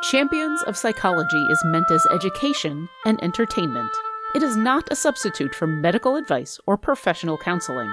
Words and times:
Champions 0.00 0.62
of 0.62 0.76
Psychology 0.76 1.44
is 1.50 1.64
meant 1.64 1.90
as 1.90 2.06
education 2.12 2.88
and 3.04 3.20
entertainment. 3.20 3.90
It 4.32 4.44
is 4.44 4.56
not 4.56 4.92
a 4.92 4.96
substitute 4.96 5.56
for 5.56 5.66
medical 5.66 6.14
advice 6.14 6.60
or 6.66 6.76
professional 6.76 7.36
counseling. 7.36 7.92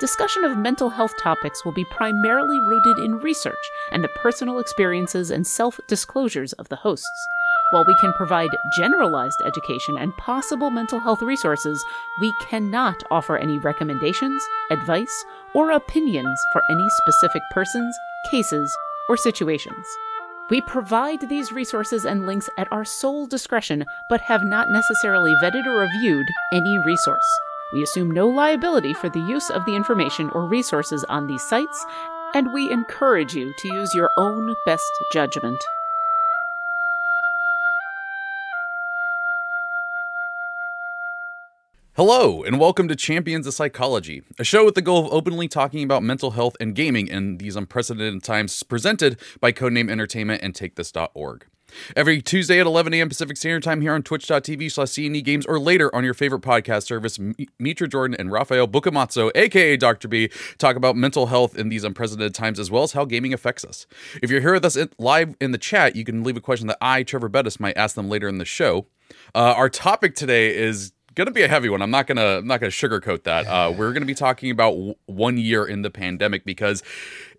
Discussion 0.00 0.44
of 0.44 0.56
mental 0.56 0.88
health 0.88 1.12
topics 1.20 1.62
will 1.62 1.72
be 1.72 1.84
primarily 1.84 2.58
rooted 2.58 2.96
in 3.04 3.18
research 3.18 3.54
and 3.90 4.02
the 4.02 4.08
personal 4.08 4.60
experiences 4.60 5.30
and 5.30 5.46
self 5.46 5.78
disclosures 5.88 6.54
of 6.54 6.70
the 6.70 6.76
hosts. 6.76 7.28
While 7.70 7.84
we 7.86 7.96
can 8.00 8.14
provide 8.14 8.50
generalized 8.74 9.42
education 9.44 9.98
and 9.98 10.16
possible 10.16 10.70
mental 10.70 11.00
health 11.00 11.20
resources, 11.20 11.84
we 12.22 12.32
cannot 12.40 13.02
offer 13.10 13.36
any 13.36 13.58
recommendations, 13.58 14.42
advice, 14.70 15.24
or 15.54 15.72
opinions 15.72 16.42
for 16.54 16.62
any 16.70 16.88
specific 17.02 17.42
persons, 17.50 17.94
cases, 18.30 18.74
or 19.10 19.18
situations. 19.18 19.86
We 20.52 20.60
provide 20.60 21.30
these 21.30 21.50
resources 21.50 22.04
and 22.04 22.26
links 22.26 22.50
at 22.58 22.68
our 22.70 22.84
sole 22.84 23.26
discretion, 23.26 23.86
but 24.10 24.20
have 24.20 24.44
not 24.44 24.68
necessarily 24.68 25.34
vetted 25.42 25.64
or 25.64 25.78
reviewed 25.78 26.26
any 26.52 26.78
resource. 26.84 27.24
We 27.72 27.82
assume 27.82 28.10
no 28.10 28.28
liability 28.28 28.92
for 28.92 29.08
the 29.08 29.20
use 29.20 29.48
of 29.48 29.64
the 29.64 29.74
information 29.74 30.28
or 30.34 30.46
resources 30.46 31.06
on 31.08 31.26
these 31.26 31.42
sites, 31.42 31.86
and 32.34 32.52
we 32.52 32.70
encourage 32.70 33.32
you 33.32 33.50
to 33.60 33.68
use 33.68 33.94
your 33.94 34.10
own 34.18 34.54
best 34.66 34.84
judgment. 35.10 35.56
Hello, 41.94 42.42
and 42.42 42.58
welcome 42.58 42.88
to 42.88 42.96
Champions 42.96 43.46
of 43.46 43.52
Psychology, 43.52 44.22
a 44.38 44.44
show 44.44 44.64
with 44.64 44.74
the 44.74 44.80
goal 44.80 45.04
of 45.04 45.12
openly 45.12 45.46
talking 45.46 45.84
about 45.84 46.02
mental 46.02 46.30
health 46.30 46.56
and 46.58 46.74
gaming 46.74 47.06
in 47.06 47.36
these 47.36 47.54
unprecedented 47.54 48.22
times, 48.22 48.62
presented 48.62 49.20
by 49.40 49.52
Codename 49.52 49.90
Entertainment 49.90 50.42
and 50.42 50.54
TakeThis.org. 50.54 51.44
Every 51.94 52.22
Tuesday 52.22 52.60
at 52.60 52.66
11 52.66 52.94
a.m. 52.94 53.10
Pacific 53.10 53.36
Standard 53.36 53.62
Time 53.62 53.82
here 53.82 53.92
on 53.92 54.02
twitch.tv 54.02 54.72
slash 54.72 54.88
CNE 54.88 55.22
Games 55.22 55.44
or 55.44 55.58
later 55.58 55.94
on 55.94 56.02
your 56.02 56.14
favorite 56.14 56.40
podcast 56.40 56.84
service, 56.84 57.18
Mitra 57.58 57.88
Jordan 57.88 58.16
and 58.18 58.32
Raffael 58.32 58.66
Boccamazzo, 58.66 59.30
aka 59.34 59.76
Dr. 59.76 60.08
B, 60.08 60.30
talk 60.56 60.76
about 60.76 60.96
mental 60.96 61.26
health 61.26 61.58
in 61.58 61.68
these 61.68 61.84
unprecedented 61.84 62.34
times 62.34 62.58
as 62.58 62.70
well 62.70 62.84
as 62.84 62.92
how 62.92 63.04
gaming 63.04 63.34
affects 63.34 63.66
us. 63.66 63.86
If 64.22 64.30
you're 64.30 64.40
here 64.40 64.54
with 64.54 64.64
us 64.64 64.78
live 64.98 65.34
in 65.42 65.52
the 65.52 65.58
chat, 65.58 65.94
you 65.94 66.06
can 66.06 66.24
leave 66.24 66.38
a 66.38 66.40
question 66.40 66.68
that 66.68 66.78
I, 66.80 67.02
Trevor 67.02 67.28
Bettis, 67.28 67.60
might 67.60 67.76
ask 67.76 67.96
them 67.96 68.08
later 68.08 68.28
in 68.28 68.38
the 68.38 68.46
show. 68.46 68.86
Uh, 69.34 69.52
our 69.54 69.68
topic 69.68 70.14
today 70.14 70.56
is 70.56 70.92
gonna 71.14 71.30
be 71.30 71.42
a 71.42 71.48
heavy 71.48 71.68
one. 71.68 71.82
I'm 71.82 71.90
not 71.90 72.06
gonna 72.06 72.38
I'm 72.38 72.46
not 72.46 72.60
gonna 72.60 72.70
sugarcoat 72.70 73.24
that. 73.24 73.46
Uh, 73.46 73.72
we're 73.76 73.92
gonna 73.92 74.06
be 74.06 74.14
talking 74.14 74.50
about 74.50 74.72
w- 74.72 74.94
one 75.06 75.36
year 75.38 75.64
in 75.64 75.82
the 75.82 75.90
pandemic 75.90 76.44
because 76.44 76.82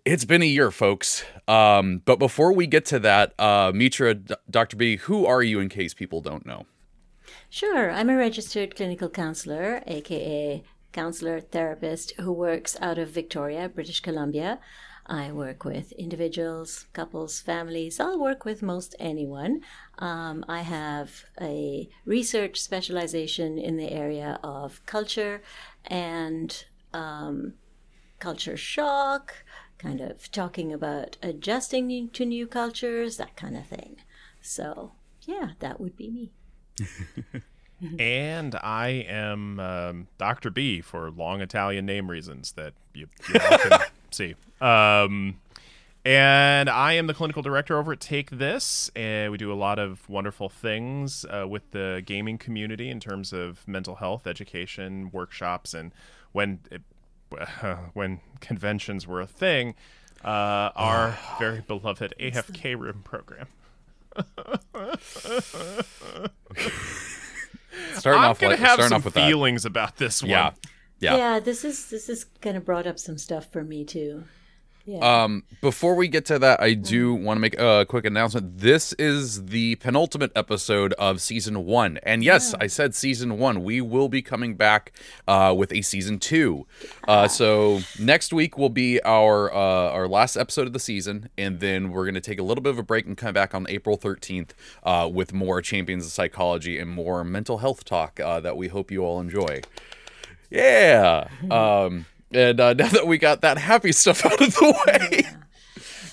it's 0.04 0.24
been 0.24 0.42
a 0.42 0.46
year, 0.46 0.70
folks. 0.70 1.24
Um, 1.48 2.02
but 2.04 2.18
before 2.18 2.52
we 2.52 2.66
get 2.66 2.84
to 2.86 2.98
that, 3.00 3.38
uh, 3.38 3.72
Mitra, 3.74 4.14
D- 4.14 4.34
Dr. 4.50 4.76
B, 4.76 4.96
who 4.96 5.26
are 5.26 5.42
you 5.42 5.60
in 5.60 5.68
case 5.68 5.94
people 5.94 6.20
don't 6.20 6.44
know? 6.46 6.66
Sure, 7.48 7.90
I'm 7.90 8.10
a 8.10 8.16
registered 8.16 8.74
clinical 8.76 9.08
counselor, 9.08 9.82
aka 9.86 10.62
counselor 10.92 11.40
therapist, 11.40 12.12
who 12.20 12.32
works 12.32 12.76
out 12.80 12.98
of 12.98 13.10
Victoria, 13.10 13.68
British 13.68 14.00
Columbia. 14.00 14.58
I 15.06 15.32
work 15.32 15.64
with 15.64 15.92
individuals, 15.92 16.86
couples, 16.92 17.40
families. 17.40 18.00
I'll 18.00 18.18
work 18.18 18.44
with 18.44 18.62
most 18.62 18.94
anyone. 18.98 19.60
Um, 19.98 20.44
I 20.48 20.62
have 20.62 21.24
a 21.40 21.88
research 22.06 22.60
specialization 22.60 23.58
in 23.58 23.76
the 23.76 23.90
area 23.90 24.40
of 24.42 24.84
culture 24.86 25.42
and 25.84 26.64
um, 26.94 27.54
culture 28.18 28.56
shock, 28.56 29.44
kind 29.76 30.00
of 30.00 30.30
talking 30.32 30.72
about 30.72 31.18
adjusting 31.22 32.08
to 32.10 32.24
new 32.24 32.46
cultures, 32.46 33.18
that 33.18 33.36
kind 33.36 33.56
of 33.56 33.66
thing. 33.66 33.96
So, 34.40 34.92
yeah, 35.22 35.50
that 35.58 35.80
would 35.80 35.96
be 35.96 36.10
me. 36.10 36.32
and 37.98 38.54
I 38.56 38.88
am 38.88 39.60
um, 39.60 40.08
Dr. 40.16 40.50
B 40.50 40.80
for 40.80 41.10
long 41.10 41.42
Italian 41.42 41.84
name 41.84 42.10
reasons 42.10 42.52
that 42.52 42.72
you, 42.94 43.08
you 43.28 43.40
all 43.50 43.58
can 43.58 43.80
see. 44.14 44.34
Um, 44.60 45.40
and 46.04 46.68
I 46.68 46.92
am 46.94 47.06
the 47.06 47.14
clinical 47.14 47.42
director 47.42 47.78
over 47.78 47.92
at 47.92 48.00
Take 48.00 48.30
This, 48.30 48.90
and 48.94 49.32
we 49.32 49.38
do 49.38 49.50
a 49.50 49.54
lot 49.54 49.78
of 49.78 50.06
wonderful 50.08 50.48
things 50.50 51.24
uh, 51.30 51.46
with 51.48 51.70
the 51.70 52.02
gaming 52.04 52.36
community 52.36 52.90
in 52.90 53.00
terms 53.00 53.32
of 53.32 53.66
mental 53.66 53.94
health 53.96 54.26
education, 54.26 55.10
workshops, 55.12 55.72
and 55.72 55.92
when 56.32 56.60
it, 56.70 56.82
uh, 57.38 57.76
when 57.94 58.20
conventions 58.40 59.06
were 59.06 59.22
a 59.22 59.26
thing, 59.26 59.74
uh, 60.22 60.70
our 60.76 61.18
very 61.38 61.60
beloved 61.62 62.12
AFK 62.20 62.78
room 62.78 63.02
program. 63.02 63.46
starting 67.94 68.22
I'm 68.22 68.30
off 68.30 68.38
gonna 68.38 68.52
like, 68.52 68.60
have 68.60 68.74
starting 68.74 68.88
some 68.88 68.96
off 68.98 69.04
with 69.06 69.14
that. 69.14 69.26
feelings 69.26 69.64
about 69.64 69.96
this 69.96 70.22
one. 70.22 70.30
Yeah, 70.30 70.50
yeah. 71.04 71.16
Yeah, 71.16 71.40
this 71.40 71.64
is 71.64 71.90
this 71.90 72.08
is 72.08 72.24
kind 72.40 72.56
of 72.56 72.64
brought 72.64 72.86
up 72.86 72.98
some 72.98 73.18
stuff 73.18 73.50
for 73.52 73.62
me 73.62 73.84
too. 73.84 74.24
Yeah. 74.86 75.24
Um, 75.24 75.44
before 75.62 75.94
we 75.94 76.08
get 76.08 76.26
to 76.26 76.38
that, 76.40 76.60
I 76.60 76.74
do 76.74 77.14
want 77.14 77.38
to 77.38 77.40
make 77.40 77.58
a 77.58 77.86
quick 77.88 78.04
announcement. 78.04 78.58
This 78.58 78.92
is 78.94 79.46
the 79.46 79.76
penultimate 79.76 80.30
episode 80.36 80.92
of 80.94 81.22
season 81.22 81.64
one, 81.64 81.98
and 82.02 82.22
yes, 82.22 82.52
I 82.60 82.66
said 82.66 82.94
season 82.94 83.38
one. 83.38 83.64
We 83.64 83.80
will 83.80 84.10
be 84.10 84.20
coming 84.20 84.56
back 84.56 84.92
uh, 85.26 85.54
with 85.56 85.72
a 85.72 85.80
season 85.80 86.18
two. 86.18 86.66
Uh, 87.08 87.28
so 87.28 87.80
next 87.98 88.34
week 88.34 88.58
will 88.58 88.68
be 88.68 89.02
our 89.04 89.50
uh, 89.54 89.90
our 89.90 90.06
last 90.06 90.36
episode 90.36 90.66
of 90.66 90.74
the 90.74 90.78
season, 90.78 91.30
and 91.38 91.60
then 91.60 91.90
we're 91.90 92.04
going 92.04 92.14
to 92.14 92.20
take 92.20 92.38
a 92.38 92.42
little 92.42 92.62
bit 92.62 92.70
of 92.70 92.78
a 92.78 92.82
break 92.82 93.06
and 93.06 93.16
come 93.16 93.32
back 93.32 93.54
on 93.54 93.64
April 93.70 93.96
thirteenth 93.96 94.52
uh, 94.82 95.08
with 95.10 95.32
more 95.32 95.62
Champions 95.62 96.04
of 96.04 96.12
Psychology 96.12 96.78
and 96.78 96.90
more 96.90 97.24
mental 97.24 97.58
health 97.58 97.86
talk 97.86 98.20
uh, 98.20 98.38
that 98.40 98.58
we 98.58 98.68
hope 98.68 98.90
you 98.90 99.02
all 99.02 99.18
enjoy. 99.18 99.62
Yeah. 100.54 101.28
Um, 101.50 102.06
and 102.32 102.60
uh, 102.60 102.72
now 102.74 102.88
that 102.88 103.06
we 103.06 103.18
got 103.18 103.42
that 103.42 103.58
happy 103.58 103.92
stuff 103.92 104.24
out 104.24 104.40
of 104.40 104.54
the 104.54 104.84
way. 104.86 105.22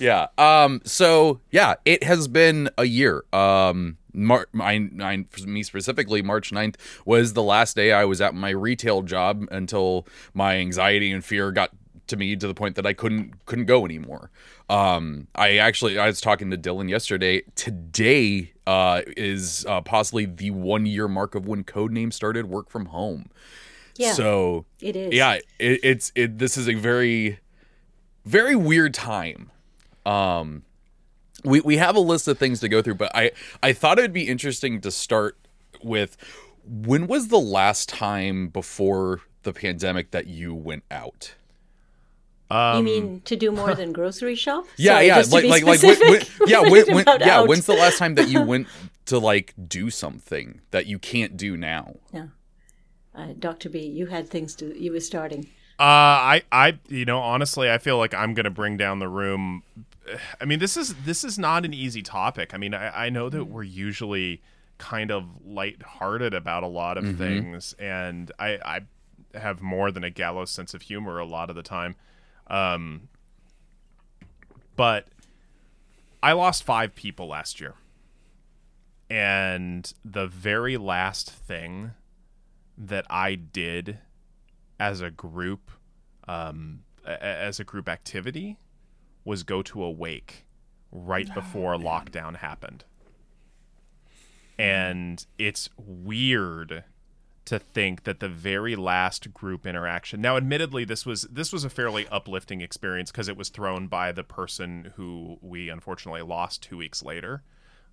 yeah. 0.00 0.26
Um, 0.36 0.82
so 0.84 1.40
yeah, 1.50 1.74
it 1.84 2.02
has 2.02 2.28
been 2.28 2.68
a 2.76 2.84
year. 2.84 3.24
Um, 3.32 3.98
Mar- 4.14 4.48
I, 4.60 4.90
I, 5.00 5.24
for 5.30 5.48
me 5.48 5.62
specifically, 5.62 6.20
March 6.20 6.50
9th 6.50 6.74
was 7.06 7.32
the 7.32 7.42
last 7.42 7.76
day 7.76 7.92
I 7.92 8.04
was 8.04 8.20
at 8.20 8.34
my 8.34 8.50
retail 8.50 9.02
job 9.02 9.46
until 9.50 10.06
my 10.34 10.56
anxiety 10.56 11.10
and 11.10 11.24
fear 11.24 11.50
got 11.50 11.70
to 12.08 12.16
me 12.16 12.36
to 12.36 12.46
the 12.46 12.52
point 12.52 12.74
that 12.76 12.84
I 12.84 12.92
couldn't 12.92 13.46
couldn't 13.46 13.66
go 13.66 13.86
anymore. 13.86 14.30
Um, 14.68 15.28
I 15.34 15.56
actually 15.56 15.98
I 15.98 16.06
was 16.06 16.20
talking 16.20 16.50
to 16.50 16.58
Dylan 16.58 16.90
yesterday. 16.90 17.42
Today 17.54 18.52
uh, 18.66 19.02
is 19.16 19.64
uh, 19.66 19.80
possibly 19.80 20.26
the 20.26 20.50
one 20.50 20.84
year 20.84 21.08
mark 21.08 21.34
of 21.34 21.46
when 21.46 21.64
Codename 21.64 22.12
started 22.12 22.46
work 22.46 22.68
from 22.68 22.86
home. 22.86 23.30
Yeah, 23.96 24.12
So 24.12 24.64
it 24.80 24.96
is. 24.96 25.12
yeah, 25.12 25.34
it, 25.58 25.80
it's 25.82 26.12
it. 26.14 26.38
This 26.38 26.56
is 26.56 26.68
a 26.68 26.74
very, 26.74 27.38
very 28.24 28.56
weird 28.56 28.94
time. 28.94 29.50
Um, 30.06 30.62
we 31.44 31.60
we 31.60 31.76
have 31.76 31.96
a 31.96 32.00
list 32.00 32.28
of 32.28 32.38
things 32.38 32.60
to 32.60 32.68
go 32.68 32.82
through, 32.82 32.94
but 32.96 33.10
I 33.14 33.32
I 33.62 33.72
thought 33.72 33.98
it 33.98 34.02
would 34.02 34.12
be 34.12 34.28
interesting 34.28 34.80
to 34.80 34.90
start 34.90 35.36
with 35.82 36.16
when 36.64 37.06
was 37.06 37.28
the 37.28 37.40
last 37.40 37.88
time 37.88 38.48
before 38.48 39.20
the 39.42 39.52
pandemic 39.52 40.10
that 40.12 40.26
you 40.26 40.54
went 40.54 40.84
out? 40.90 41.34
Um, 42.50 42.78
you 42.78 42.82
mean 42.82 43.20
to 43.22 43.34
do 43.34 43.50
more 43.50 43.74
than 43.80 43.92
grocery 43.92 44.34
shop? 44.34 44.66
Yeah, 44.76 44.92
Sorry, 44.94 45.06
yeah, 45.06 45.14
just 45.16 45.30
to 45.30 45.34
like 45.36 45.42
be 45.42 45.48
like 45.48 45.64
like 45.64 45.82
when, 45.82 45.98
when, 46.10 46.22
yeah, 46.46 46.60
when, 46.60 46.94
when, 46.94 47.04
yeah. 47.20 47.38
out. 47.38 47.48
When's 47.48 47.66
the 47.66 47.74
last 47.74 47.98
time 47.98 48.14
that 48.16 48.28
you 48.28 48.42
went 48.52 48.68
to 49.06 49.18
like 49.18 49.54
do 49.68 49.90
something 49.90 50.60
that 50.70 50.86
you 50.86 50.98
can't 50.98 51.36
do 51.36 51.56
now? 51.56 51.96
Yeah. 52.12 52.26
Uh, 53.14 53.34
Dr. 53.38 53.68
B, 53.68 53.80
you 53.80 54.06
had 54.06 54.28
things 54.28 54.54
to, 54.56 54.78
you 54.80 54.92
were 54.92 55.00
starting. 55.00 55.46
Uh, 55.78 56.38
I, 56.38 56.42
I, 56.52 56.78
you 56.88 57.04
know, 57.04 57.18
honestly, 57.18 57.70
I 57.70 57.78
feel 57.78 57.98
like 57.98 58.14
I'm 58.14 58.34
gonna 58.34 58.50
bring 58.50 58.76
down 58.76 58.98
the 59.00 59.08
room. 59.08 59.62
I 60.40 60.44
mean, 60.44 60.58
this 60.58 60.76
is 60.76 60.94
this 61.04 61.24
is 61.24 61.38
not 61.38 61.64
an 61.64 61.74
easy 61.74 62.02
topic. 62.02 62.54
I 62.54 62.56
mean, 62.56 62.74
I, 62.74 63.06
I 63.06 63.10
know 63.10 63.28
that 63.28 63.46
we're 63.46 63.62
usually 63.62 64.42
kind 64.78 65.10
of 65.10 65.24
lighthearted 65.44 66.34
about 66.34 66.62
a 66.62 66.68
lot 66.68 66.98
of 66.98 67.16
things, 67.16 67.74
and 67.78 68.30
I, 68.38 68.58
I 68.64 68.80
have 69.38 69.60
more 69.62 69.90
than 69.90 70.04
a 70.04 70.10
gallows 70.10 70.50
sense 70.50 70.74
of 70.74 70.82
humor 70.82 71.18
a 71.18 71.24
lot 71.24 71.50
of 71.50 71.56
the 71.56 71.62
time. 71.62 71.96
Um, 72.48 73.08
but 74.76 75.06
I 76.22 76.32
lost 76.32 76.64
five 76.64 76.94
people 76.94 77.28
last 77.28 77.60
year, 77.60 77.74
and 79.08 79.92
the 80.04 80.26
very 80.26 80.76
last 80.76 81.30
thing 81.30 81.92
that 82.76 83.06
I 83.10 83.34
did 83.34 83.98
as 84.78 85.00
a 85.00 85.10
group 85.10 85.70
um, 86.28 86.84
a- 87.04 87.22
as 87.22 87.60
a 87.60 87.64
group 87.64 87.88
activity 87.88 88.58
was 89.24 89.42
go 89.42 89.62
to 89.62 89.82
a 89.82 89.90
wake 89.90 90.44
right 90.90 91.32
before 91.34 91.74
lockdown 91.76 92.36
happened. 92.36 92.84
And 94.58 95.24
it's 95.38 95.70
weird 95.76 96.84
to 97.44 97.58
think 97.58 98.04
that 98.04 98.20
the 98.20 98.28
very 98.28 98.76
last 98.76 99.32
group 99.34 99.66
interaction. 99.66 100.20
Now 100.20 100.36
admittedly 100.36 100.84
this 100.84 101.04
was 101.04 101.22
this 101.22 101.52
was 101.52 101.64
a 101.64 101.70
fairly 101.70 102.06
uplifting 102.08 102.60
experience 102.60 103.10
because 103.10 103.28
it 103.28 103.36
was 103.36 103.48
thrown 103.48 103.88
by 103.88 104.12
the 104.12 104.22
person 104.22 104.92
who 104.96 105.38
we 105.40 105.68
unfortunately 105.68 106.22
lost 106.22 106.62
2 106.62 106.76
weeks 106.76 107.02
later. 107.02 107.42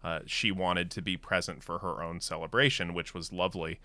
Uh, 0.04 0.20
she 0.26 0.52
wanted 0.52 0.92
to 0.92 1.02
be 1.02 1.18
present 1.18 1.64
for 1.64 1.80
her 1.80 2.02
own 2.02 2.22
celebration, 2.22 2.94
which 2.94 3.14
was 3.14 3.34
lovely. 3.34 3.80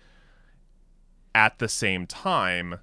At 1.35 1.59
the 1.59 1.67
same 1.67 2.07
time, 2.07 2.79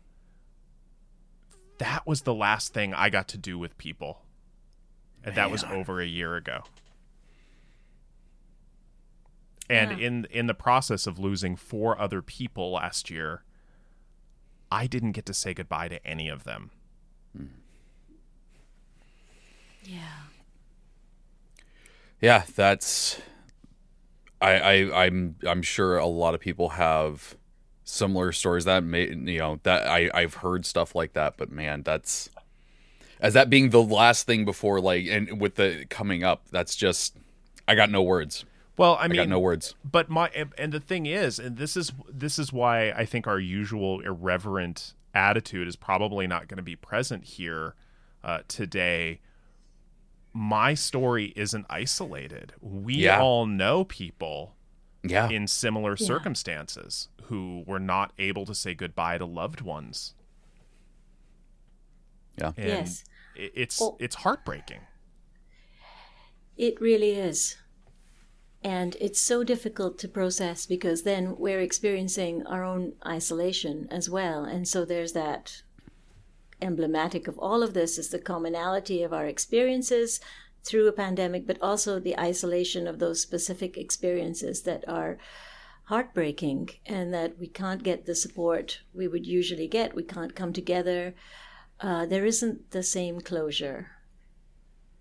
that 1.78 2.06
was 2.06 2.22
the 2.22 2.34
last 2.34 2.74
thing 2.74 2.92
I 2.92 3.08
got 3.08 3.26
to 3.28 3.38
do 3.38 3.58
with 3.58 3.78
people. 3.78 4.22
And 5.24 5.34
that 5.36 5.50
was 5.50 5.64
over 5.64 6.00
a 6.00 6.06
year 6.06 6.36
ago. 6.36 6.62
And 9.70 9.98
Yeah. 9.98 10.06
in 10.06 10.24
in 10.26 10.46
the 10.48 10.54
process 10.54 11.06
of 11.06 11.18
losing 11.18 11.56
four 11.56 11.98
other 11.98 12.20
people 12.20 12.72
last 12.72 13.08
year, 13.08 13.42
I 14.70 14.86
didn't 14.86 15.12
get 15.12 15.24
to 15.26 15.34
say 15.34 15.54
goodbye 15.54 15.88
to 15.88 16.06
any 16.06 16.28
of 16.28 16.44
them. 16.44 16.72
Hmm. 17.34 17.46
Yeah. 19.84 20.24
Yeah, 22.20 22.44
that's. 22.54 23.20
I, 24.40 24.52
I 24.58 25.04
I'm 25.06 25.36
I'm 25.46 25.62
sure 25.62 25.96
a 25.96 26.06
lot 26.06 26.34
of 26.34 26.40
people 26.40 26.70
have 26.70 27.36
similar 27.92 28.32
stories 28.32 28.64
that 28.64 28.82
may 28.82 29.08
you 29.08 29.38
know 29.38 29.60
that 29.64 29.86
I 29.86 30.10
I've 30.14 30.34
heard 30.34 30.64
stuff 30.64 30.94
like 30.94 31.12
that, 31.12 31.36
but 31.36 31.50
man, 31.52 31.82
that's 31.82 32.30
as 33.20 33.34
that 33.34 33.50
being 33.50 33.70
the 33.70 33.82
last 33.82 34.26
thing 34.26 34.44
before 34.44 34.80
like 34.80 35.06
and 35.06 35.40
with 35.40 35.56
the 35.56 35.84
coming 35.90 36.24
up, 36.24 36.42
that's 36.50 36.74
just 36.74 37.16
I 37.68 37.74
got 37.74 37.90
no 37.90 38.02
words. 38.02 38.44
Well, 38.78 38.94
I 38.96 39.04
I 39.04 39.08
mean, 39.08 39.16
got 39.16 39.28
no 39.28 39.38
words. 39.38 39.74
but 39.84 40.08
my 40.08 40.28
and- 40.34 40.54
and 40.56 40.72
the 40.72 40.80
thing 40.80 41.04
is, 41.06 41.38
and 41.38 41.58
this 41.58 41.76
is 41.76 41.92
this 42.08 42.38
is 42.38 42.52
why 42.52 42.90
I 42.92 43.04
think 43.04 43.26
our 43.26 43.38
usual 43.38 44.00
irreverent 44.00 44.94
attitude 45.14 45.68
is 45.68 45.76
probably 45.76 46.26
not 46.26 46.48
going 46.48 46.56
to 46.56 46.62
be 46.62 46.74
present 46.76 47.24
here 47.24 47.74
uh, 48.24 48.40
today. 48.48 49.20
My 50.32 50.72
story 50.72 51.34
isn't 51.36 51.66
isolated. 51.68 52.54
We 52.62 52.94
Yeah. 52.94 53.20
all 53.20 53.44
know 53.44 53.84
people 53.84 54.54
Yeah. 55.04 55.28
in 55.28 55.46
similar 55.48 55.96
Yeah. 55.98 56.06
circumstances 56.06 57.08
who 57.24 57.64
were 57.66 57.80
not 57.80 58.12
able 58.18 58.46
to 58.46 58.54
say 58.54 58.74
goodbye 58.74 59.18
to 59.18 59.24
loved 59.26 59.60
ones. 59.60 60.14
Yeah. 62.38 62.52
And 62.56 62.66
Yes. 62.66 63.04
it's 63.34 63.80
Well- 63.80 63.96
it's 64.00 64.16
heartbreaking. 64.16 64.80
It 66.56 66.80
really 66.80 67.12
is. 67.12 67.56
And 68.62 68.96
it's 69.00 69.20
so 69.20 69.42
difficult 69.42 69.98
to 69.98 70.08
process 70.08 70.66
because 70.66 71.02
then 71.02 71.36
we're 71.36 71.60
experiencing 71.60 72.46
our 72.46 72.62
own 72.62 72.94
isolation 73.04 73.88
as 73.90 74.08
well. 74.08 74.44
And 74.44 74.68
so 74.68 74.84
there's 74.84 75.14
that 75.14 75.62
emblematic 76.60 77.26
of 77.26 77.36
all 77.40 77.64
of 77.64 77.74
this 77.74 77.98
is 77.98 78.10
the 78.10 78.20
commonality 78.20 79.02
of 79.02 79.12
our 79.12 79.26
experiences 79.26 80.20
through 80.64 80.86
a 80.88 80.92
pandemic, 80.92 81.46
but 81.46 81.60
also 81.60 81.98
the 81.98 82.18
isolation 82.18 82.86
of 82.86 82.98
those 82.98 83.20
specific 83.20 83.76
experiences 83.76 84.62
that 84.62 84.84
are 84.88 85.18
heartbreaking 85.84 86.70
and 86.86 87.12
that 87.12 87.38
we 87.38 87.48
can't 87.48 87.82
get 87.82 88.06
the 88.06 88.14
support 88.14 88.80
we 88.94 89.08
would 89.08 89.26
usually 89.26 89.66
get. 89.66 89.94
We 89.94 90.04
can't 90.04 90.36
come 90.36 90.52
together. 90.52 91.14
Uh, 91.80 92.06
there 92.06 92.24
isn't 92.24 92.70
the 92.70 92.82
same 92.82 93.20
closure. 93.20 93.90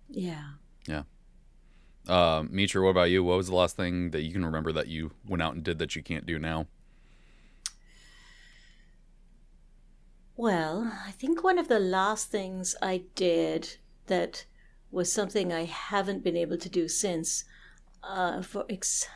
Yeah. 0.08 0.54
Yeah. 0.86 1.02
Uh, 2.08 2.44
Mitra, 2.50 2.82
what 2.82 2.90
about 2.90 3.10
you? 3.10 3.22
What 3.22 3.36
was 3.36 3.46
the 3.46 3.54
last 3.54 3.76
thing 3.76 4.10
that 4.10 4.22
you 4.22 4.32
can 4.32 4.44
remember 4.44 4.72
that 4.72 4.88
you 4.88 5.12
went 5.26 5.42
out 5.42 5.54
and 5.54 5.62
did 5.62 5.78
that 5.78 5.94
you 5.94 6.02
can't 6.02 6.26
do 6.26 6.38
now? 6.38 6.66
Well, 10.36 10.92
I 11.06 11.12
think 11.12 11.44
one 11.44 11.58
of 11.58 11.68
the 11.68 11.78
last 11.78 12.28
things 12.28 12.74
I 12.82 13.04
did 13.14 13.76
that 14.06 14.46
was 14.92 15.12
something 15.12 15.52
I 15.52 15.64
haven't 15.64 16.22
been 16.22 16.36
able 16.36 16.58
to 16.58 16.68
do 16.68 16.86
since 16.86 17.44
uh, 18.04 18.42
for 18.42 18.64
ex- 18.68 19.08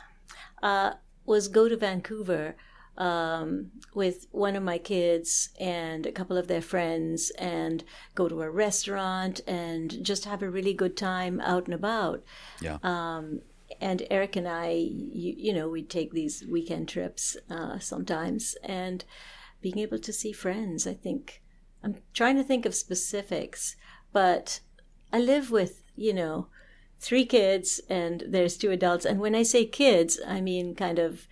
uh, 0.61 0.93
was 1.25 1.47
go 1.47 1.69
to 1.69 1.77
Vancouver 1.77 2.55
um, 2.97 3.71
with 3.93 4.25
one 4.31 4.55
of 4.55 4.63
my 4.63 4.79
kids 4.79 5.49
and 5.59 6.05
a 6.07 6.11
couple 6.11 6.35
of 6.37 6.47
their 6.47 6.61
friends 6.61 7.29
and 7.37 7.83
go 8.15 8.27
to 8.27 8.41
a 8.41 8.49
restaurant 8.49 9.39
and 9.45 10.03
just 10.03 10.25
have 10.25 10.41
a 10.41 10.49
really 10.49 10.73
good 10.73 10.97
time 10.97 11.39
out 11.41 11.65
and 11.65 11.75
about 11.75 12.23
Yeah. 12.59 12.77
and 13.79 14.01
Eric 14.09 14.35
and 14.35 14.47
I, 14.47 14.69
you, 14.69 15.33
you 15.37 15.53
know, 15.53 15.69
we 15.69 15.83
take 15.83 16.11
these 16.11 16.43
weekend 16.49 16.87
trips 16.89 17.37
uh, 17.51 17.77
sometimes, 17.79 18.55
and 18.63 19.03
being 19.61 19.77
able 19.77 19.99
to 19.99 20.13
see 20.13 20.31
friends. 20.31 20.87
I 20.87 20.93
think 20.95 21.43
I'm 21.83 21.95
trying 22.13 22.37
to 22.37 22.43
think 22.43 22.65
of 22.65 22.73
specifics, 22.73 23.75
but 24.11 24.61
I 25.11 25.19
live 25.19 25.51
with 25.51 25.83
you 25.95 26.13
know 26.13 26.47
three 26.99 27.25
kids 27.25 27.79
and 27.89 28.23
there's 28.27 28.57
two 28.57 28.71
adults, 28.71 29.05
and 29.05 29.19
when 29.19 29.35
I 29.35 29.43
say 29.43 29.65
kids, 29.65 30.19
I 30.25 30.41
mean 30.41 30.75
kind 30.75 30.99
of 30.99 31.27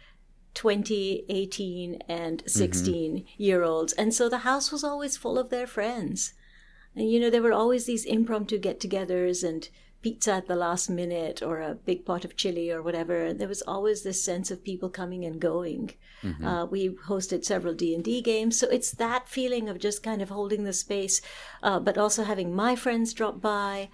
20, 0.54 1.26
18, 1.28 2.02
and 2.08 2.40
mm-hmm. 2.40 2.48
16 2.48 3.26
year 3.38 3.64
olds, 3.64 3.94
and 3.94 4.14
so 4.14 4.30
the 4.30 4.40
house 4.40 4.72
was 4.72 4.84
always 4.84 5.18
full 5.18 5.38
of 5.38 5.50
their 5.50 5.68
friends. 5.68 6.34
And 6.96 7.12
you 7.12 7.20
know, 7.20 7.30
there 7.30 7.42
were 7.42 7.54
always 7.54 7.86
these 7.86 8.06
impromptu 8.06 8.58
get 8.58 8.80
togethers 8.80 9.44
and 9.44 9.68
pizza 10.06 10.34
at 10.34 10.48
the 10.48 10.56
last 10.56 10.88
minute 10.88 11.42
or 11.42 11.62
a 11.62 11.74
big 11.74 12.06
pot 12.06 12.24
of 12.24 12.36
chili 12.36 12.70
or 12.70 12.82
whatever. 12.84 13.34
There 13.34 13.48
was 13.48 13.64
always 13.64 14.04
this 14.04 14.22
sense 14.22 14.52
of 14.52 14.64
people 14.64 14.90
coming 15.02 15.26
and 15.26 15.40
going. 15.40 15.94
Uh, 16.44 16.66
we 16.70 16.90
hosted 16.90 17.44
several 17.44 17.74
D&D 17.74 18.22
games. 18.22 18.58
So 18.60 18.68
it's 18.68 18.92
that 18.92 19.28
feeling 19.28 19.68
of 19.68 19.80
just 19.80 20.04
kind 20.04 20.22
of 20.22 20.30
holding 20.30 20.64
the 20.64 20.74
space, 20.74 21.22
uh, 21.62 21.80
but 21.80 21.98
also 21.98 22.24
having 22.24 22.56
my 22.56 22.76
friends 22.76 23.14
drop 23.14 23.42
by. 23.42 23.90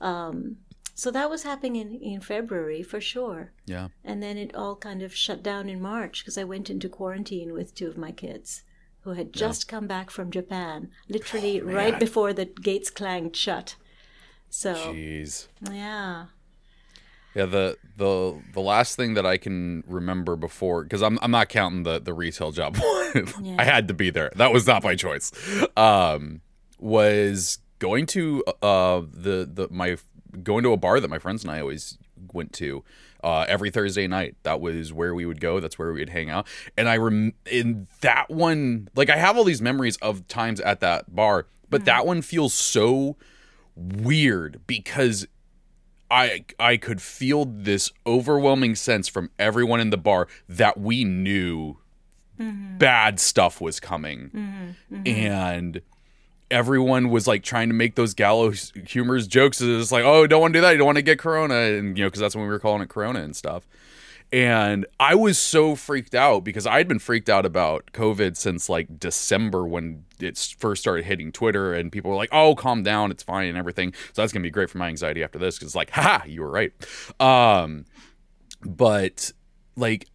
Um, 0.00 0.56
so 0.94 1.10
that 1.10 1.30
was 1.30 1.42
happening 1.42 1.76
in, 1.76 2.00
in 2.00 2.20
February 2.20 2.82
for 2.82 3.00
sure. 3.00 3.52
Yeah. 3.66 3.88
And 4.04 4.22
then 4.22 4.36
it 4.38 4.54
all 4.54 4.76
kind 4.76 5.02
of 5.02 5.14
shut 5.14 5.42
down 5.42 5.68
in 5.68 5.80
March 5.80 6.22
because 6.22 6.38
I 6.38 6.44
went 6.44 6.70
into 6.70 6.88
quarantine 6.88 7.52
with 7.52 7.74
two 7.74 7.88
of 7.88 7.98
my 7.98 8.12
kids 8.12 8.62
who 9.02 9.12
had 9.12 9.32
just 9.32 9.68
come 9.68 9.86
back 9.86 10.10
from 10.10 10.30
Japan, 10.30 10.90
literally 11.08 11.60
right 11.60 11.98
before 11.98 12.32
the 12.32 12.44
gates 12.44 12.90
clanged 12.90 13.36
shut. 13.36 13.76
So, 14.50 14.74
Jeez. 14.74 15.48
yeah. 15.70 16.26
Yeah, 17.34 17.46
the 17.46 17.76
the 17.96 18.42
the 18.52 18.60
last 18.60 18.96
thing 18.96 19.14
that 19.14 19.24
I 19.24 19.36
can 19.36 19.84
remember 19.86 20.34
before 20.34 20.82
because 20.82 21.00
I'm 21.00 21.16
I'm 21.22 21.30
not 21.30 21.48
counting 21.48 21.84
the 21.84 22.00
the 22.00 22.12
retail 22.12 22.50
job. 22.50 22.76
I 23.56 23.64
had 23.64 23.86
to 23.86 23.94
be 23.94 24.10
there. 24.10 24.32
That 24.34 24.52
was 24.52 24.66
not 24.66 24.82
my 24.82 24.96
choice. 24.96 25.30
Um, 25.76 26.40
was 26.80 27.58
going 27.78 28.06
to 28.06 28.42
uh 28.62 29.02
the 29.12 29.48
the 29.50 29.68
my 29.70 29.96
going 30.42 30.64
to 30.64 30.72
a 30.72 30.76
bar 30.76 30.98
that 30.98 31.08
my 31.08 31.18
friends 31.20 31.44
and 31.44 31.52
I 31.52 31.60
always 31.60 31.98
went 32.32 32.52
to 32.54 32.84
uh, 33.22 33.44
every 33.48 33.70
Thursday 33.70 34.06
night. 34.06 34.36
That 34.42 34.60
was 34.60 34.92
where 34.92 35.14
we 35.14 35.26
would 35.26 35.40
go. 35.40 35.60
That's 35.60 35.78
where 35.78 35.92
we'd 35.92 36.08
hang 36.08 36.30
out. 36.30 36.46
And 36.76 36.88
I 36.88 36.96
rem 36.96 37.34
in 37.46 37.86
that 38.00 38.30
one, 38.30 38.88
like 38.94 39.10
I 39.10 39.16
have 39.16 39.36
all 39.36 39.44
these 39.44 39.62
memories 39.62 39.96
of 39.98 40.26
times 40.28 40.60
at 40.60 40.80
that 40.80 41.14
bar, 41.14 41.46
but 41.68 41.84
that 41.84 42.06
one 42.06 42.22
feels 42.22 42.54
so 42.54 43.16
weird 43.80 44.60
because 44.66 45.26
I 46.10 46.44
I 46.58 46.76
could 46.76 47.00
feel 47.00 47.44
this 47.44 47.90
overwhelming 48.06 48.74
sense 48.74 49.08
from 49.08 49.30
everyone 49.38 49.80
in 49.80 49.90
the 49.90 49.96
bar 49.96 50.28
that 50.48 50.78
we 50.78 51.04
knew 51.04 51.78
mm-hmm. 52.38 52.78
bad 52.78 53.20
stuff 53.20 53.60
was 53.60 53.80
coming. 53.80 54.30
Mm-hmm. 54.34 54.94
Mm-hmm. 54.94 55.06
And 55.06 55.80
everyone 56.50 57.10
was 57.10 57.26
like 57.26 57.42
trying 57.42 57.68
to 57.68 57.74
make 57.74 57.94
those 57.94 58.14
gallows 58.14 58.72
humors 58.86 59.26
jokes. 59.26 59.60
It's 59.60 59.92
like, 59.92 60.04
oh, 60.04 60.26
don't 60.26 60.40
want 60.40 60.52
to 60.54 60.58
do 60.58 60.62
that. 60.62 60.72
You 60.72 60.78
don't 60.78 60.86
want 60.86 60.96
to 60.96 61.02
get 61.02 61.18
corona, 61.18 61.54
and 61.54 61.96
you 61.96 62.04
know, 62.04 62.08
because 62.08 62.20
that's 62.20 62.34
when 62.34 62.44
we 62.44 62.50
were 62.50 62.58
calling 62.58 62.82
it 62.82 62.88
corona 62.88 63.20
and 63.20 63.36
stuff. 63.36 63.66
And 64.32 64.86
I 65.00 65.16
was 65.16 65.38
so 65.38 65.74
freaked 65.74 66.14
out 66.14 66.44
because 66.44 66.64
I'd 66.64 66.86
been 66.86 67.00
freaked 67.00 67.28
out 67.28 67.44
about 67.44 67.90
COVID 67.92 68.36
since 68.36 68.68
like 68.68 69.00
December 69.00 69.66
when 69.66 70.04
it 70.20 70.38
first 70.58 70.82
started 70.82 71.04
hitting 71.04 71.32
Twitter, 71.32 71.74
and 71.74 71.90
people 71.90 72.10
were 72.12 72.16
like, 72.16 72.28
"Oh, 72.30 72.54
calm 72.54 72.84
down, 72.84 73.10
it's 73.10 73.24
fine 73.24 73.48
and 73.48 73.58
everything." 73.58 73.92
So 74.12 74.22
that's 74.22 74.32
gonna 74.32 74.44
be 74.44 74.50
great 74.50 74.70
for 74.70 74.78
my 74.78 74.86
anxiety 74.86 75.24
after 75.24 75.38
this 75.38 75.56
because 75.56 75.68
it's 75.68 75.74
like, 75.74 75.90
"Ha, 75.90 76.22
you 76.26 76.42
were 76.42 76.50
right." 76.50 76.72
Um, 77.18 77.86
but 78.64 79.32
like, 79.74 80.06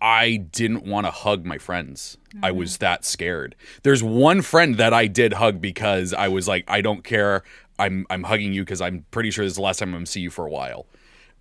I 0.00 0.36
didn't 0.36 0.84
want 0.84 1.06
to 1.06 1.10
hug 1.10 1.44
my 1.44 1.58
friends. 1.58 2.16
I 2.42 2.52
was 2.52 2.78
that 2.78 3.04
scared. 3.04 3.56
There's 3.82 4.02
one 4.02 4.42
friend 4.42 4.76
that 4.76 4.92
I 4.92 5.08
did 5.08 5.32
hug 5.32 5.60
because 5.60 6.14
I 6.14 6.28
was 6.28 6.46
like, 6.46 6.64
"I 6.68 6.80
don't 6.80 7.02
care. 7.02 7.42
I'm 7.80 8.06
I'm 8.08 8.22
hugging 8.22 8.52
you 8.52 8.62
because 8.62 8.80
I'm 8.80 9.04
pretty 9.10 9.32
sure 9.32 9.44
this 9.44 9.52
is 9.52 9.56
the 9.56 9.62
last 9.62 9.78
time 9.78 9.88
I'm 9.88 9.94
gonna 9.94 10.06
see 10.06 10.20
you 10.20 10.30
for 10.30 10.46
a 10.46 10.50
while." 10.50 10.86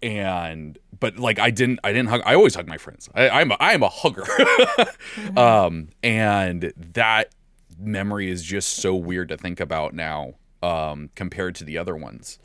And 0.03 0.77
but 0.99 1.17
like 1.17 1.39
I 1.39 1.49
didn't 1.49 1.79
I 1.83 1.93
didn't 1.93 2.09
hug 2.09 2.21
I 2.25 2.35
always 2.35 2.53
hug 2.55 2.67
my 2.67 2.77
friends. 2.77 3.09
I, 3.15 3.29
I'm 3.29 3.51
a, 3.51 3.57
I 3.59 3.73
am 3.73 3.81
a 3.81 3.89
hugger. 3.89 4.25
Um 5.37 5.89
and 6.03 6.73
that 6.93 7.33
memory 7.79 8.29
is 8.29 8.43
just 8.43 8.75
so 8.77 8.93
weird 8.93 9.29
to 9.29 9.37
think 9.37 9.59
about 9.59 9.93
now 9.93 10.33
um 10.61 11.09
compared 11.15 11.55
to 11.55 11.63
the 11.63 11.77
other 11.77 11.95
ones. 11.95 12.37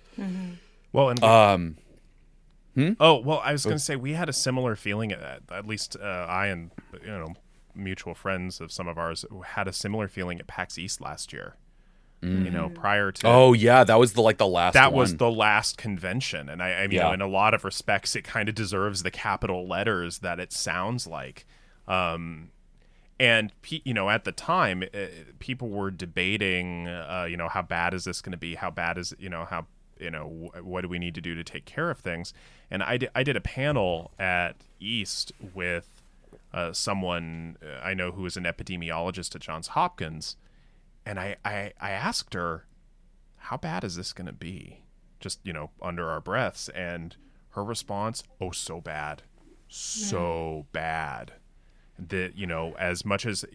Well, 0.92 1.10
and 1.10 1.22
um 1.22 1.76
Oh 3.00 3.20
well, 3.20 3.40
I 3.44 3.52
was 3.52 3.64
going 3.64 3.76
to 3.76 3.82
say 3.82 3.96
we 3.96 4.12
had 4.12 4.28
a 4.28 4.32
similar 4.32 4.76
feeling 4.76 5.10
at 5.10 5.42
at 5.50 5.66
least 5.66 5.96
uh, 6.00 6.26
I 6.28 6.46
and 6.46 6.70
you 7.02 7.08
know 7.08 7.34
mutual 7.74 8.14
friends 8.14 8.60
of 8.60 8.70
some 8.70 8.86
of 8.86 8.98
ours 8.98 9.24
had 9.46 9.66
a 9.66 9.72
similar 9.72 10.06
feeling 10.08 10.38
at 10.38 10.46
PAX 10.46 10.78
East 10.78 11.00
last 11.00 11.32
year, 11.32 11.56
You 12.20 12.50
know, 12.50 12.68
prior 12.68 13.12
to 13.12 13.26
Oh 13.26 13.52
yeah, 13.52 13.84
that 13.84 13.98
was 13.98 14.14
the 14.14 14.22
like 14.22 14.38
the 14.38 14.46
last. 14.46 14.74
that 14.74 14.92
was 14.92 15.16
the 15.18 15.30
last 15.30 15.78
convention 15.78 16.48
and 16.48 16.60
i, 16.62 16.72
I 16.72 16.82
mean, 16.82 16.92
you 16.92 16.98
know 17.00 17.12
in 17.12 17.20
a 17.20 17.28
lot 17.28 17.54
of 17.54 17.64
respects 17.64 18.16
it 18.16 18.24
kind 18.24 18.48
of 18.48 18.54
deserves 18.56 19.04
the 19.04 19.10
capital 19.10 19.68
letters 19.68 20.18
that 20.18 20.40
it 20.40 20.52
sounds 20.52 21.06
like. 21.06 21.46
Um 21.86 22.50
and 23.20 23.52
you 23.68 23.94
know 23.94 24.08
at 24.10 24.24
the 24.24 24.32
time 24.32 24.82
uh, 24.82 25.06
people 25.38 25.68
were 25.68 25.90
debating 25.90 26.86
uh, 26.88 27.26
you 27.28 27.36
know 27.36 27.48
how 27.48 27.62
bad 27.62 27.94
is 27.94 28.04
this 28.04 28.20
going 28.20 28.32
to 28.32 28.38
be? 28.38 28.54
How 28.56 28.70
bad 28.70 28.98
is 28.98 29.14
you 29.18 29.28
know 29.28 29.44
how 29.44 29.66
you 30.00 30.10
know 30.10 30.50
what 30.62 30.82
do 30.82 30.88
we 30.88 30.98
need 30.98 31.14
to 31.16 31.20
do 31.20 31.34
to 31.34 31.44
take 31.44 31.64
care 31.64 31.90
of 31.90 31.98
things? 31.98 32.32
And 32.70 32.82
i 32.82 32.96
did, 32.96 33.10
I 33.14 33.22
did 33.22 33.36
a 33.36 33.40
panel 33.40 34.10
at 34.18 34.56
east 34.80 35.32
with 35.54 35.88
uh, 36.52 36.72
someone 36.72 37.56
uh, 37.62 37.80
i 37.84 37.94
know 37.94 38.10
who 38.12 38.24
is 38.26 38.36
an 38.36 38.44
epidemiologist 38.44 39.34
at 39.34 39.40
johns 39.42 39.68
hopkins 39.68 40.36
and 41.08 41.18
I, 41.18 41.36
I, 41.42 41.72
I 41.80 41.90
asked 41.92 42.34
her 42.34 42.66
how 43.36 43.56
bad 43.56 43.82
is 43.82 43.96
this 43.96 44.12
going 44.12 44.26
to 44.26 44.32
be? 44.32 44.82
Just, 45.20 45.40
you 45.42 45.54
know, 45.54 45.70
under 45.80 46.10
our 46.10 46.20
breaths. 46.20 46.68
And 46.68 47.16
her 47.50 47.64
response, 47.64 48.22
oh, 48.42 48.50
so 48.50 48.82
bad. 48.82 49.22
So 49.68 50.66
bad. 50.72 51.32
That, 51.98 52.36
you 52.36 52.46
know, 52.46 52.74
as 52.78 53.06
much 53.06 53.24
as. 53.24 53.46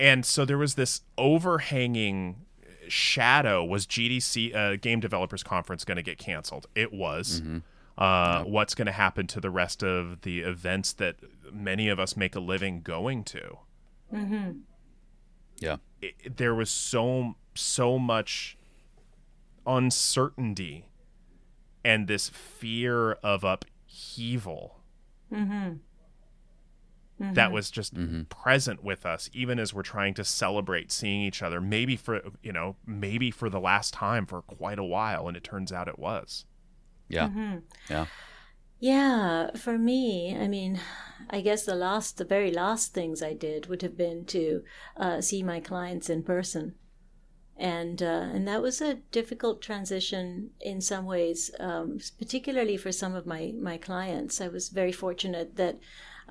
And 0.00 0.24
so 0.24 0.46
there 0.46 0.56
was 0.56 0.74
this 0.74 1.02
overhanging 1.18 2.46
shadow 2.88 3.62
was 3.62 3.86
GDC, 3.86 4.54
uh, 4.54 4.76
Game 4.76 5.00
Developers 5.00 5.42
Conference, 5.42 5.84
going 5.84 5.96
to 5.96 6.02
get 6.02 6.16
canceled? 6.16 6.66
It 6.74 6.94
was. 6.94 7.42
Uh, 7.98 8.42
What's 8.44 8.74
going 8.74 8.86
to 8.86 8.92
happen 8.92 9.26
to 9.28 9.40
the 9.40 9.50
rest 9.50 9.84
of 9.84 10.22
the 10.22 10.40
events 10.40 10.94
that 10.94 11.16
many 11.52 11.90
of 11.90 12.00
us 12.00 12.16
make 12.16 12.34
a 12.34 12.40
living 12.40 12.80
going 12.80 13.22
to? 13.24 13.58
yeah. 15.58 15.76
It, 16.02 16.36
there 16.36 16.54
was 16.54 16.68
so 16.68 17.36
so 17.54 17.98
much 17.98 18.58
uncertainty 19.66 20.88
and 21.84 22.08
this 22.08 22.28
fear 22.28 23.12
of 23.22 23.44
upheaval 23.44 24.80
mm-hmm. 25.32 25.74
that 27.18 27.34
mm-hmm. 27.34 27.54
was 27.54 27.70
just 27.70 27.94
mm-hmm. 27.94 28.22
present 28.22 28.82
with 28.82 29.06
us 29.06 29.30
even 29.32 29.58
as 29.58 29.72
we're 29.72 29.82
trying 29.82 30.14
to 30.14 30.24
celebrate 30.24 30.90
seeing 30.90 31.22
each 31.22 31.42
other 31.42 31.60
maybe 31.60 31.94
for 31.94 32.20
you 32.42 32.52
know 32.52 32.74
maybe 32.84 33.30
for 33.30 33.48
the 33.48 33.60
last 33.60 33.94
time 33.94 34.26
for 34.26 34.42
quite 34.42 34.78
a 34.78 34.84
while 34.84 35.28
and 35.28 35.36
it 35.36 35.44
turns 35.44 35.72
out 35.72 35.86
it 35.86 35.98
was 35.98 36.44
Yeah. 37.08 37.28
Mm-hmm. 37.28 37.58
Yeah. 37.90 38.06
Yeah, 38.82 39.52
for 39.54 39.78
me, 39.78 40.36
I 40.36 40.48
mean, 40.48 40.80
I 41.30 41.40
guess 41.40 41.64
the 41.64 41.76
last, 41.76 42.18
the 42.18 42.24
very 42.24 42.50
last 42.50 42.92
things 42.92 43.22
I 43.22 43.32
did 43.32 43.66
would 43.66 43.80
have 43.82 43.96
been 43.96 44.24
to 44.24 44.64
uh, 44.96 45.20
see 45.20 45.44
my 45.44 45.60
clients 45.60 46.10
in 46.10 46.24
person, 46.24 46.74
and 47.56 48.02
uh, 48.02 48.26
and 48.34 48.48
that 48.48 48.60
was 48.60 48.80
a 48.80 48.94
difficult 49.12 49.62
transition 49.62 50.50
in 50.60 50.80
some 50.80 51.04
ways, 51.04 51.52
um, 51.60 52.00
particularly 52.18 52.76
for 52.76 52.90
some 52.90 53.14
of 53.14 53.24
my 53.24 53.54
my 53.56 53.78
clients. 53.78 54.40
I 54.40 54.48
was 54.48 54.68
very 54.68 54.90
fortunate 54.90 55.54
that 55.54 55.78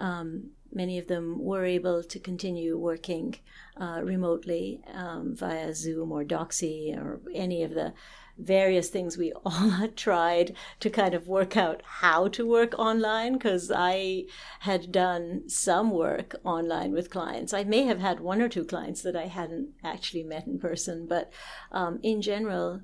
um, 0.01 0.49
many 0.73 0.97
of 0.97 1.07
them 1.07 1.37
were 1.39 1.63
able 1.63 2.03
to 2.03 2.19
continue 2.19 2.77
working 2.77 3.35
uh, 3.79 4.01
remotely 4.03 4.81
um, 4.93 5.35
via 5.35 5.73
Zoom 5.73 6.11
or 6.11 6.23
Doxy 6.23 6.97
or 6.97 7.21
any 7.33 7.63
of 7.63 7.73
the 7.73 7.93
various 8.37 8.89
things 8.89 9.17
we 9.17 9.31
all 9.45 9.87
tried 9.95 10.55
to 10.79 10.89
kind 10.89 11.13
of 11.13 11.27
work 11.27 11.55
out 11.55 11.81
how 11.85 12.27
to 12.29 12.47
work 12.47 12.77
online 12.79 13.33
because 13.33 13.71
I 13.73 14.25
had 14.61 14.91
done 14.91 15.47
some 15.47 15.91
work 15.91 16.35
online 16.43 16.93
with 16.93 17.11
clients. 17.11 17.53
I 17.53 17.63
may 17.63 17.83
have 17.83 17.99
had 17.99 18.19
one 18.19 18.41
or 18.41 18.49
two 18.49 18.65
clients 18.65 19.01
that 19.03 19.15
I 19.15 19.27
hadn't 19.27 19.69
actually 19.83 20.23
met 20.23 20.47
in 20.47 20.57
person, 20.57 21.05
but 21.07 21.31
um, 21.71 21.99
in 22.01 22.21
general, 22.21 22.81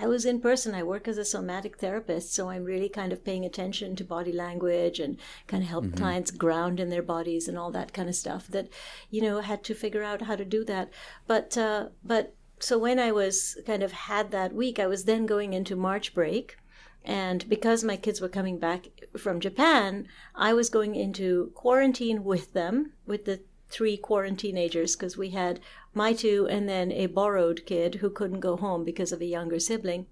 I 0.00 0.06
was 0.06 0.24
in 0.24 0.40
person. 0.40 0.74
I 0.74 0.82
work 0.82 1.08
as 1.08 1.18
a 1.18 1.24
somatic 1.24 1.78
therapist, 1.78 2.32
so 2.34 2.50
I'm 2.50 2.64
really 2.64 2.88
kind 2.88 3.12
of 3.12 3.24
paying 3.24 3.44
attention 3.44 3.96
to 3.96 4.04
body 4.04 4.32
language 4.32 5.00
and 5.00 5.16
kind 5.46 5.62
of 5.62 5.68
help 5.68 5.96
clients 5.96 6.30
ground 6.30 6.78
in 6.78 6.90
their 6.90 7.02
bodies 7.02 7.48
and 7.48 7.58
all 7.58 7.70
that 7.72 7.92
kind 7.92 8.08
of 8.08 8.14
stuff. 8.14 8.46
That 8.48 8.68
you 9.10 9.22
know 9.22 9.40
had 9.40 9.64
to 9.64 9.74
figure 9.74 10.02
out 10.02 10.22
how 10.22 10.36
to 10.36 10.44
do 10.44 10.64
that. 10.64 10.90
But 11.26 11.58
uh, 11.58 11.88
but 12.04 12.34
so 12.58 12.78
when 12.78 12.98
I 12.98 13.12
was 13.12 13.58
kind 13.66 13.82
of 13.82 13.92
had 13.92 14.30
that 14.30 14.54
week, 14.54 14.78
I 14.78 14.86
was 14.86 15.04
then 15.04 15.26
going 15.26 15.52
into 15.52 15.76
March 15.76 16.14
break. 16.14 16.56
And 17.04 17.48
because 17.48 17.84
my 17.84 17.96
kids 17.96 18.20
were 18.20 18.28
coming 18.28 18.58
back 18.58 18.88
from 19.16 19.38
Japan, 19.38 20.08
I 20.34 20.52
was 20.52 20.68
going 20.68 20.96
into 20.96 21.52
quarantine 21.54 22.24
with 22.24 22.52
them, 22.52 22.92
with 23.06 23.26
the 23.26 23.40
three 23.68 23.96
quarantinagers, 23.96 24.96
because 24.96 25.16
we 25.16 25.30
had 25.30 25.60
my 25.96 26.12
two 26.12 26.46
and 26.48 26.68
then 26.68 26.92
a 26.92 27.06
borrowed 27.06 27.64
kid 27.64 27.96
who 27.96 28.10
couldn't 28.10 28.40
go 28.40 28.56
home 28.56 28.84
because 28.84 29.12
of 29.12 29.20
a 29.20 29.26
younger 29.26 29.58
sibling. 29.58 30.06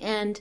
And 0.00 0.40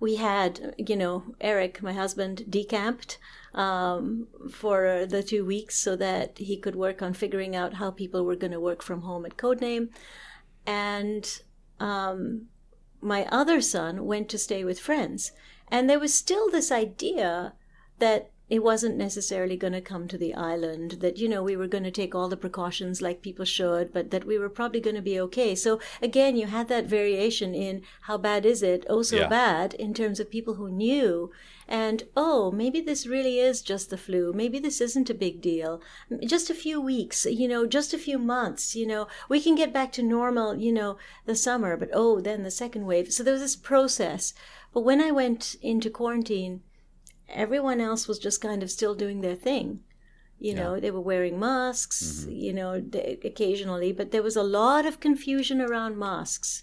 we 0.00 0.16
had, 0.16 0.74
you 0.76 0.96
know, 0.96 1.34
Eric, 1.40 1.80
my 1.80 1.92
husband, 1.92 2.50
decamped 2.50 3.18
um, 3.54 4.26
for 4.50 5.06
the 5.06 5.22
two 5.22 5.44
weeks 5.44 5.76
so 5.76 5.94
that 5.96 6.38
he 6.38 6.56
could 6.56 6.74
work 6.74 7.02
on 7.02 7.14
figuring 7.14 7.54
out 7.54 7.74
how 7.74 7.90
people 7.92 8.24
were 8.24 8.36
going 8.36 8.52
to 8.52 8.60
work 8.60 8.82
from 8.82 9.02
home 9.02 9.24
at 9.24 9.36
Codename. 9.36 9.88
And 10.66 11.40
um, 11.78 12.46
my 13.00 13.26
other 13.26 13.60
son 13.60 14.06
went 14.06 14.28
to 14.30 14.38
stay 14.38 14.64
with 14.64 14.80
friends. 14.80 15.32
And 15.68 15.88
there 15.88 16.00
was 16.00 16.12
still 16.12 16.50
this 16.50 16.72
idea 16.72 17.54
that 18.00 18.30
it 18.50 18.62
wasn't 18.62 18.96
necessarily 18.96 19.56
going 19.56 19.74
to 19.74 19.80
come 19.80 20.08
to 20.08 20.16
the 20.16 20.34
island, 20.34 20.98
that, 21.00 21.18
you 21.18 21.28
know, 21.28 21.42
we 21.42 21.56
were 21.56 21.66
going 21.66 21.84
to 21.84 21.90
take 21.90 22.14
all 22.14 22.28
the 22.28 22.36
precautions 22.36 23.02
like 23.02 23.20
people 23.20 23.44
should, 23.44 23.92
but 23.92 24.10
that 24.10 24.24
we 24.24 24.38
were 24.38 24.48
probably 24.48 24.80
going 24.80 24.96
to 24.96 25.02
be 25.02 25.20
okay. 25.20 25.54
So 25.54 25.80
again, 26.00 26.36
you 26.36 26.46
had 26.46 26.68
that 26.68 26.86
variation 26.86 27.54
in 27.54 27.82
how 28.02 28.16
bad 28.16 28.46
is 28.46 28.62
it? 28.62 28.86
Oh, 28.88 29.02
so 29.02 29.16
Yeah. 29.16 29.28
bad 29.28 29.74
in 29.74 29.92
terms 29.92 30.18
of 30.18 30.30
people 30.30 30.54
who 30.54 30.70
knew. 30.70 31.30
And, 31.70 32.04
oh, 32.16 32.50
maybe 32.50 32.80
this 32.80 33.06
really 33.06 33.38
is 33.38 33.60
just 33.60 33.90
the 33.90 33.98
flu. 33.98 34.32
Maybe 34.32 34.58
this 34.58 34.80
isn't 34.80 35.10
a 35.10 35.14
big 35.14 35.42
deal. 35.42 35.82
Just 36.24 36.48
a 36.48 36.54
few 36.54 36.80
weeks, 36.80 37.26
you 37.26 37.46
know, 37.46 37.66
just 37.66 37.92
a 37.92 37.98
few 37.98 38.18
months, 38.18 38.74
you 38.74 38.86
know, 38.86 39.06
we 39.28 39.40
can 39.40 39.54
get 39.54 39.74
back 39.74 39.92
to 39.92 40.02
normal, 40.02 40.54
you 40.56 40.72
know, 40.72 40.96
the 41.26 41.36
summer, 41.36 41.76
but 41.76 41.90
oh, 41.92 42.20
then 42.20 42.42
the 42.42 42.50
second 42.50 42.86
wave. 42.86 43.12
So 43.12 43.22
there 43.22 43.34
was 43.34 43.42
this 43.42 43.56
process. 43.56 44.32
But 44.72 44.80
when 44.80 45.02
I 45.02 45.10
went 45.10 45.56
into 45.60 45.90
quarantine, 45.90 46.62
everyone 47.28 47.80
else 47.80 48.08
was 48.08 48.18
just 48.18 48.40
kind 48.40 48.62
of 48.62 48.70
still 48.70 48.94
doing 48.94 49.20
their 49.20 49.36
thing. 49.36 49.80
You 50.40 50.54
know, 50.54 50.78
they 50.78 50.92
were 50.92 51.00
wearing 51.00 51.40
masks, 51.40 52.24
you 52.28 52.52
know, 52.52 52.80
occasionally, 53.24 53.90
but 53.92 54.12
there 54.12 54.22
was 54.22 54.36
a 54.36 54.42
lot 54.44 54.86
of 54.86 55.00
confusion 55.00 55.60
around 55.60 55.98
masks. 55.98 56.62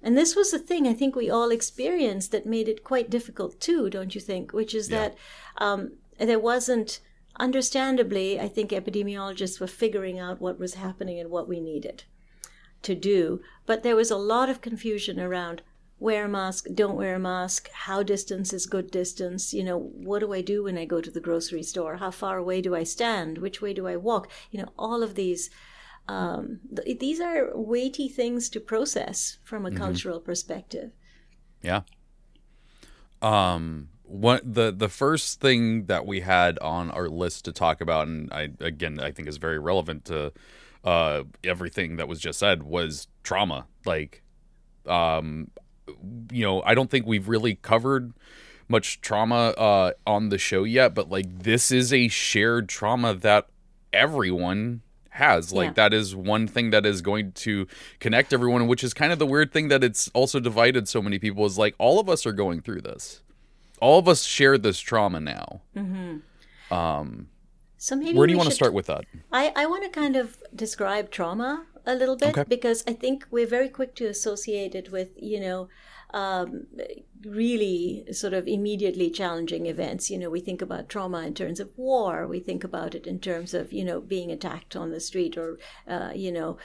And 0.00 0.16
this 0.16 0.36
was 0.36 0.52
the 0.52 0.58
thing 0.58 0.86
I 0.86 0.94
think 0.94 1.16
we 1.16 1.28
all 1.28 1.50
experienced 1.50 2.30
that 2.30 2.46
made 2.46 2.68
it 2.68 2.84
quite 2.84 3.10
difficult 3.10 3.60
too, 3.60 3.90
don't 3.90 4.14
you 4.14 4.20
think? 4.20 4.52
Which 4.52 4.72
is 4.72 4.88
that 4.88 5.16
um, 5.58 5.94
there 6.18 6.38
wasn't, 6.38 7.00
understandably, 7.38 8.38
I 8.38 8.48
think 8.48 8.70
epidemiologists 8.70 9.60
were 9.60 9.66
figuring 9.66 10.18
out 10.18 10.40
what 10.40 10.60
was 10.60 10.74
happening 10.74 11.18
and 11.18 11.30
what 11.30 11.48
we 11.48 11.60
needed 11.60 12.04
to 12.82 12.94
do. 12.94 13.40
But 13.66 13.82
there 13.82 13.96
was 13.96 14.10
a 14.10 14.16
lot 14.16 14.48
of 14.48 14.60
confusion 14.60 15.18
around 15.18 15.62
wear 16.00 16.24
a 16.24 16.28
mask, 16.28 16.66
don't 16.74 16.96
wear 16.96 17.14
a 17.14 17.18
mask, 17.20 17.68
how 17.72 18.02
distance 18.02 18.52
is 18.52 18.66
good 18.66 18.90
distance, 18.90 19.52
you 19.52 19.62
know, 19.62 19.78
what 19.78 20.20
do 20.20 20.32
I 20.32 20.40
do 20.40 20.64
when 20.64 20.78
I 20.78 20.86
go 20.86 21.00
to 21.00 21.10
the 21.10 21.20
grocery 21.20 21.62
store? 21.62 21.96
How 21.96 22.10
far 22.10 22.38
away 22.38 22.62
do 22.62 22.74
I 22.74 22.84
stand? 22.84 23.38
Which 23.38 23.60
way 23.60 23.74
do 23.74 23.86
I 23.86 23.96
walk? 23.96 24.30
You 24.50 24.62
know, 24.62 24.72
all 24.78 25.02
of 25.02 25.14
these. 25.14 25.50
Um, 26.08 26.60
th- 26.74 26.98
these 26.98 27.20
are 27.20 27.50
weighty 27.54 28.08
things 28.08 28.48
to 28.48 28.58
process 28.58 29.38
from 29.44 29.64
a 29.64 29.70
cultural 29.70 30.18
perspective. 30.18 30.90
Yeah. 31.62 31.82
Um 33.22 33.90
one 34.02 34.40
the 34.42 34.72
the 34.72 34.88
first 34.88 35.40
thing 35.40 35.84
that 35.84 36.04
we 36.04 36.20
had 36.20 36.58
on 36.58 36.90
our 36.90 37.08
list 37.08 37.44
to 37.44 37.52
talk 37.52 37.80
about 37.80 38.08
and 38.08 38.32
I 38.32 38.48
again 38.58 38.98
I 38.98 39.12
think 39.12 39.28
is 39.28 39.36
very 39.36 39.58
relevant 39.58 40.06
to 40.06 40.32
uh 40.84 41.24
everything 41.44 41.96
that 41.96 42.08
was 42.08 42.18
just 42.18 42.40
said 42.40 42.64
was 42.64 43.06
trauma. 43.22 43.66
Like 43.84 44.22
um 44.86 45.50
you 46.32 46.44
know, 46.44 46.62
I 46.62 46.74
don't 46.74 46.90
think 46.90 47.06
we've 47.06 47.28
really 47.28 47.56
covered 47.56 48.12
much 48.68 49.00
trauma 49.00 49.48
uh 49.56 49.92
on 50.06 50.28
the 50.28 50.38
show 50.38 50.62
yet, 50.64 50.94
but 50.94 51.08
like 51.10 51.42
this 51.42 51.72
is 51.72 51.92
a 51.92 52.06
shared 52.08 52.68
trauma 52.68 53.14
that 53.14 53.48
everyone 53.92 54.82
has. 55.10 55.52
Like 55.52 55.70
Yeah. 55.70 55.72
that 55.74 55.94
is 55.94 56.14
one 56.14 56.46
thing 56.46 56.70
that 56.70 56.86
is 56.86 57.02
going 57.02 57.32
to 57.32 57.66
connect 57.98 58.32
everyone, 58.32 58.66
which 58.68 58.84
is 58.84 58.94
kind 58.94 59.12
of 59.12 59.18
the 59.18 59.26
weird 59.26 59.52
thing 59.52 59.68
that 59.68 59.82
it's 59.82 60.08
also 60.14 60.38
divided 60.38 60.86
so 60.88 61.02
many 61.02 61.18
people 61.18 61.44
is 61.46 61.58
like 61.58 61.74
all 61.78 61.98
of 61.98 62.08
us 62.08 62.24
are 62.26 62.32
going 62.32 62.60
through 62.62 62.82
this. 62.82 63.22
All 63.80 63.98
of 63.98 64.06
us 64.08 64.22
share 64.24 64.56
this 64.56 64.78
trauma 64.78 65.18
now. 65.20 65.62
um 66.70 67.28
So 67.76 67.96
maybe 67.96 68.16
Where 68.16 68.26
do 68.26 68.32
you 68.32 68.38
want 68.38 68.50
to 68.50 68.54
start 68.54 68.72
with 68.72 68.86
that? 68.86 69.04
I, 69.32 69.52
I 69.56 69.66
want 69.66 69.82
to 69.84 69.90
kind 69.90 70.14
of 70.16 70.38
describe 70.54 71.10
trauma 71.10 71.66
a 71.86 71.94
little 71.94 72.16
bit 72.16 72.36
Okay. 72.36 72.44
because 72.48 72.84
I 72.86 72.92
think 72.92 73.26
we're 73.30 73.46
very 73.46 73.68
quick 73.68 73.94
to 73.96 74.06
associate 74.06 74.74
it 74.74 74.90
with, 74.92 75.10
you 75.16 75.40
know, 75.40 75.68
um, 76.12 76.66
really 77.24 78.04
sort 78.12 78.32
of 78.32 78.48
immediately 78.48 79.10
challenging 79.10 79.66
events. 79.66 80.10
You 80.10 80.18
know, 80.18 80.30
we 80.30 80.40
think 80.40 80.60
about 80.62 80.88
trauma 80.88 81.22
in 81.22 81.34
terms 81.34 81.60
of 81.60 81.70
war. 81.76 82.26
We 82.26 82.40
think 82.40 82.64
about 82.64 82.94
it 82.94 83.06
in 83.06 83.20
terms 83.20 83.54
of 83.54 83.72
you 83.72 83.84
know 83.84 84.00
being 84.00 84.30
attacked 84.32 84.74
on 84.74 84.90
the 84.90 85.00
street 85.00 85.36
or 85.36 85.58
uh, 85.86 86.10
you 86.14 86.32
know 86.32 86.56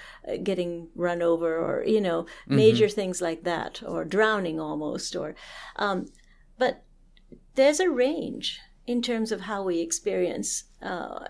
getting 0.43 0.87
run 0.95 1.21
over 1.21 1.57
or 1.57 1.83
you 1.85 2.01
know 2.01 2.25
Mm-hmm. 2.49 2.55
major 2.55 2.89
things 2.89 3.21
like 3.21 3.43
that 3.43 3.83
or 3.85 4.03
drowning 4.05 4.59
almost 4.59 5.15
or 5.15 5.35
um, 5.75 6.05
but 6.57 6.83
there's 7.55 7.79
a 7.79 7.89
range 7.89 8.59
in 8.87 9.01
terms 9.01 9.31
of 9.31 9.41
how 9.41 9.63
we 9.63 9.79
experience 9.79 10.65
uh, 10.81 11.25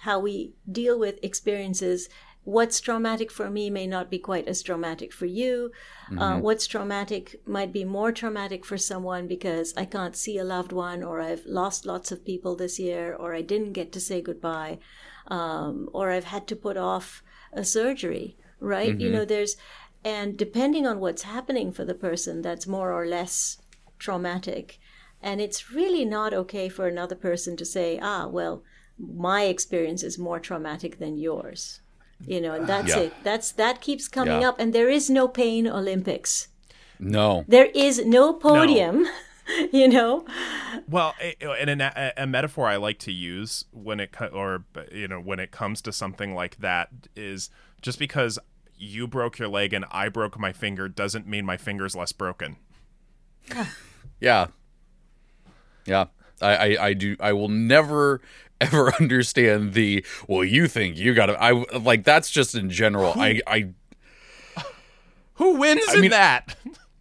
how 0.00 0.18
we 0.18 0.52
deal 0.70 0.98
with 0.98 1.18
experiences 1.22 2.08
what's 2.44 2.80
traumatic 2.80 3.30
for 3.30 3.50
me 3.50 3.70
may 3.70 3.86
not 3.86 4.10
be 4.10 4.18
quite 4.18 4.46
as 4.46 4.62
traumatic 4.62 5.12
for 5.12 5.26
you. 5.26 5.70
Uh, 6.18 6.38
what's 6.38 6.66
traumatic 6.66 7.40
might 7.46 7.72
be 7.72 7.84
more 7.84 8.12
traumatic 8.12 8.64
for 8.64 8.76
someone 8.76 9.26
because 9.26 9.72
i 9.76 9.84
can't 9.86 10.14
see 10.14 10.36
a 10.38 10.44
loved 10.44 10.72
one 10.72 11.02
or 11.02 11.20
i've 11.20 11.44
lost 11.46 11.86
lots 11.86 12.12
of 12.12 12.24
people 12.24 12.54
this 12.54 12.78
year 12.78 13.14
or 13.14 13.34
i 13.34 13.40
didn't 13.40 13.72
get 13.72 13.90
to 13.92 14.00
say 14.00 14.20
goodbye 14.20 14.78
um, 15.28 15.88
or 15.94 16.10
i've 16.10 16.24
had 16.24 16.46
to 16.46 16.54
put 16.54 16.76
off 16.76 17.22
a 17.54 17.64
surgery 17.64 18.36
right? 18.64 18.98
You 18.98 19.10
know 19.10 19.24
there's 19.24 19.56
and 20.04 20.36
depending 20.36 20.86
on 20.86 21.00
what's 21.00 21.22
happening 21.22 21.72
for 21.72 21.84
the 21.84 21.94
person 21.94 22.42
that's 22.42 22.66
more 22.66 22.92
or 22.92 23.06
less 23.06 23.58
traumatic. 23.98 24.78
And 25.22 25.40
it's 25.40 25.70
really 25.70 26.04
not 26.04 26.34
okay 26.34 26.68
for 26.68 26.86
another 26.86 27.14
person 27.14 27.56
to 27.56 27.64
say 27.64 27.98
ah 28.02 28.26
well 28.26 28.62
my 28.98 29.44
experience 29.44 30.02
is 30.02 30.18
more 30.18 30.38
traumatic 30.38 30.98
than 30.98 31.18
yours 31.18 31.80
you 32.26 32.40
know 32.40 32.54
and 32.54 32.66
that's 32.66 32.88
Yeah. 32.88 32.98
it 33.00 33.12
that's 33.22 33.52
that 33.52 33.80
keeps 33.80 34.08
coming 34.08 34.40
Yeah. 34.40 34.48
up 34.50 34.58
and 34.60 34.72
there 34.72 34.88
is 34.88 35.10
no 35.10 35.28
pain 35.28 35.66
olympics 35.66 36.48
No. 36.98 37.44
there 37.48 37.66
is 37.74 38.04
no 38.06 38.32
podium 38.32 39.06
you 39.72 39.88
know 39.88 40.24
Well, 40.88 41.14
a- 41.20 41.36
and 41.60 41.82
a, 41.82 42.12
a 42.16 42.26
metaphor 42.26 42.66
I 42.66 42.76
like 42.76 42.98
to 43.00 43.12
use 43.12 43.64
when 43.72 44.00
it 44.00 44.14
or 44.32 44.64
you 44.92 45.08
know 45.08 45.20
when 45.20 45.38
it 45.38 45.50
comes 45.50 45.82
to 45.82 45.92
something 45.92 46.34
like 46.34 46.56
that 46.58 46.88
is 47.14 47.50
just 47.82 47.98
because 47.98 48.38
you 48.78 49.06
broke 49.06 49.38
your 49.38 49.48
leg 49.48 49.72
and 49.74 49.84
I 49.90 50.08
broke 50.08 50.38
my 50.38 50.52
finger 50.52 50.88
doesn't 50.88 51.26
mean 51.26 51.44
my 51.44 51.56
finger's 51.56 51.94
less 51.94 52.12
broken. 52.12 52.56
Yeah. 54.20 54.46
Yeah. 55.84 56.06
I, 56.40 56.56
I, 56.56 56.86
I 56.88 56.92
do 56.94 57.16
I 57.20 57.32
will 57.32 57.48
never 57.48 58.20
ever 58.60 58.94
understand 59.00 59.74
the 59.74 60.04
well 60.28 60.44
you 60.44 60.68
think 60.68 60.96
you 60.96 61.14
gotta 61.14 61.40
I 61.42 61.52
like 61.78 62.04
that's 62.04 62.30
just 62.30 62.54
in 62.54 62.70
general. 62.70 63.12
I 63.16 63.40
I 63.46 63.68
Who 65.34 65.56
wins 65.56 65.92
in 65.94 66.02
mean- 66.02 66.10
that? 66.10 66.56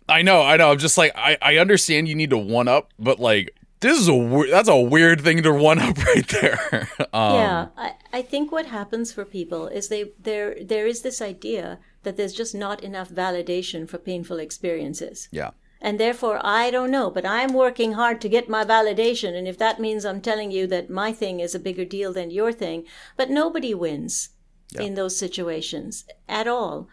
I 0.10 0.22
know, 0.22 0.42
I 0.42 0.58
know. 0.58 0.72
I'm 0.72 0.80
just 0.80 0.98
like 0.98 1.14
I, 1.16 1.38
I 1.42 1.58
understand 1.58 2.08
you 2.08 2.16
need 2.16 2.32
to 2.32 2.38
one 2.38 2.68
up, 2.68 2.92
but 3.00 3.20
like 3.20 3.56
this 3.80 4.00
is 4.00 4.10
a 4.10 4.46
that's 4.50 4.70
a 4.70 4.80
weird 4.80 5.22
thing 5.22 5.42
to 5.44 5.54
one 5.54 5.80
up 5.80 5.98
right 6.06 6.28
there. 6.28 6.90
um, 7.14 7.36
yeah 7.36 7.68
I, 7.78 7.94
I 8.12 8.22
think 8.22 8.52
what 8.52 8.66
happens 8.68 9.12
for 9.12 9.26
people 9.26 9.68
is 9.68 9.88
they 9.90 10.12
there 10.20 10.56
there 10.62 10.88
is 10.88 11.02
this 11.02 11.22
idea 11.22 11.80
that 12.04 12.18
there's 12.18 12.34
just 12.34 12.54
not 12.54 12.84
enough 12.84 13.10
validation 13.10 13.88
for 13.88 13.98
painful 13.98 14.40
experiences 14.40 15.30
yeah. 15.32 15.52
And 15.84 16.00
therefore 16.00 16.40
i 16.44 16.72
don't 16.72 16.90
know 16.90 17.12
but 17.12 17.26
i'm 17.26 17.54
working 17.54 17.94
hard 17.94 18.20
to 18.20 18.30
get 18.30 18.50
my 18.50 18.64
validation 18.66 19.38
and 19.38 19.48
if 19.48 19.58
that 19.60 19.80
means 19.80 20.04
i'm 20.06 20.22
telling 20.22 20.50
you 20.50 20.66
that 20.66 20.90
my 20.90 21.14
thing 21.14 21.40
is 21.40 21.54
a 21.54 21.60
bigger 21.60 21.86
deal 21.86 22.12
than 22.12 22.32
your 22.32 22.52
thing 22.52 22.84
but 23.16 23.30
nobody 23.30 23.74
wins 23.76 24.30
in 24.80 24.96
those 24.96 25.18
situations 25.18 26.06
at 26.28 26.48
all. 26.48 26.88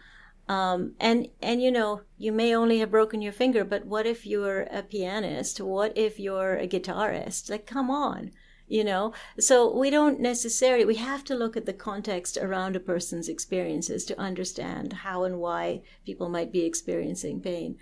Um, 0.47 0.95
and 0.99 1.29
and 1.41 1.61
you 1.61 1.71
know 1.71 2.01
you 2.17 2.31
may 2.31 2.53
only 2.53 2.79
have 2.79 2.91
broken 2.91 3.21
your 3.21 3.31
finger 3.31 3.63
but 3.63 3.85
what 3.85 4.05
if 4.05 4.25
you're 4.25 4.63
a 4.63 4.83
pianist? 4.83 5.61
What 5.61 5.97
if 5.97 6.19
you're 6.19 6.55
a 6.55 6.67
guitarist? 6.67 7.49
Like 7.49 7.65
come 7.65 7.89
on 7.89 8.31
you 8.67 8.85
know? 8.85 9.13
So 9.37 9.77
we 9.77 9.89
don't 9.89 10.21
necessarily 10.21 10.85
we 10.85 10.95
have 10.95 11.23
to 11.25 11.35
look 11.35 11.55
at 11.57 11.65
the 11.65 11.73
context 11.73 12.37
around 12.37 12.75
a 12.75 12.79
person's 12.79 13.29
experiences 13.29 14.05
to 14.05 14.19
understand 14.19 14.93
how 14.93 15.23
and 15.23 15.39
why 15.39 15.81
people 16.05 16.29
might 16.29 16.51
be 16.51 16.65
experiencing 16.65 17.41
pain 17.41 17.77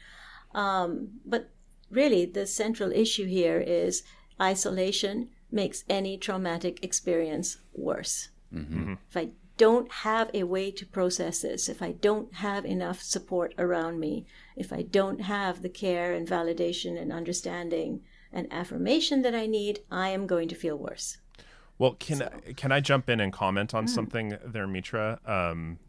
um, 0.53 1.09
but 1.25 1.49
really 1.89 2.25
the 2.25 2.45
central 2.45 2.91
issue 2.91 3.25
here 3.25 3.59
is 3.59 4.03
isolation 4.41 5.29
makes 5.51 5.83
any 5.89 6.17
traumatic 6.17 6.83
experience 6.83 7.57
worse. 7.73 8.29
If 9.09 9.17
i 9.17 9.29
don't 9.57 9.91
have 9.91 10.31
a 10.33 10.43
way 10.43 10.71
to 10.71 10.85
process 10.85 11.41
this 11.41 11.67
if 11.67 11.81
i 11.81 11.91
don't 11.91 12.33
have 12.35 12.63
enough 12.63 13.01
support 13.01 13.53
around 13.57 13.99
me 13.99 14.25
if 14.55 14.71
i 14.71 14.81
don't 14.81 15.19
have 15.19 15.61
the 15.61 15.67
care 15.67 16.13
and 16.13 16.25
validation 16.25 16.97
and 16.97 17.11
understanding 17.11 17.99
and 18.31 18.47
affirmation 18.51 19.21
that 19.21 19.35
i 19.35 19.45
need 19.45 19.81
i 19.91 20.07
am 20.09 20.25
going 20.25 20.47
to 20.47 20.55
feel 20.55 20.77
worse. 20.77 21.17
Well, 21.79 21.93
can 21.93 22.29
can 22.57 22.73
I 22.73 22.81
jump 22.81 23.09
in 23.09 23.21
and 23.21 23.31
comment 23.31 23.73
on 23.73 23.87
something 23.87 24.37
there, 24.45 24.67
Mitra? 24.67 25.19
Um, 25.25 25.79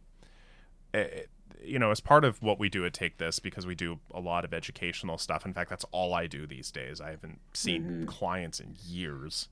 eh, 0.94 1.22
you 1.62 1.78
know, 1.78 1.90
as 1.90 2.00
part 2.00 2.24
of 2.24 2.42
what 2.42 2.58
we 2.58 2.68
do 2.68 2.84
at 2.84 2.92
Take 2.92 3.18
This, 3.18 3.38
because 3.38 3.66
we 3.66 3.74
do 3.74 4.00
a 4.12 4.20
lot 4.20 4.44
of 4.44 4.52
educational 4.54 5.18
stuff. 5.18 5.44
In 5.44 5.52
fact, 5.52 5.70
that's 5.70 5.84
all 5.92 6.14
I 6.14 6.26
do 6.26 6.46
these 6.46 6.70
days. 6.70 7.00
I 7.00 7.10
haven't 7.10 7.40
seen 7.52 8.06
clients 8.06 8.60
in 8.60 8.76
years. 8.86 9.48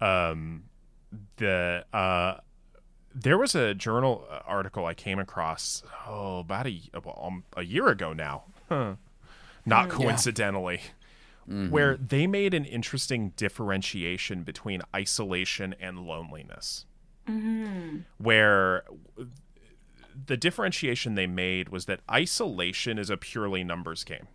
Um, 0.00 0.64
the 1.36 1.84
uh, 1.92 2.38
there 3.14 3.38
was 3.38 3.54
a 3.54 3.74
journal 3.74 4.26
uh, 4.30 4.40
article 4.46 4.86
I 4.86 4.94
came 4.94 5.18
across 5.18 5.82
oh 6.06 6.38
about 6.40 6.66
a 6.66 6.80
um, 7.20 7.44
a 7.56 7.62
year 7.62 7.88
ago 7.88 8.12
now, 8.12 8.44
huh. 8.68 8.94
not 9.66 9.88
coincidentally 9.88 10.80
where 11.50 11.96
they 11.96 12.26
made 12.26 12.54
an 12.54 12.64
interesting 12.64 13.32
differentiation 13.36 14.44
between 14.44 14.82
isolation 14.94 15.74
and 15.80 15.98
loneliness. 15.98 16.86
Where 18.18 18.84
the 20.26 20.36
differentiation 20.36 21.14
they 21.14 21.26
made 21.26 21.68
was 21.68 21.86
that 21.86 22.00
isolation 22.10 22.98
is 22.98 23.10
a 23.10 23.16
purely 23.16 23.64
numbers 23.64 24.04
game. 24.04 24.28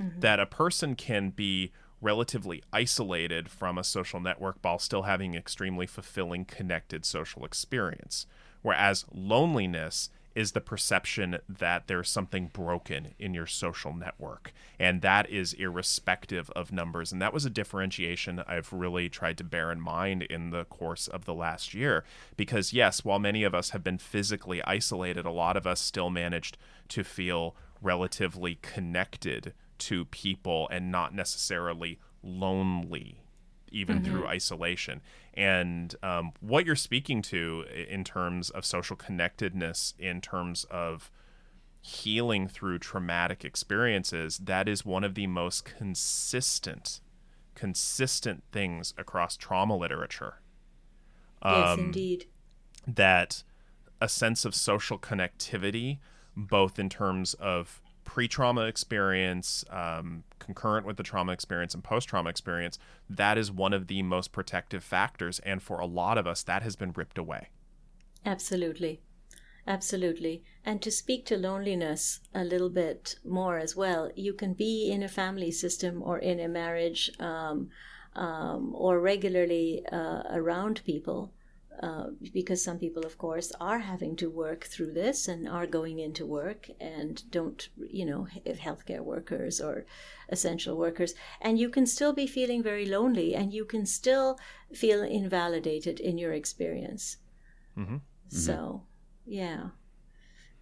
Mm-hmm. 0.00 0.20
That 0.20 0.40
a 0.40 0.46
person 0.46 0.94
can 0.94 1.30
be 1.30 1.72
relatively 2.00 2.62
isolated 2.72 3.48
from 3.48 3.78
a 3.78 3.84
social 3.84 4.20
network 4.20 4.58
while 4.60 4.78
still 4.78 5.02
having 5.02 5.34
extremely 5.34 5.86
fulfilling 5.86 6.44
connected 6.44 7.04
social 7.04 7.44
experience. 7.44 8.26
Whereas 8.62 9.04
loneliness 9.12 10.10
is 10.34 10.52
the 10.52 10.60
perception 10.60 11.38
that 11.48 11.86
there's 11.86 12.08
something 12.08 12.48
broken 12.52 13.14
in 13.18 13.34
your 13.34 13.46
social 13.46 13.94
network. 13.94 14.52
And 14.78 15.00
that 15.02 15.30
is 15.30 15.52
irrespective 15.52 16.50
of 16.50 16.72
numbers. 16.72 17.12
And 17.12 17.22
that 17.22 17.32
was 17.32 17.44
a 17.44 17.50
differentiation 17.50 18.42
I've 18.46 18.72
really 18.72 19.08
tried 19.08 19.38
to 19.38 19.44
bear 19.44 19.70
in 19.70 19.80
mind 19.80 20.22
in 20.22 20.50
the 20.50 20.64
course 20.64 21.06
of 21.06 21.24
the 21.24 21.34
last 21.34 21.74
year. 21.74 22.04
Because, 22.36 22.72
yes, 22.72 23.04
while 23.04 23.18
many 23.18 23.44
of 23.44 23.54
us 23.54 23.70
have 23.70 23.84
been 23.84 23.98
physically 23.98 24.62
isolated, 24.64 25.24
a 25.24 25.30
lot 25.30 25.56
of 25.56 25.66
us 25.66 25.80
still 25.80 26.10
managed 26.10 26.58
to 26.88 27.04
feel 27.04 27.54
relatively 27.80 28.58
connected 28.62 29.52
to 29.78 30.04
people 30.06 30.68
and 30.70 30.90
not 30.90 31.14
necessarily 31.14 31.98
lonely 32.22 33.24
even 33.74 34.00
mm-hmm. 34.00 34.10
through 34.10 34.26
isolation. 34.26 35.02
And 35.36 35.94
um, 36.02 36.32
what 36.40 36.64
you're 36.64 36.76
speaking 36.76 37.20
to 37.22 37.64
in 37.88 38.04
terms 38.04 38.50
of 38.50 38.64
social 38.64 38.96
connectedness, 38.96 39.94
in 39.98 40.20
terms 40.20 40.64
of 40.70 41.10
healing 41.80 42.48
through 42.48 42.78
traumatic 42.78 43.44
experiences, 43.44 44.38
that 44.38 44.68
is 44.68 44.84
one 44.86 45.04
of 45.04 45.14
the 45.14 45.26
most 45.26 45.64
consistent, 45.64 47.00
consistent 47.54 48.44
things 48.52 48.94
across 48.96 49.36
trauma 49.36 49.76
literature. 49.76 50.40
yes 51.44 51.78
indeed 51.78 52.26
That 52.86 53.42
a 54.00 54.08
sense 54.08 54.44
of 54.44 54.54
social 54.54 54.98
connectivity, 54.98 55.98
both 56.36 56.78
in 56.78 56.88
terms 56.88 57.34
of 57.34 57.80
pre 58.04 58.28
trauma 58.28 58.62
experience, 58.62 59.64
um, 59.70 60.24
concurrent 60.38 60.86
with 60.86 60.96
the 60.96 61.02
trauma 61.02 61.32
experience, 61.32 61.74
and 61.74 61.82
post 61.82 62.08
trauma 62.08 62.30
experience, 62.30 62.78
that 63.08 63.36
is 63.38 63.50
one 63.50 63.72
of 63.72 63.86
the 63.86 64.02
most 64.02 64.32
protective 64.32 64.84
factors. 64.84 65.38
And 65.40 65.62
for 65.62 65.80
a 65.80 65.86
lot 65.86 66.18
of 66.18 66.26
us, 66.26 66.42
that 66.44 66.62
has 66.62 66.76
been 66.76 66.92
ripped 66.92 67.18
away. 67.18 67.48
Absolutely. 68.24 69.00
Absolutely. 69.66 70.44
And 70.64 70.82
to 70.82 70.90
speak 70.90 71.24
to 71.26 71.36
loneliness 71.36 72.20
a 72.34 72.44
little 72.44 72.68
bit 72.68 73.16
more 73.24 73.58
as 73.58 73.74
well, 73.74 74.10
you 74.14 74.34
can 74.34 74.52
be 74.52 74.90
in 74.90 75.02
a 75.02 75.08
family 75.08 75.50
system 75.50 76.02
or 76.02 76.18
in 76.18 76.38
a 76.38 76.48
marriage 76.48 77.10
um, 77.18 77.70
um, 78.14 78.72
or 78.74 79.00
regularly 79.00 79.84
uh, 79.90 80.22
around 80.30 80.82
people. 80.84 81.32
Uh, 81.82 82.10
because 82.32 82.62
some 82.62 82.78
people, 82.78 83.04
of 83.04 83.18
course, 83.18 83.52
are 83.60 83.80
having 83.80 84.14
to 84.16 84.30
work 84.30 84.64
through 84.64 84.92
this 84.92 85.28
and 85.28 85.48
are 85.48 85.66
going 85.66 85.98
into 85.98 86.24
work 86.24 86.70
and 86.80 87.28
don't, 87.30 87.68
you 87.90 88.06
know, 88.06 88.28
if 88.44 88.60
healthcare 88.60 89.00
workers 89.00 89.60
or 89.60 89.84
essential 90.28 90.76
workers. 90.78 91.14
And 91.40 91.58
you 91.58 91.68
can 91.68 91.86
still 91.86 92.12
be 92.12 92.26
feeling 92.28 92.62
very 92.62 92.86
lonely 92.86 93.34
and 93.34 93.52
you 93.52 93.64
can 93.64 93.86
still 93.86 94.38
feel 94.72 95.02
invalidated 95.02 95.98
in 96.00 96.16
your 96.16 96.32
experience. 96.32 97.16
So, 98.28 98.84
yeah. 99.26 99.70